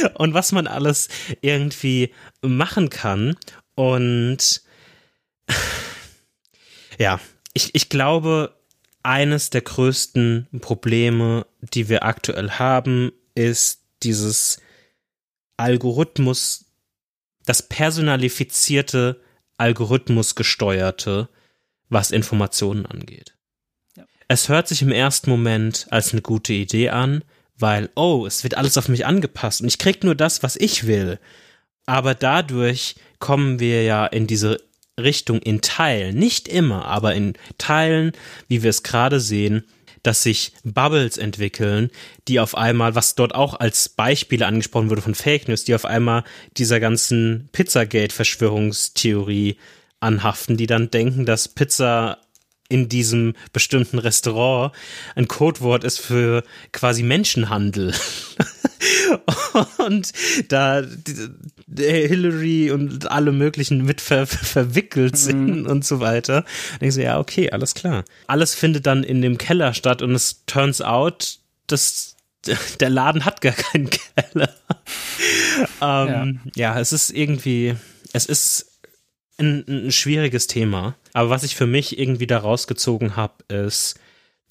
ja. 0.02 0.10
und 0.16 0.34
was 0.34 0.52
man 0.52 0.68
alles 0.68 1.08
irgendwie 1.42 2.14
machen 2.42 2.90
kann. 2.90 3.38
Und 3.76 4.64
ja, 7.00 7.20
ich, 7.54 7.76
ich 7.76 7.90
glaube, 7.90 8.56
eines 9.04 9.50
der 9.50 9.62
größten 9.62 10.48
Probleme, 10.62 11.46
die 11.62 11.90
wir 11.90 12.04
aktuell 12.04 12.52
haben, 12.52 13.12
ist 13.36 13.82
dieses 14.02 14.58
Algorithmus, 15.58 16.66
das 17.46 17.68
personalifizierte, 17.68 19.22
algorithmusgesteuerte, 19.58 21.30
was 21.90 22.12
Informationen 22.12 22.86
angeht. 22.86 23.36
Ja. 23.96 24.06
Es 24.28 24.50
hört 24.50 24.68
sich 24.68 24.82
im 24.82 24.92
ersten 24.92 25.30
Moment 25.30 25.88
als 25.92 26.12
eine 26.12 26.22
gute 26.22 26.54
Idee 26.54 26.90
an, 26.90 27.24
weil, 27.58 27.90
oh, 27.96 28.26
es 28.26 28.44
wird 28.44 28.56
alles 28.56 28.78
auf 28.78 28.88
mich 28.88 29.06
angepasst 29.06 29.62
und 29.62 29.68
ich 29.68 29.78
krieg 29.78 30.04
nur 30.04 30.16
das, 30.16 30.42
was 30.42 30.56
ich 30.56 30.88
will. 30.88 31.20
Aber 31.86 32.16
dadurch 32.16 32.96
kommen 33.20 33.60
wir 33.60 33.84
ja 33.84 34.06
in 34.06 34.26
diese 34.26 34.60
Richtung 35.00 35.40
in 35.40 35.62
Teilen, 35.62 36.18
nicht 36.18 36.48
immer, 36.48 36.86
aber 36.86 37.14
in 37.16 37.34
Teilen, 37.58 38.12
wie 38.48 38.64
wir 38.64 38.70
es 38.70 38.84
gerade 38.84 39.20
sehen, 39.20 39.64
dass 40.04 40.22
sich 40.22 40.54
Bubbles 40.64 41.18
entwickeln, 41.18 41.90
die 42.28 42.40
auf 42.40 42.56
einmal, 42.56 42.94
was 42.94 43.16
dort 43.16 43.34
auch 43.34 43.60
als 43.60 43.90
Beispiele 43.90 44.46
angesprochen 44.46 44.90
wurde 44.90 45.02
von 45.02 45.16
Fake 45.16 45.48
News, 45.48 45.64
die 45.64 45.76
auf 45.76 45.86
einmal 45.86 46.26
dieser 46.58 46.82
ganzen 46.82 47.50
Pizzagate-Verschwörungstheorie 47.54 49.58
anhaften, 50.02 50.58
die 50.58 50.68
dann 50.68 50.92
denken, 50.92 51.26
dass 51.26 51.48
Pizza 51.48 52.20
in 52.70 52.88
diesem 52.90 53.36
bestimmten 53.54 54.00
Restaurant 54.00 54.74
ein 55.16 55.28
Codewort 55.28 55.84
ist 55.84 56.00
für 56.00 56.44
quasi 56.72 57.04
Menschenhandel. 57.04 57.94
und 59.78 60.12
da 60.50 60.84
Hillary 61.78 62.72
und 62.72 63.10
alle 63.12 63.32
möglichen 63.32 63.84
mit 63.84 64.02
ver 64.02 64.28
verwickelt 64.28 65.18
sind 65.18 65.62
mhm. 65.62 65.68
und 65.68 65.86
so 65.86 66.00
weiter. 66.00 66.46
Denkst 66.82 66.96
du, 66.96 67.04
ja, 67.04 67.20
okay, 67.20 67.52
alles 67.52 67.74
klar. 67.74 68.04
Alles 68.28 68.56
findet 68.56 68.86
dann 68.86 69.04
in 69.04 69.22
dem 69.22 69.38
Keller 69.38 69.74
statt 69.74 70.02
und 70.02 70.14
es 70.14 70.44
turns 70.46 70.82
out, 70.82 71.40
dass 71.68 72.16
der 72.80 72.90
Laden 72.90 73.26
hat 73.26 73.42
gar 73.42 73.54
keinen 73.54 73.90
Keller. 73.90 74.50
ähm, 75.82 76.40
ja. 76.56 76.74
ja, 76.74 76.80
es 76.80 76.92
ist 76.92 77.10
irgendwie, 77.10 77.76
es 78.12 78.26
ist 78.26 78.80
ein, 79.38 79.64
ein 79.68 79.92
schwieriges 79.92 80.48
Thema. 80.48 80.96
Aber 81.14 81.30
was 81.30 81.44
ich 81.44 81.56
für 81.56 81.68
mich 81.68 81.98
irgendwie 81.98 82.28
da 82.28 82.40
rausgezogen 82.40 83.16
habe, 83.16 83.44
ist, 83.48 84.00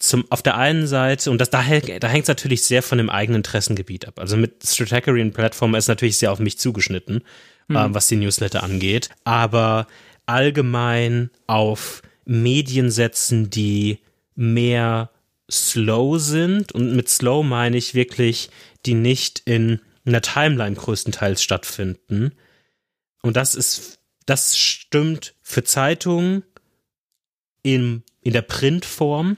zum, 0.02 0.24
auf 0.30 0.42
der 0.42 0.56
einen 0.56 0.88
Seite, 0.88 1.30
und 1.30 1.40
das, 1.40 1.50
da, 1.50 1.62
da 1.62 2.08
hängt 2.08 2.24
es 2.24 2.28
natürlich 2.28 2.62
sehr 2.62 2.82
von 2.82 2.98
dem 2.98 3.08
eigenen 3.08 3.38
Interessengebiet 3.38 4.08
ab. 4.08 4.18
Also 4.18 4.36
mit 4.36 4.66
Strategy 4.66 5.20
und 5.20 5.32
Plattform 5.32 5.76
ist 5.76 5.86
natürlich 5.86 6.16
sehr 6.16 6.32
auf 6.32 6.40
mich 6.40 6.58
zugeschnitten, 6.58 7.22
mhm. 7.68 7.76
äh, 7.76 7.94
was 7.94 8.08
die 8.08 8.16
Newsletter 8.16 8.64
angeht. 8.64 9.10
Aber 9.22 9.86
allgemein 10.26 11.30
auf 11.46 12.02
Medien 12.24 12.90
setzen, 12.90 13.48
die 13.48 14.00
mehr 14.34 15.10
slow 15.48 16.18
sind. 16.18 16.72
Und 16.72 16.96
mit 16.96 17.08
slow 17.08 17.44
meine 17.44 17.76
ich 17.76 17.94
wirklich, 17.94 18.50
die 18.84 18.94
nicht 18.94 19.42
in 19.44 19.80
einer 20.04 20.20
Timeline 20.20 20.74
größtenteils 20.74 21.40
stattfinden. 21.40 22.32
Und 23.22 23.36
das 23.36 23.54
ist, 23.54 24.00
das 24.26 24.58
stimmt 24.58 25.34
für 25.42 25.62
Zeitungen 25.62 26.42
in, 27.62 28.02
in 28.20 28.32
der 28.32 28.42
Printform 28.42 29.36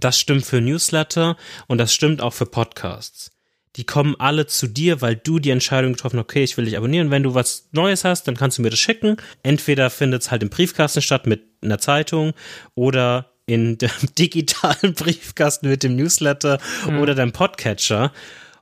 das 0.00 0.18
stimmt 0.18 0.44
für 0.44 0.60
Newsletter 0.60 1.36
und 1.66 1.78
das 1.78 1.92
stimmt 1.92 2.20
auch 2.20 2.32
für 2.32 2.46
Podcasts. 2.46 3.30
Die 3.76 3.84
kommen 3.84 4.16
alle 4.18 4.46
zu 4.46 4.66
dir, 4.66 5.02
weil 5.02 5.16
du 5.16 5.38
die 5.38 5.50
Entscheidung 5.50 5.92
getroffen 5.92 6.18
hast, 6.18 6.24
okay, 6.24 6.42
ich 6.42 6.56
will 6.56 6.64
dich 6.64 6.78
abonnieren. 6.78 7.10
Wenn 7.10 7.22
du 7.22 7.34
was 7.34 7.68
Neues 7.72 8.04
hast, 8.04 8.26
dann 8.26 8.36
kannst 8.36 8.56
du 8.56 8.62
mir 8.62 8.70
das 8.70 8.78
schicken. 8.78 9.18
Entweder 9.42 9.90
findet 9.90 10.22
es 10.22 10.30
halt 10.30 10.42
im 10.42 10.48
Briefkasten 10.48 11.02
statt 11.02 11.26
mit 11.26 11.42
einer 11.62 11.78
Zeitung 11.78 12.32
oder 12.74 13.32
in 13.44 13.76
dem 13.78 13.90
digitalen 14.18 14.94
Briefkasten 14.94 15.68
mit 15.68 15.82
dem 15.82 15.94
Newsletter 15.96 16.58
mhm. 16.88 17.00
oder 17.00 17.14
deinem 17.14 17.32
Podcatcher. 17.32 18.12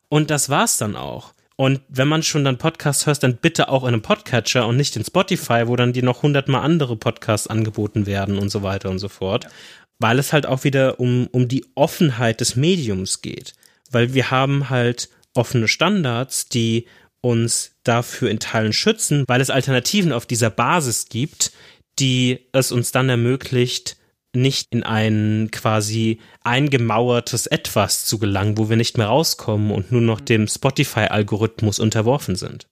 Und 0.08 0.30
das 0.30 0.48
war's 0.48 0.78
dann 0.78 0.96
auch. 0.96 1.32
Und 1.56 1.80
wenn 1.88 2.08
man 2.08 2.24
schon 2.24 2.44
dann 2.44 2.58
Podcasts 2.58 3.06
hört, 3.06 3.22
dann 3.22 3.36
bitte 3.36 3.68
auch 3.68 3.84
in 3.84 3.88
einem 3.88 4.02
Podcatcher 4.02 4.66
und 4.66 4.76
nicht 4.76 4.96
in 4.96 5.04
Spotify, 5.04 5.68
wo 5.68 5.76
dann 5.76 5.92
dir 5.92 6.02
noch 6.02 6.22
hundertmal 6.22 6.62
andere 6.62 6.96
Podcasts 6.96 7.46
angeboten 7.46 8.06
werden 8.06 8.38
und 8.38 8.48
so 8.48 8.64
weiter 8.64 8.90
und 8.90 8.98
so 8.98 9.08
fort. 9.08 9.46
Weil 9.98 10.18
es 10.18 10.32
halt 10.32 10.46
auch 10.46 10.64
wieder 10.64 11.00
um, 11.00 11.28
um 11.32 11.48
die 11.48 11.64
Offenheit 11.74 12.40
des 12.40 12.56
Mediums 12.56 13.22
geht. 13.22 13.54
Weil 13.90 14.14
wir 14.14 14.30
haben 14.30 14.70
halt 14.70 15.08
offene 15.34 15.68
Standards, 15.68 16.48
die 16.48 16.86
uns 17.20 17.72
dafür 17.84 18.30
in 18.30 18.38
Teilen 18.38 18.72
schützen, 18.72 19.24
weil 19.26 19.40
es 19.40 19.50
Alternativen 19.50 20.12
auf 20.12 20.26
dieser 20.26 20.50
Basis 20.50 21.08
gibt, 21.08 21.52
die 21.98 22.40
es 22.52 22.72
uns 22.72 22.92
dann 22.92 23.08
ermöglicht, 23.08 23.96
nicht 24.34 24.68
in 24.70 24.82
ein 24.82 25.48
quasi 25.52 26.20
eingemauertes 26.42 27.46
Etwas 27.46 28.04
zu 28.04 28.18
gelangen, 28.18 28.58
wo 28.58 28.68
wir 28.68 28.76
nicht 28.76 28.98
mehr 28.98 29.06
rauskommen 29.06 29.70
und 29.70 29.92
nur 29.92 30.00
noch 30.00 30.20
dem 30.20 30.48
Spotify-Algorithmus 30.48 31.78
unterworfen 31.78 32.36
sind. 32.36 32.66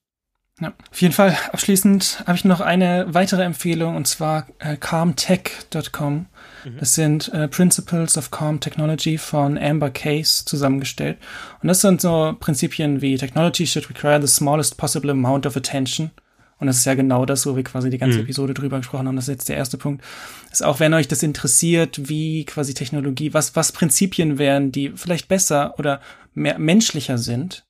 Ja, 0.60 0.74
auf 0.90 1.00
jeden 1.00 1.14
Fall 1.14 1.36
abschließend 1.50 2.24
habe 2.26 2.36
ich 2.36 2.44
noch 2.44 2.60
eine 2.60 3.06
weitere 3.08 3.42
Empfehlung 3.42 3.96
und 3.96 4.06
zwar 4.06 4.48
äh, 4.58 4.76
calmtech.com. 4.76 6.26
Mhm. 6.64 6.78
Das 6.78 6.94
sind 6.94 7.32
äh, 7.32 7.48
Principles 7.48 8.16
of 8.16 8.30
Calm 8.30 8.60
Technology 8.60 9.18
von 9.18 9.58
Amber 9.58 9.90
Case 9.90 10.44
zusammengestellt. 10.44 11.18
Und 11.62 11.68
das 11.68 11.80
sind 11.80 12.00
so 12.00 12.34
Prinzipien 12.38 13.00
wie 13.00 13.16
Technology 13.16 13.66
should 13.66 13.88
require 13.88 14.20
the 14.20 14.32
smallest 14.32 14.76
possible 14.76 15.10
amount 15.10 15.46
of 15.46 15.56
attention. 15.56 16.10
Und 16.58 16.68
das 16.68 16.76
ist 16.76 16.84
ja 16.84 16.94
genau 16.94 17.26
das, 17.26 17.44
wo 17.44 17.56
wir 17.56 17.64
quasi 17.64 17.90
die 17.90 17.98
ganze 17.98 18.18
mhm. 18.18 18.24
Episode 18.24 18.54
drüber 18.54 18.78
gesprochen 18.78 19.08
haben. 19.08 19.16
Das 19.16 19.24
ist 19.24 19.34
jetzt 19.34 19.48
der 19.48 19.56
erste 19.56 19.78
Punkt. 19.78 20.04
Ist 20.52 20.64
auch, 20.64 20.78
wenn 20.78 20.94
euch 20.94 21.08
das 21.08 21.24
interessiert, 21.24 22.08
wie 22.08 22.44
quasi 22.44 22.72
Technologie, 22.72 23.34
was, 23.34 23.56
was 23.56 23.72
Prinzipien 23.72 24.38
wären, 24.38 24.70
die 24.70 24.92
vielleicht 24.94 25.26
besser 25.26 25.76
oder 25.78 26.00
mehr 26.34 26.60
menschlicher 26.60 27.18
sind, 27.18 27.64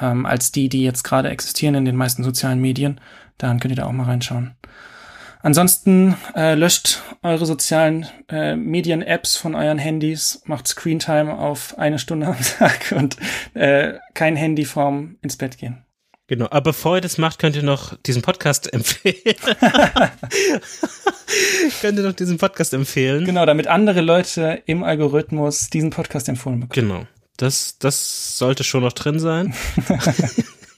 ähm, 0.00 0.24
als 0.24 0.52
die, 0.52 0.68
die 0.68 0.84
jetzt 0.84 1.02
gerade 1.02 1.30
existieren 1.30 1.74
in 1.74 1.84
den 1.84 1.96
meisten 1.96 2.22
sozialen 2.22 2.60
Medien, 2.60 3.00
dann 3.38 3.58
könnt 3.58 3.72
ihr 3.72 3.76
da 3.76 3.86
auch 3.86 3.92
mal 3.92 4.04
reinschauen. 4.04 4.52
Ansonsten 5.40 6.16
äh, 6.34 6.54
löscht 6.54 7.02
eure 7.22 7.46
sozialen 7.46 8.06
äh, 8.28 8.56
Medien-Apps 8.56 9.36
von 9.36 9.54
euren 9.54 9.78
Handys, 9.78 10.42
macht 10.46 10.66
Screentime 10.66 11.38
auf 11.38 11.78
eine 11.78 11.98
Stunde 11.98 12.26
am 12.26 12.36
Tag 12.58 12.92
und 12.96 13.16
äh, 13.54 13.94
kein 14.14 14.36
Handy 14.36 14.64
vorm 14.64 15.16
ins 15.22 15.36
Bett 15.36 15.58
gehen. 15.58 15.84
Genau, 16.26 16.46
aber 16.46 16.72
bevor 16.72 16.96
ihr 16.96 17.00
das 17.00 17.16
macht, 17.16 17.38
könnt 17.38 17.56
ihr 17.56 17.62
noch 17.62 17.96
diesen 17.96 18.20
Podcast 18.20 18.70
empfehlen. 18.72 19.14
könnt 21.80 21.98
ihr 21.98 22.04
noch 22.04 22.12
diesen 22.12 22.36
Podcast 22.36 22.74
empfehlen. 22.74 23.24
Genau, 23.24 23.46
damit 23.46 23.66
andere 23.66 24.02
Leute 24.02 24.62
im 24.66 24.82
Algorithmus 24.82 25.70
diesen 25.70 25.90
Podcast 25.90 26.28
empfohlen 26.28 26.60
bekommen. 26.60 26.88
Genau. 26.88 27.06
Das, 27.38 27.78
das 27.78 28.36
sollte 28.36 28.64
schon 28.64 28.82
noch 28.82 28.92
drin 28.92 29.20
sein. 29.20 29.54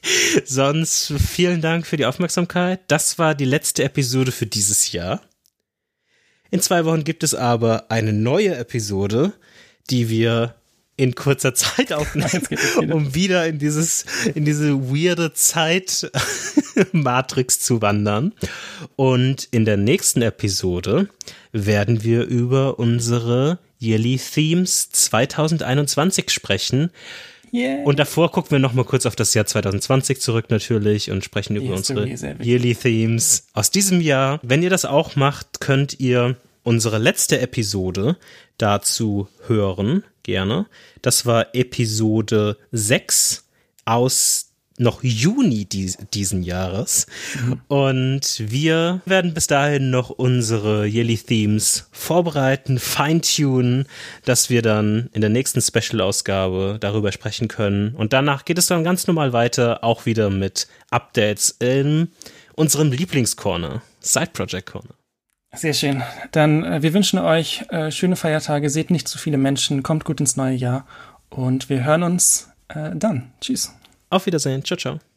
Sonst 0.45 1.13
vielen 1.19 1.61
Dank 1.61 1.87
für 1.87 1.97
die 1.97 2.07
Aufmerksamkeit. 2.07 2.81
Das 2.89 3.19
war 3.19 3.35
die 3.35 3.45
letzte 3.45 3.85
Episode 3.85 4.33
für 4.33 4.47
dieses 4.47 4.93
Jahr. 4.93 5.21
In 6.51 6.61
zwei 6.61 6.85
Wochen 6.85 7.05
gibt 7.05 7.23
es 7.23 7.35
aber 7.35 7.91
eine 7.91 8.13
neue 8.13 8.57
Episode, 8.57 9.33
die 9.89 10.09
wir 10.09 10.55
in 10.97 11.15
kurzer 11.15 11.55
Zeit 11.55 11.93
aufnehmen, 11.95 12.47
um 12.93 13.15
wieder 13.15 13.47
in 13.47 13.59
dieses, 13.59 14.05
in 14.35 14.45
diese 14.45 14.91
weirde 14.91 15.33
Zeit 15.33 16.11
Matrix 16.93 17.61
zu 17.61 17.81
wandern. 17.81 18.35
Und 18.97 19.49
in 19.51 19.65
der 19.65 19.79
nächsten 19.79 20.21
Episode 20.21 21.09
werden 21.53 22.05
wir 22.05 22.25
über 22.25 22.79
unsere 22.79 23.59
Yearly 23.81 24.19
Themes 24.19 24.91
2021 24.91 26.31
sprechen. 26.31 26.91
Yeah. 27.53 27.85
Und 27.85 27.99
davor 27.99 28.31
gucken 28.31 28.53
wir 28.53 28.59
noch 28.59 28.73
mal 28.73 28.85
kurz 28.85 29.07
auf 29.07 29.17
das 29.17 29.35
Jahr 29.35 29.47
2020 29.47 30.21
zurück 30.21 30.47
natürlich 30.51 31.11
und 31.11 31.25
sprechen 31.25 31.57
über 31.57 31.75
unsere 31.75 32.07
Yearly 32.07 32.75
Themes 32.75 33.47
aus 33.53 33.71
diesem 33.71 34.01
Jahr. 34.01 34.39
Wenn 34.43 34.63
ihr 34.63 34.71
das 34.71 34.85
auch 34.85 35.17
macht, 35.17 35.61
könnt 35.61 35.99
ihr 35.99 36.37
unsere 36.63 36.99
letzte 36.99 37.41
Episode 37.41 38.17
dazu 38.59 39.29
hören, 39.47 40.05
gerne. 40.23 40.67
Das 41.03 41.27
war 41.27 41.55
Episode 41.55 42.57
6 42.73 43.45
aus 43.85 44.50
noch 44.81 45.03
Juni 45.03 45.67
dies, 45.67 45.99
diesen 46.13 46.43
Jahres. 46.43 47.07
Mhm. 47.45 47.61
Und 47.69 48.43
wir 48.51 49.01
werden 49.05 49.35
bis 49.35 49.47
dahin 49.47 49.91
noch 49.91 50.11
unsere 50.11 50.87
Yearly 50.87 51.19
Themes 51.19 51.89
vorbereiten, 51.93 52.79
feintunen, 52.79 53.87
dass 54.25 54.51
wir 54.51 54.63
dann 54.63 55.11
in 55.13 55.21
der 55.21 55.31
nächsten 55.31 55.61
Special-Ausgabe 55.61 56.79
darüber 56.81 57.13
sprechen 57.13 57.49
können. 57.49 57.95
Und 57.95 58.13
danach 58.13 58.45
geht 58.45 58.59
es 58.59 58.67
dann 58.67 58.85
ganz 58.85 59.07
normal 59.07 59.33
weiter, 59.33 59.85
auch 59.85 60.07
wieder 60.07 60.31
mit 60.31 60.67
Updates 60.91 61.57
in 61.61 62.09
unserem 62.55 62.91
Lieblingscorner, 62.91 63.83
Side 64.01 64.31
Project 64.33 64.73
Corner. 64.73 64.95
Sehr 65.53 65.75
schön. 65.75 66.03
Dann, 66.31 66.65
äh, 66.65 66.83
wir 66.83 66.95
wünschen 66.95 67.19
euch 67.19 67.65
äh, 67.71 67.91
schöne 67.91 68.17
Feiertage, 68.17 68.71
seht 68.71 68.91
nicht 68.91 69.09
zu 69.09 69.19
viele 69.19 69.37
Menschen, 69.37 69.83
kommt 69.83 70.05
gut 70.05 70.21
ins 70.21 70.37
neue 70.37 70.55
Jahr 70.55 70.87
und 71.29 71.69
wir 71.69 71.85
hören 71.85 72.05
uns 72.05 72.51
äh, 72.69 72.91
dann. 72.95 73.33
Tschüss. 73.41 73.75
Auf 74.11 74.27
Wiedersehen. 74.27 74.65
Ciao, 74.65 74.77
ciao. 74.77 75.10